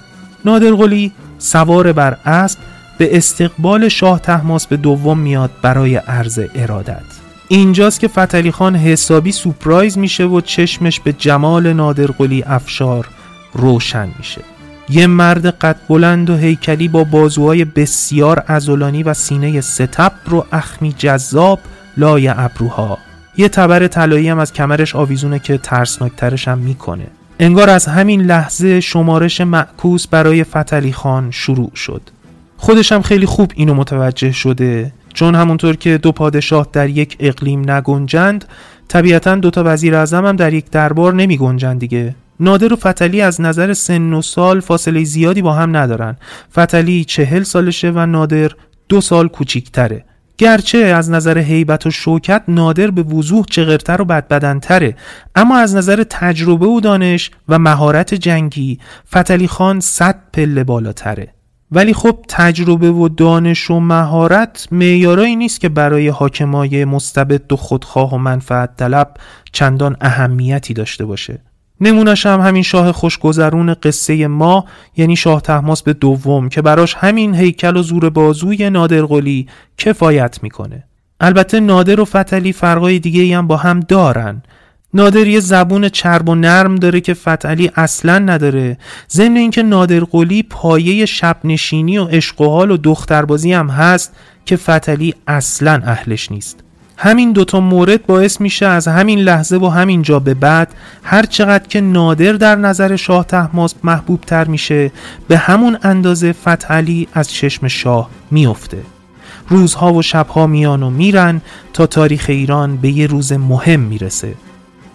نادر 0.46 0.72
قلی 0.72 1.12
سوار 1.38 1.92
بر 1.92 2.18
اسب 2.26 2.60
به 2.98 3.18
استقبال 3.18 3.90
شاه 3.90 4.20
تحماس 4.20 4.68
به 4.68 4.78
دوم 4.78 5.20
میاد 5.20 5.52
برای 5.62 5.96
عرض 5.96 6.40
ارادت. 6.56 7.04
اینجاست 7.48 8.00
که 8.00 8.08
فتلی 8.08 8.52
خان 8.52 8.76
حسابی 8.76 9.32
سپرایز 9.32 9.98
میشه 9.98 10.24
و 10.24 10.42
چشمش 10.42 11.00
به 11.00 11.14
جمال 11.14 11.74
نادر 11.74 12.06
قلی 12.06 12.44
افشار 12.44 13.08
روشن 13.54 14.10
میشه. 14.18 14.42
یه 14.90 15.08
مرد 15.08 15.46
قد 15.46 15.76
بلند 15.90 16.30
و 16.30 16.36
هیکلی 16.36 16.88
با 16.88 17.04
بازوهای 17.04 17.66
بسیار 17.66 18.44
ازولانی 18.48 19.04
و 19.04 19.14
سینه 19.14 19.62
ستب 19.62 20.12
رو 20.26 20.46
اخمی 20.52 20.94
جذاب 20.98 21.60
لای 21.98 22.28
ابروها. 22.28 22.98
یه 23.38 23.50
تبر 23.50 23.88
طلایی 23.88 24.30
هم 24.30 24.40
از 24.40 24.54
کمرش 24.54 24.96
آویزونه 24.96 25.40
که 25.40 25.58
ترسناکترش 25.58 26.48
هم 26.48 26.58
می‌کنه. 26.58 27.08
انگار 27.40 27.70
از 27.70 27.86
همین 27.86 28.22
لحظه 28.22 28.80
شمارش 28.82 29.42
معکوس 29.42 30.08
برای 30.08 30.44
فتلی 30.44 30.94
خان 30.94 31.32
شروع 31.32 31.72
شد. 31.76 32.02
خودش 32.58 32.92
هم 32.92 33.02
خیلی 33.02 33.26
خوب 33.26 33.52
اینو 33.56 33.74
متوجه 33.74 34.32
شده. 34.32 34.94
چون 35.14 35.36
همونطور 35.36 35.76
که 35.76 35.98
دو 35.98 36.12
پادشاه 36.12 36.68
در 36.74 36.90
یک 36.90 37.18
اقلیم 37.20 37.72
نگنجند 37.72 38.46
طبیعتا 38.88 39.36
دو 39.36 39.50
تا 39.50 39.64
وزیر 39.66 39.96
اعظم 39.96 40.26
هم 40.26 40.36
در 40.36 40.54
یک 40.54 40.70
دربار 40.70 41.14
نمی 41.14 41.38
گنجند 41.38 41.80
دیگه. 41.80 42.16
نادر 42.40 42.74
و 42.74 42.76
فتلی 42.76 43.22
از 43.22 43.42
نظر 43.42 43.74
سن 43.74 44.14
و 44.14 44.22
سال 44.22 44.60
فاصله 44.60 45.04
زیادی 45.04 45.42
با 45.42 45.54
هم 45.54 45.78
ندارن. 45.78 46.18
فتلی 46.58 47.06
چهل 47.06 47.44
سالشه 47.44 47.92
و 47.92 48.06
نادر 48.06 48.52
دو 48.90 49.02
سال 49.02 49.28
کوچیکتره. 49.28 50.06
گرچه 50.38 50.78
از 50.78 51.10
نظر 51.10 51.38
هیبت 51.38 51.86
و 51.86 51.92
شوکت 51.92 52.44
نادر 52.48 52.92
به 52.92 53.04
وضوح 53.04 53.46
چغرتر 53.50 54.02
و 54.02 54.06
بدبدنتره. 54.06 54.96
اما 55.36 55.58
از 55.58 55.76
نظر 55.76 56.04
تجربه 56.10 56.66
و 56.66 56.80
دانش 56.80 57.32
و 57.50 57.60
مهارت 57.60 58.14
جنگی 58.14 58.80
فتلی 59.16 59.48
خان 59.48 59.80
صد 59.80 60.20
پله 60.34 60.64
بالاتره. 60.64 61.35
ولی 61.76 61.94
خب 61.94 62.20
تجربه 62.28 62.92
و 62.92 63.10
دانش 63.10 63.72
و 63.72 63.80
مهارت 63.80 64.68
معیارایی 64.72 65.36
نیست 65.36 65.62
که 65.62 65.70
برای 65.70 66.08
حاکمای 66.08 66.86
مستبد 66.86 67.54
و 67.54 67.56
خودخواه 67.56 68.14
و 68.14 68.18
منفعت 68.18 68.76
طلب 68.78 69.14
چندان 69.52 69.98
اهمیتی 70.02 70.74
داشته 70.74 71.06
باشه. 71.06 71.42
نمونش 71.82 72.26
هم 72.26 72.42
همین 72.42 72.64
شاه 72.64 72.92
خوشگذرون 72.92 73.74
قصه 73.74 74.28
ما 74.28 74.66
یعنی 74.98 75.16
شاه 75.16 75.42
تحماس 75.42 75.84
به 75.84 75.94
دوم 75.94 76.50
که 76.50 76.62
براش 76.62 76.96
همین 76.96 77.36
هیکل 77.36 77.78
و 77.78 77.82
زور 77.82 78.10
بازوی 78.10 78.70
نادرقلی 78.70 79.48
کفایت 79.78 80.40
می‌کنه. 80.44 80.84
البته 81.20 81.60
نادر 81.60 82.00
و 82.00 82.06
فتلی 82.06 82.54
فرقای 82.54 83.00
دیگه 83.00 83.38
هم 83.38 83.48
با 83.48 83.58
هم 83.58 83.80
دارن. 83.80 84.42
نادر 84.96 85.28
یه 85.28 85.40
زبون 85.40 85.90
چرب 85.90 86.30
و 86.30 86.36
نرم 86.36 86.76
داره 86.76 87.02
که 87.02 87.14
فتلی 87.14 87.72
اصلا 87.76 88.20
نداره. 88.20 88.78
ضمن 89.12 89.38
اینکه 89.38 89.64
نادر 89.64 90.00
قلی 90.00 90.44
پایه 90.44 91.06
شب 91.06 91.38
نشینی 91.44 91.98
و 91.98 92.04
عشق 92.06 92.42
و 92.42 92.50
حال 92.50 92.72
و 92.72 92.78
دختربازی 92.78 93.54
هم 93.54 93.70
هست 93.70 94.14
که 94.46 94.56
فتلی 94.56 95.14
اصلا 95.28 95.82
اهلش 95.86 96.32
نیست. 96.32 96.60
همین 96.98 97.32
دوتا 97.32 97.60
مورد 97.60 98.06
باعث 98.06 98.42
میشه 98.42 98.66
از 98.66 98.88
همین 98.88 99.20
لحظه 99.20 99.58
و 99.58 99.68
همین 99.68 100.02
جا 100.02 100.20
به 100.20 100.34
بعد 100.34 100.76
هر 101.04 101.26
چقدر 101.26 101.68
که 101.68 101.82
نادر 101.82 102.34
در 102.34 102.56
نظر 102.56 102.96
شاه 102.96 103.26
تحماس 103.26 103.76
محبوب 103.84 104.22
تر 104.22 104.48
میشه 104.48 104.92
به 105.28 105.38
همون 105.38 105.78
اندازه 105.84 106.32
فتحعلی 106.32 107.08
از 107.14 107.32
چشم 107.32 107.68
شاه 107.68 108.10
میفته 108.32 108.78
روزها 109.50 109.94
و 109.94 110.02
شبها 110.02 110.48
میان 110.48 110.84
و 110.84 110.90
میرن 110.90 111.42
تا 111.74 111.88
تاریخ 111.88 112.26
ایران 112.30 112.78
به 112.78 112.90
یه 112.90 113.08
روز 113.08 113.34
مهم 113.34 113.80
می‌رسه. 113.80 114.34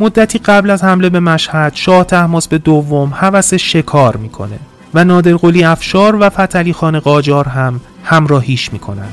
مدتی 0.00 0.38
قبل 0.38 0.70
از 0.70 0.84
حمله 0.84 1.08
به 1.08 1.20
مشهد 1.20 1.74
شاه 1.74 2.04
تحماس 2.04 2.48
به 2.48 2.58
دوم 2.58 3.14
حوس 3.14 3.54
شکار 3.54 4.16
می‌کنه 4.16 4.58
و 4.94 5.04
نادرقلی 5.04 5.64
افشار 5.64 6.16
و 6.20 6.30
فتلی 6.30 6.72
خان 6.72 7.00
قاجار 7.00 7.48
هم 7.48 7.80
همراهیش 8.04 8.72
می‌کنن 8.72 9.08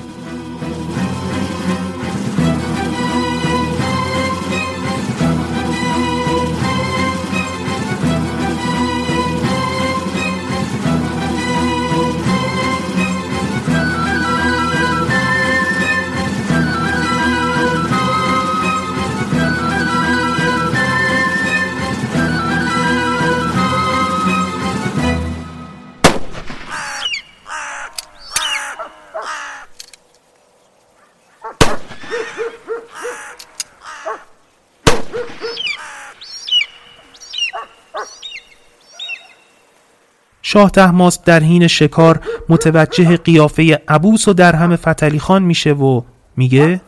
شاه 40.49 40.71
تحماس 40.71 41.19
در 41.25 41.39
حین 41.39 41.67
شکار 41.67 42.19
متوجه 42.49 43.17
قیافه 43.17 43.81
عبوس 43.87 44.27
و 44.27 44.33
درهم 44.33 44.75
فتلی 44.75 45.19
خان 45.19 45.43
میشه 45.43 45.71
و 45.71 46.01
میگه 46.37 46.81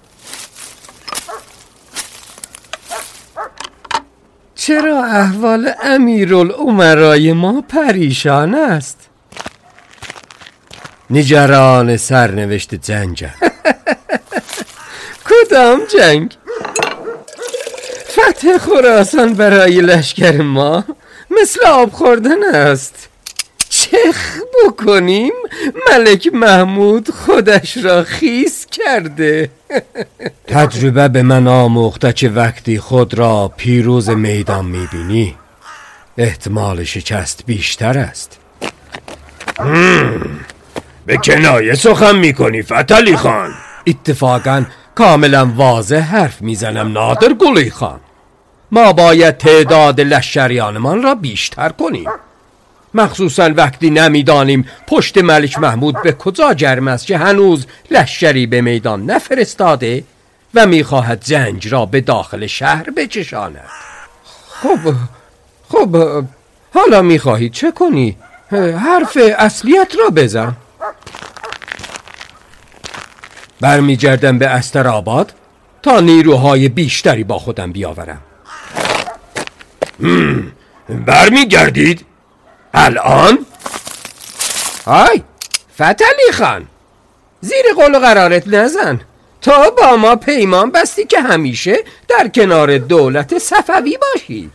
چرا 4.56 5.04
احوال 5.04 5.72
امیرالعمرای 5.84 7.34
ما 7.34 7.62
پریشان 7.62 8.56
است؟ 8.56 9.10
نگران 11.10 11.98
سرنوشت 11.98 12.76
جنگ 12.76 13.28
کدام 15.30 15.80
جنگ؟ 15.98 16.38
فتح 18.10 18.58
خراسان 18.58 19.34
برای 19.34 19.82
لشکر 19.82 20.42
ما 20.42 20.84
مثل 21.42 21.66
آب 21.66 21.92
خوردن 21.92 22.56
است. 22.56 23.09
چخ 23.92 24.38
بکنیم؟ 24.66 25.34
ملک 25.92 26.30
محمود 26.34 27.10
خودش 27.10 27.78
را 27.78 28.04
خیس 28.04 28.66
کرده. 28.66 29.50
تجربه 30.48 31.08
به 31.08 31.24
من 31.24 31.48
آموخته 31.48 32.14
که 32.14 32.30
وقتی 32.30 32.80
خود 32.80 33.14
را 33.14 33.54
پیروز 33.58 34.10
میدان 34.10 34.66
می‌بینی. 34.66 35.36
احتمال 36.18 36.84
شکست 36.84 37.44
بیشتر 37.46 37.98
است. 37.98 38.40
به 41.06 41.18
کنایه 41.18 41.76
سخن 41.76 42.16
می‌کنی 42.16 42.62
فتلی 42.62 43.16
خان. 43.16 43.52
اتفاقا 43.88 44.66
کاملا 44.96 45.46
واضح 45.46 46.00
حرف 46.00 46.42
می‌زنم 46.42 46.92
نادر 46.92 47.34
گلی 47.34 47.72
خان. 47.72 48.00
ما 48.72 48.94
باید 48.94 49.38
تعداد 49.38 50.02
لشکریانمان 50.02 51.04
را 51.04 51.16
بیشتر 51.16 51.70
کنیم. 51.70 52.06
مخصوصا 52.94 53.50
وقتی 53.56 53.90
نمی‌دانیم 53.90 54.68
پشت 54.88 55.18
ملک 55.18 55.60
محمود 55.60 56.02
به 56.04 56.12
کجا 56.12 56.54
جرم 56.54 56.88
است 56.88 57.06
که 57.06 57.18
هنوز 57.18 57.66
لشکری 57.92 58.48
به 58.48 58.62
میدان 58.62 59.06
نفرستاده 59.06 60.04
و 60.54 60.66
می‌خواهد 60.66 61.24
زنج 61.26 61.68
را 61.68 61.86
به 61.86 62.02
داخل 62.02 62.48
شهر 62.48 62.90
بچشاند. 62.98 63.70
خب 64.50 64.80
خب 65.70 65.98
حالا 66.74 67.02
می‌خواهی 67.02 67.50
چه 67.50 67.72
کنی؟ 67.72 68.18
حرف 68.52 69.18
اصلیت 69.38 69.94
را 70.00 70.10
بزن. 70.10 70.54
برمیگردم 73.62 74.40
به 74.40 74.48
استرآباد 74.48 75.34
تا 75.84 76.00
نیروهای 76.00 76.70
بیشتری 76.70 77.24
با 77.24 77.40
خودم 77.40 77.72
بیاورم. 77.72 78.22
برمیگردید؟ 80.90 82.06
الان؟ 82.74 83.46
های 84.86 85.24
فتلی 85.74 86.32
خان 86.34 86.68
زیر 87.42 87.66
قول 87.76 87.96
و 87.96 88.00
قرارت 88.00 88.48
نزن. 88.48 89.02
تا 89.42 89.70
با 89.70 89.96
ما 89.96 90.16
پیمان 90.16 90.72
بستی 90.72 91.06
که 91.06 91.22
همیشه 91.22 91.78
در 92.08 92.28
کنار 92.28 92.78
دولت 92.78 93.38
صفوی 93.38 93.98
باشی. 93.98 94.52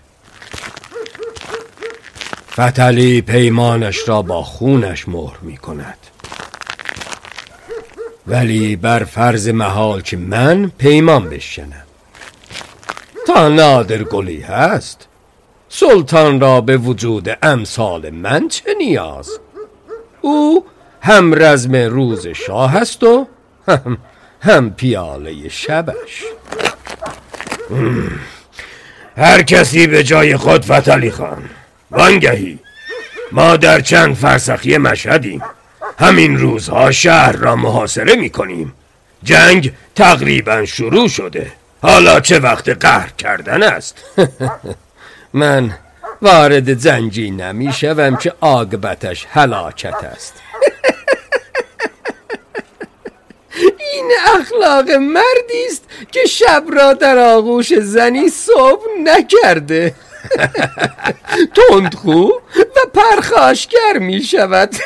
فتلی 2.52 3.20
پیمانش 3.20 4.08
را 4.08 4.22
با 4.22 4.42
خونش 4.42 5.08
مهر 5.08 5.36
می 5.42 5.56
کند 5.56 5.98
ولی 8.26 8.76
بر 8.76 9.04
فرض 9.04 9.48
محال 9.48 10.00
که 10.00 10.16
من 10.16 10.72
پیمان 10.78 11.30
بشنم 11.30 11.84
تا 13.26 13.48
نادر 13.48 14.02
گلی 14.02 14.40
هست 14.40 15.08
سلطان 15.76 16.40
را 16.40 16.60
به 16.60 16.76
وجود 16.76 17.38
امثال 17.42 18.10
من 18.10 18.48
چه 18.48 18.74
نیاز؟ 18.78 19.30
او 20.20 20.64
هم 21.02 21.34
رزم 21.34 21.76
روز 21.76 22.26
شاه 22.26 22.76
است 22.76 23.04
و 23.04 23.26
هم, 23.68 23.98
هم 24.40 24.70
پیاله 24.70 25.48
شبش. 25.48 26.24
هر 29.16 29.42
کسی 29.42 29.86
به 29.86 30.02
جای 30.02 30.36
خود 30.36 30.64
فتلی 30.64 31.10
خان. 31.10 31.50
وانگهی. 31.90 32.58
ما 33.32 33.56
در 33.56 33.80
چند 33.80 34.14
فرسخی 34.14 34.78
مشهدیم. 34.78 35.42
همین 35.98 36.38
روزها 36.38 36.90
شهر 36.90 37.32
را 37.32 37.56
محاصره 37.56 38.16
می 38.16 38.30
کنیم 38.30 38.74
جنگ 39.22 39.72
تقریبا 39.94 40.64
شروع 40.64 41.08
شده. 41.08 41.52
حالا 41.82 42.20
چه 42.20 42.38
وقت 42.38 42.68
قهر 42.68 43.10
کردن 43.18 43.62
است؟ 43.62 44.04
من 45.34 45.74
وارد 46.22 46.78
زنجی 46.78 47.30
نمی 47.30 47.72
شوم 47.72 48.16
که 48.16 48.32
آگبتش 48.40 49.26
هلاکت 49.30 50.04
است. 50.04 50.34
این 53.92 54.10
اخلاق 54.40 54.90
مردی 54.90 55.66
است 55.66 55.84
که 56.12 56.20
شب 56.26 56.64
را 56.76 56.92
در 56.92 57.18
آغوش 57.18 57.74
زنی 57.74 58.28
صبح 58.28 58.82
نکرده. 59.04 59.94
تندخو 61.56 62.28
و 62.56 62.88
پرخاشگر 62.94 63.98
می 63.98 64.22
شود 64.22 64.76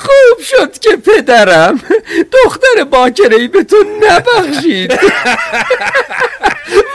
خوب 0.00 0.44
شد 0.44 0.78
که 0.78 0.96
پدرم 0.96 1.82
دختر 2.32 2.84
باکره 2.84 3.48
به 3.48 3.64
تو 3.64 3.76
نبخشید. 4.00 5.00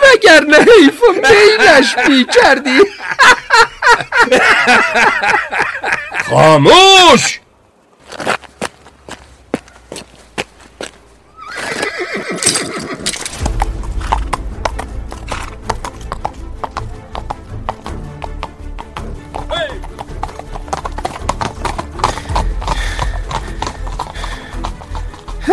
وگرنه 0.02 0.58
حیف 0.58 1.04
و 1.04 1.14
میلش 1.14 1.96
می 2.08 2.26
کردی 2.26 2.80
خاموش! 6.30 7.40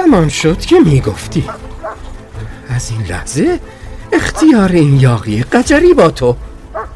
همان 0.03 0.29
شد 0.29 0.61
که 0.61 0.81
می‌گفتی. 0.81 1.45
از 2.69 2.91
این 2.91 3.03
لحظه 3.03 3.61
اختیار 4.13 4.73
این 4.73 5.01
یاقی 5.01 5.43
قجری 5.43 5.95
با 5.95 6.11
تو. 6.11 6.37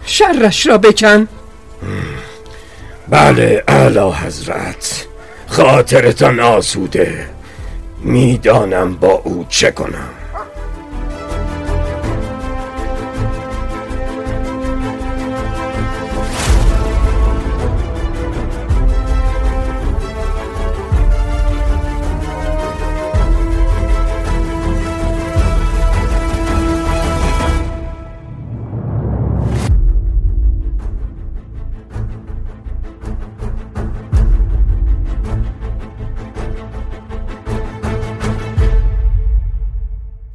شرش 0.05 0.67
را 0.67 0.79
بکن. 0.79 1.29
بله 3.09 3.65
اعلی 3.69 4.13
حضرت. 4.13 5.07
خاطرتان 5.47 6.41
آسوده. 6.41 7.29
می‌دانم 8.03 8.95
با 8.95 9.13
او 9.13 9.47
چه 9.49 9.71
کنم. 9.71 10.09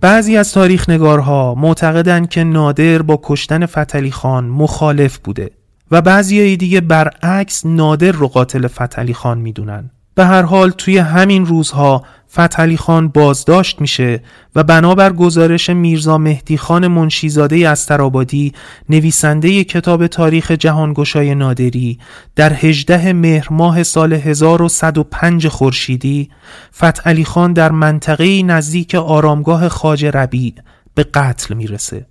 بعضی 0.02 0.38
از 0.38 0.52
تاریخ 0.52 0.90
نگارها 0.90 1.56
معتقدند 1.56 2.30
که 2.30 2.44
نادر 2.44 3.02
با 3.02 3.20
کشتن 3.24 3.66
فتلی 3.66 4.12
خان 4.12 4.46
مخالف 4.46 5.18
بوده 5.18 5.52
و 5.92 6.02
بعضی 6.02 6.58
دیگه 6.58 6.82
برعکس 6.82 7.66
نادر 7.66 8.12
رو 8.12 8.28
قاتل 8.28 8.68
فتلی 8.68 9.14
خان 9.14 9.38
می‌دونن. 9.38 9.92
به 10.16 10.26
هر 10.26 10.42
حال 10.42 10.70
توی 10.70 10.98
همین 10.98 11.46
روزها 11.46 12.04
فتحعلی 12.32 12.78
خان 12.78 13.08
بازداشت 13.08 13.82
میشه 13.82 14.24
و 14.56 14.64
بنابر 14.64 15.14
گزارش 15.14 15.70
میرزا 15.70 16.18
مهدی 16.18 16.58
خان 16.58 16.88
منشیزاده 16.88 17.70
استرابادی 17.70 18.54
نویسنده 18.90 19.64
کتاب 19.64 20.08
تاریخ 20.08 20.52
جهانگشای 20.52 21.36
نادری 21.36 22.00
در 22.36 22.54
18 22.54 23.14
مهر 23.14 23.48
ماه 23.52 23.84
سال 23.84 24.14
1105 24.14 25.48
خورشیدی 25.48 26.30
فتحعلی 26.76 27.26
خان 27.26 27.54
در 27.54 27.72
منطقه 27.72 28.44
نزدیک 28.44 28.96
آرامگاه 28.96 29.70
خاج 29.70 30.06
ربیع 30.06 30.56
به 30.96 31.04
قتل 31.04 31.56
می‌رسه. 31.56 32.11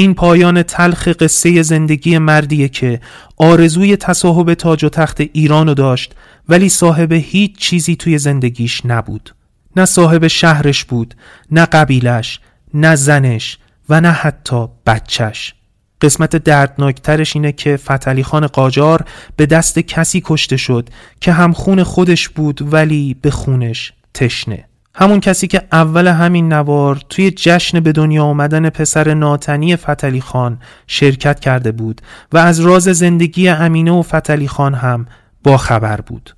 این 0.00 0.14
پایان 0.14 0.62
تلخ 0.62 1.08
قصه 1.08 1.62
زندگی 1.62 2.18
مردیه 2.18 2.68
که 2.68 3.00
آرزوی 3.36 3.96
تصاحب 3.96 4.54
تاج 4.54 4.84
و 4.84 4.88
تخت 4.88 5.20
ایرانو 5.20 5.74
داشت 5.74 6.14
ولی 6.48 6.68
صاحب 6.68 7.12
هیچ 7.12 7.58
چیزی 7.58 7.96
توی 7.96 8.18
زندگیش 8.18 8.82
نبود. 8.84 9.34
نه 9.76 9.84
صاحب 9.84 10.26
شهرش 10.26 10.84
بود 10.84 11.14
نه 11.50 11.66
قبیلش 11.66 12.40
نه 12.74 12.96
زنش 12.96 13.58
و 13.88 14.00
نه 14.00 14.10
حتی 14.10 14.66
بچش 14.86 15.54
قسمت 16.00 16.36
دردناکترش 16.36 17.36
اینه 17.36 17.52
که 17.52 17.76
فتلی 17.76 18.22
خان 18.22 18.46
قاجار 18.46 19.04
به 19.36 19.46
دست 19.46 19.78
کسی 19.78 20.22
کشته 20.24 20.56
شد 20.56 20.88
که 21.20 21.32
هم 21.32 21.52
خون 21.52 21.82
خودش 21.82 22.28
بود 22.28 22.72
ولی 22.72 23.16
به 23.22 23.30
خونش 23.30 23.92
تشنه. 24.14 24.69
همون 24.94 25.20
کسی 25.20 25.46
که 25.46 25.62
اول 25.72 26.06
همین 26.06 26.52
نوار 26.52 27.02
توی 27.08 27.30
جشن 27.30 27.80
به 27.80 27.92
دنیا 27.92 28.24
آمدن 28.24 28.70
پسر 28.70 29.14
ناتنی 29.14 29.76
فتلی 29.76 30.20
خان 30.20 30.58
شرکت 30.86 31.40
کرده 31.40 31.72
بود 31.72 32.00
و 32.32 32.38
از 32.38 32.60
راز 32.60 32.82
زندگی 32.82 33.48
امینه 33.48 33.92
و 33.92 34.02
فتلی 34.02 34.48
خان 34.48 34.74
هم 34.74 35.06
با 35.44 35.56
خبر 35.56 36.00
بود. 36.00 36.36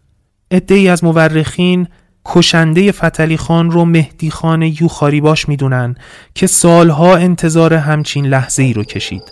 ای 0.69 0.89
از 0.89 1.05
مورخین 1.05 1.89
کشنده 2.25 2.93
فتلی 2.93 3.37
خان 3.37 3.71
رو 3.71 3.85
مهدی 3.85 4.31
خان 4.31 4.63
یوخاری 4.63 5.21
باش 5.21 5.49
می‌دونن 5.49 5.95
که 6.35 6.47
سالها 6.47 7.17
انتظار 7.17 7.75
همچین 7.75 8.27
لحظه 8.27 8.63
ای 8.63 8.73
رو 8.73 8.85
کشید. 8.85 9.23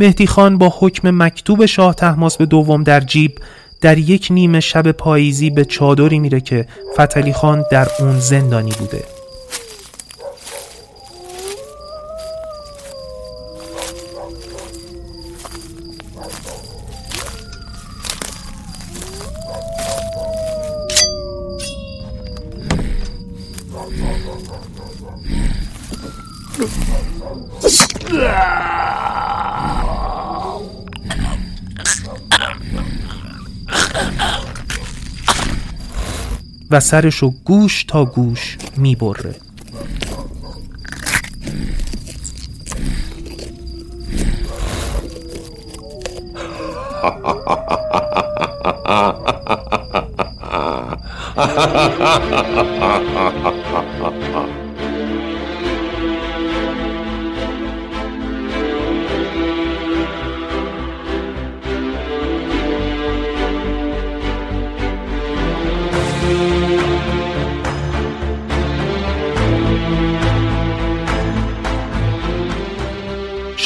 مهدی 0.00 0.26
خان 0.26 0.58
با 0.58 0.74
حکم 0.78 1.10
مکتوب 1.22 1.66
شاه 1.66 1.94
تحماس 1.94 2.36
به 2.36 2.46
دوم 2.46 2.82
در 2.82 3.00
جیب 3.00 3.32
در 3.80 3.98
یک 3.98 4.28
نیمه 4.30 4.60
شب 4.60 4.92
پاییزی 4.92 5.50
به 5.50 5.64
چادری 5.64 6.18
میره 6.18 6.40
که 6.40 6.66
فتلی 6.98 7.32
خان 7.32 7.64
در 7.70 7.88
اون 8.00 8.18
زندانی 8.18 8.72
بوده. 8.78 9.19
و 36.70 36.80
سرشو 36.80 37.30
گوش 37.44 37.84
تا 37.84 38.04
گوش 38.04 38.58
می‌بره. 38.76 39.34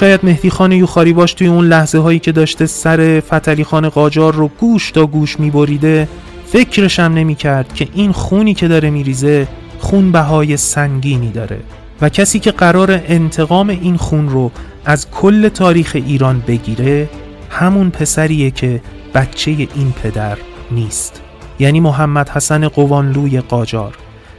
شاید 0.04 0.24
مهدی 0.24 0.50
خان 0.50 0.72
یوخاری 0.72 1.12
باش 1.12 1.34
توی 1.34 1.46
اون 1.46 1.66
لحظه 1.66 1.98
هایی 1.98 2.18
که 2.18 2.32
داشته 2.32 2.66
سر 2.66 3.22
فتلی 3.26 3.64
خان 3.64 3.88
قاجار 3.88 4.34
رو 4.34 4.48
گوش 4.48 4.90
تا 4.90 5.06
گوش 5.06 5.40
میبریده 5.40 6.08
فکرشم 6.46 7.02
نمی 7.02 7.34
کرد 7.34 7.74
که 7.74 7.88
این 7.94 8.12
خونی 8.12 8.54
که 8.54 8.68
داره 8.68 8.90
میریزه 8.90 9.48
خون 9.78 10.12
بهای 10.12 10.56
سنگینی 10.56 11.30
داره 11.30 11.60
و 12.00 12.08
کسی 12.08 12.38
که 12.38 12.50
قرار 12.50 13.00
انتقام 13.08 13.68
این 13.68 13.96
خون 13.96 14.28
رو 14.28 14.50
از 14.84 15.10
کل 15.10 15.48
تاریخ 15.48 15.92
ایران 15.94 16.42
بگیره 16.46 17.08
همون 17.50 17.90
پسریه 17.90 18.50
که 18.50 18.80
بچه 19.14 19.50
این 19.50 19.92
پدر 20.02 20.38
نیست. 20.70 21.22
یعنی 21.58 21.80
محمد 21.80 22.28
حسن 22.28 22.68
قوانلوی 22.68 23.40
قاجار. 23.40 23.94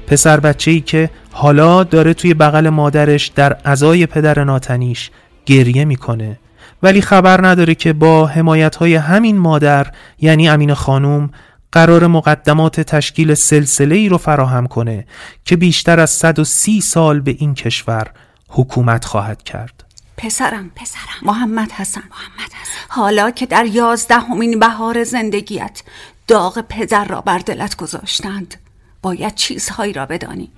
پسر 0.08 0.40
بچه 0.40 0.72
ای 0.72 0.82
که 0.82 1.10
حالا 1.32 1.84
داره 1.84 2.14
توی 2.14 2.34
بغل 2.34 2.70
مادرش 2.70 3.28
در 3.28 3.58
ازای 3.64 4.06
پدر 4.06 4.44
ناتنیش 4.44 5.12
گریه 5.46 5.86
می‌کنه. 5.86 6.40
ولی 6.84 7.02
خبر 7.02 7.48
نداره 7.48 7.76
که 7.76 7.94
با 7.94 8.26
حمایت 8.26 8.76
های 8.76 8.96
همین 8.96 9.38
مادر 9.38 9.88
یعنی 10.20 10.50
امین 10.50 10.74
خانوم 10.74 11.30
قرار 11.72 12.08
مقدمات 12.08 12.82
تشکیل 12.82 13.34
سلسله 13.34 13.96
ای 13.96 14.10
رو 14.10 14.18
فراهم 14.18 14.68
کنه 14.68 15.06
که 15.46 15.56
بیشتر 15.56 16.00
از 16.00 16.10
130 16.10 16.82
سال 16.82 17.20
به 17.20 17.36
این 17.40 17.54
کشور 17.54 18.12
حکومت 18.50 19.06
خواهد 19.06 19.44
کرد. 19.44 19.84
پسرم 20.18 20.72
پسرم. 20.76 21.22
محمد 21.22 21.72
حسن. 21.72 22.02
محمد 22.02 22.54
حسن. 22.54 22.86
حالا 22.90 23.32
که 23.32 23.46
در 23.46 23.66
یازدهمین 23.66 24.60
بهار 24.60 25.04
زندگیت 25.04 25.84
داغ 26.28 26.62
پدر 26.70 27.06
را 27.06 27.22
بر 27.22 27.38
دلت 27.38 27.76
گذاشتند 27.76 28.56
باید 29.02 29.36
چیزهایی 29.36 29.94
را 29.94 30.06
بدانی 30.06 30.52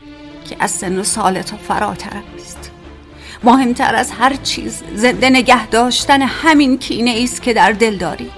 که 0.50 0.56
از 0.60 0.72
سن 0.72 1.00
و 1.00 1.04
سال 1.04 1.42
تو 1.42 1.58
فراتر 1.58 2.22
است. 2.38 2.67
مهمتر 3.44 3.96
از 3.96 4.12
هر 4.12 4.36
چیز 4.36 4.84
زنده 4.96 5.30
نگه 5.30 5.68
داشتن 5.68 6.22
همین 6.22 6.78
کینه 6.78 7.20
است 7.24 7.42
که 7.42 7.54
در 7.54 7.72
دل 7.72 7.98
داری. 7.98 8.32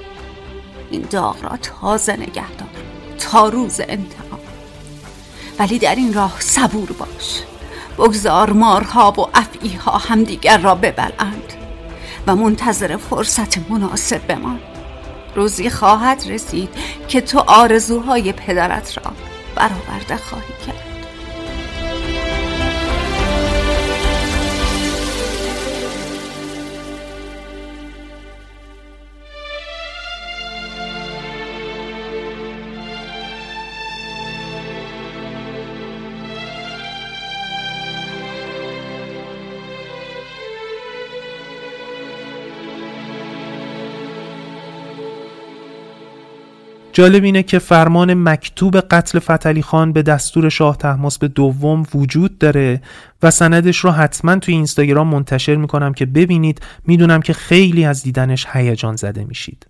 این 0.92 1.08
داغ 1.12 1.44
را 1.44 1.58
تازه 1.58 2.14
نگه 2.14 2.52
دار 2.52 2.70
تا 3.20 3.50
روز 3.50 3.80
انتقام. 3.80 4.40
ولی 5.60 5.80
در 5.80 5.96
این 5.96 6.14
راه 6.14 6.36
صبور 6.40 6.92
باش. 6.92 7.42
بگذار 7.98 8.54
مارها 8.54 9.12
و 9.12 9.20
افعیها 9.34 9.98
همدیگر 9.98 10.58
را 10.58 10.76
ببلند 10.76 11.54
و 12.28 12.36
منتظر 12.36 12.98
فرصت 12.98 13.70
مناسب 13.70 14.28
بمان. 14.28 14.60
روزی 15.36 15.70
خواهد 15.70 16.24
رسید 16.28 16.70
که 17.08 17.22
تو 17.22 17.40
آرزوهای 17.40 18.34
پدرت 18.34 18.98
را 18.98 19.12
برآورده 19.56 20.18
خواهی 20.18 20.54
کرد. 20.68 20.89
جالب 47.00 47.24
اینه 47.24 47.44
که 47.44 47.60
فرمان 47.60 48.14
مکتوب 48.14 48.80
قتل 48.80 49.20
فتلی 49.20 49.62
خان 49.62 49.94
به 49.94 50.02
دستور 50.02 50.50
شاه 50.50 50.78
به 51.20 51.28
دوم 51.28 51.84
وجود 51.96 52.38
داره 52.38 52.82
و 53.24 53.32
سندش 53.32 53.78
رو 53.78 53.92
حتما 53.92 54.36
توی 54.36 54.54
اینستاگرام 54.54 55.08
منتشر 55.08 55.56
می‌کنم 55.56 55.94
که 55.94 56.06
ببینید. 56.06 56.62
می‌دونم 56.86 57.22
که 57.22 57.34
خیلی 57.34 57.86
از 57.86 58.04
دیدنش 58.04 58.48
هیجان 58.54 58.96
زده 58.96 59.24
میشید. 59.24 59.68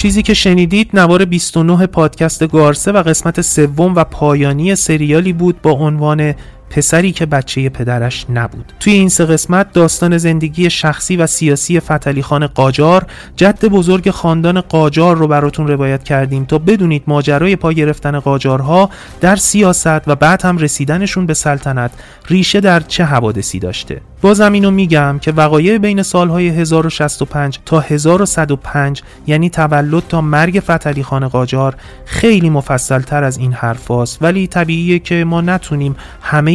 چیزی 0.00 0.22
که 0.22 0.34
شنیدید 0.34 0.90
نوار 0.94 1.24
29 1.24 1.86
پادکست 1.86 2.48
گارسه 2.48 2.92
و 2.92 3.02
قسمت 3.02 3.40
سوم 3.40 3.94
و 3.94 4.04
پایانی 4.04 4.74
سریالی 4.74 5.32
بود 5.32 5.62
با 5.62 5.70
عنوان 5.70 6.34
پسری 6.70 7.12
که 7.12 7.26
بچه 7.26 7.68
پدرش 7.68 8.26
نبود. 8.34 8.72
توی 8.80 8.92
این 8.92 9.08
سه 9.08 9.24
قسمت 9.24 9.72
داستان 9.72 10.18
زندگی 10.18 10.70
شخصی 10.70 11.16
و 11.16 11.26
سیاسی 11.26 11.80
فتلی 11.80 12.22
خان 12.22 12.46
قاجار 12.46 13.06
جد 13.36 13.64
بزرگ 13.64 14.10
خاندان 14.10 14.60
قاجار 14.60 15.16
رو 15.16 15.28
براتون 15.28 15.68
روایت 15.68 16.04
کردیم 16.04 16.44
تا 16.44 16.58
بدونید 16.58 17.02
ماجرای 17.06 17.56
پا 17.56 17.72
گرفتن 17.72 18.18
قاجارها 18.18 18.90
در 19.20 19.36
سیاست 19.36 20.08
و 20.08 20.14
بعد 20.14 20.42
هم 20.42 20.58
رسیدنشون 20.58 21.26
به 21.26 21.34
سلطنت 21.34 21.90
ریشه 22.28 22.60
در 22.60 22.80
چه 22.80 23.04
حوادثی 23.04 23.58
داشته. 23.58 24.00
بازم 24.22 24.52
اینو 24.52 24.70
میگم 24.70 25.18
که 25.18 25.32
وقایع 25.32 25.78
بین 25.78 26.02
سالهای 26.02 26.48
1065 26.48 27.58
تا 27.66 27.80
1105 27.80 29.02
یعنی 29.26 29.50
تولد 29.50 30.02
تا 30.08 30.20
مرگ 30.20 30.60
فتلی 30.60 31.02
خان 31.02 31.28
قاجار 31.28 31.76
خیلی 32.04 32.50
مفصل 32.50 33.00
تر 33.00 33.24
از 33.24 33.38
این 33.38 33.52
حرفاست 33.52 34.22
ولی 34.22 34.46
طبیعیه 34.46 34.98
که 34.98 35.24
ما 35.24 35.40
نتونیم 35.40 35.96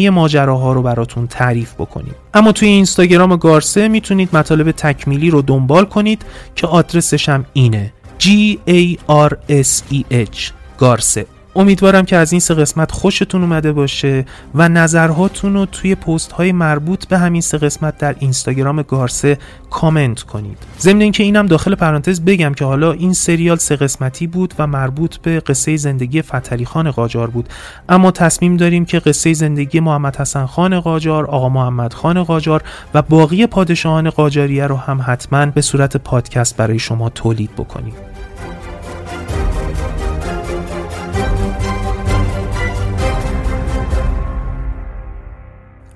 ماجراها 0.09 0.73
رو 0.73 0.81
براتون 0.81 1.27
تعریف 1.27 1.73
بکنیم. 1.73 2.15
اما 2.33 2.51
توی 2.51 2.67
اینستاگرام 2.67 3.35
گارسه 3.35 3.87
می‌تونید 3.87 4.35
مطالب 4.35 4.71
تکمیلی 4.71 5.29
رو 5.29 5.41
دنبال 5.41 5.85
کنید 5.85 6.25
که 6.55 6.67
آدرسش 6.67 7.29
هم 7.29 7.45
اینه. 7.53 7.93
G 8.19 8.27
A 8.67 8.97
R 9.09 9.33
S 9.49 9.93
E 9.93 10.03
H 10.11 10.51
گارسه. 10.77 11.25
امیدوارم 11.55 12.05
که 12.05 12.15
از 12.15 12.31
این 12.33 12.39
سه 12.39 12.53
قسمت 12.53 12.91
خوشتون 12.91 13.41
اومده 13.41 13.71
باشه 13.71 14.25
و 14.55 14.69
نظرهاتون 14.69 15.53
رو 15.53 15.65
توی 15.65 15.95
پست 15.95 16.31
های 16.31 16.51
مربوط 16.51 17.07
به 17.07 17.17
همین 17.17 17.41
سه 17.41 17.57
قسمت 17.57 17.97
در 17.97 18.15
اینستاگرام 18.19 18.81
گارسه 18.81 19.37
کامنت 19.69 20.21
کنید. 20.21 20.57
ضمن 20.79 21.01
اینکه 21.01 21.23
اینم 21.23 21.45
داخل 21.45 21.75
پرانتز 21.75 22.21
بگم 22.21 22.53
که 22.53 22.65
حالا 22.65 22.91
این 22.91 23.13
سریال 23.13 23.57
سه 23.57 23.75
قسمتی 23.75 24.27
بود 24.27 24.53
و 24.59 24.67
مربوط 24.67 25.17
به 25.17 25.39
قصه 25.39 25.77
زندگی 25.77 26.21
فتلی 26.21 26.65
خان 26.65 26.91
قاجار 26.91 27.29
بود. 27.29 27.49
اما 27.89 28.11
تصمیم 28.11 28.57
داریم 28.57 28.85
که 28.85 28.99
قصه 28.99 29.33
زندگی 29.33 29.79
محمد 29.79 30.15
حسن 30.15 30.45
خان 30.45 30.79
قاجار 30.79 31.25
آقا 31.25 31.49
محمد 31.49 31.93
خان 31.93 32.23
قاجار 32.23 32.63
و 32.93 33.01
باقی 33.01 33.47
پادشاهان 33.47 34.09
قاجاریه 34.09 34.67
رو 34.67 34.75
هم 34.75 35.03
حتما 35.07 35.45
به 35.45 35.61
صورت 35.61 35.97
پادکست 35.97 36.57
برای 36.57 36.79
شما 36.79 37.09
تولید 37.09 37.51
بکنیم. 37.51 37.93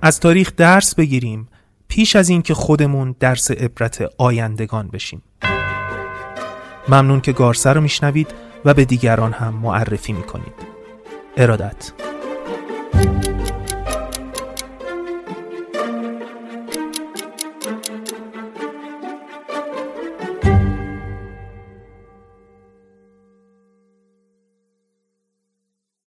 از 0.02 0.20
تاریخ 0.20 0.52
درس 0.58 0.95
بگیریم 0.95 1.47
پیش 1.88 2.16
از 2.16 2.30
اینکه 2.30 2.54
خودمون 2.54 3.16
درس 3.20 3.52
عبرت 3.52 4.04
آیندگان 4.18 4.88
بشیم. 4.88 5.22
ممنون 6.89 7.22
که 7.22 7.32
گارسه 7.32 7.74
رو 7.74 7.82
میشنوید 7.82 8.28
و 8.66 8.74
به 8.74 8.86
دیگران 8.86 9.34
هم 9.34 9.54
معرفی 9.54 10.14
می‌کنید. 10.14 10.54
ارادت. 11.38 11.91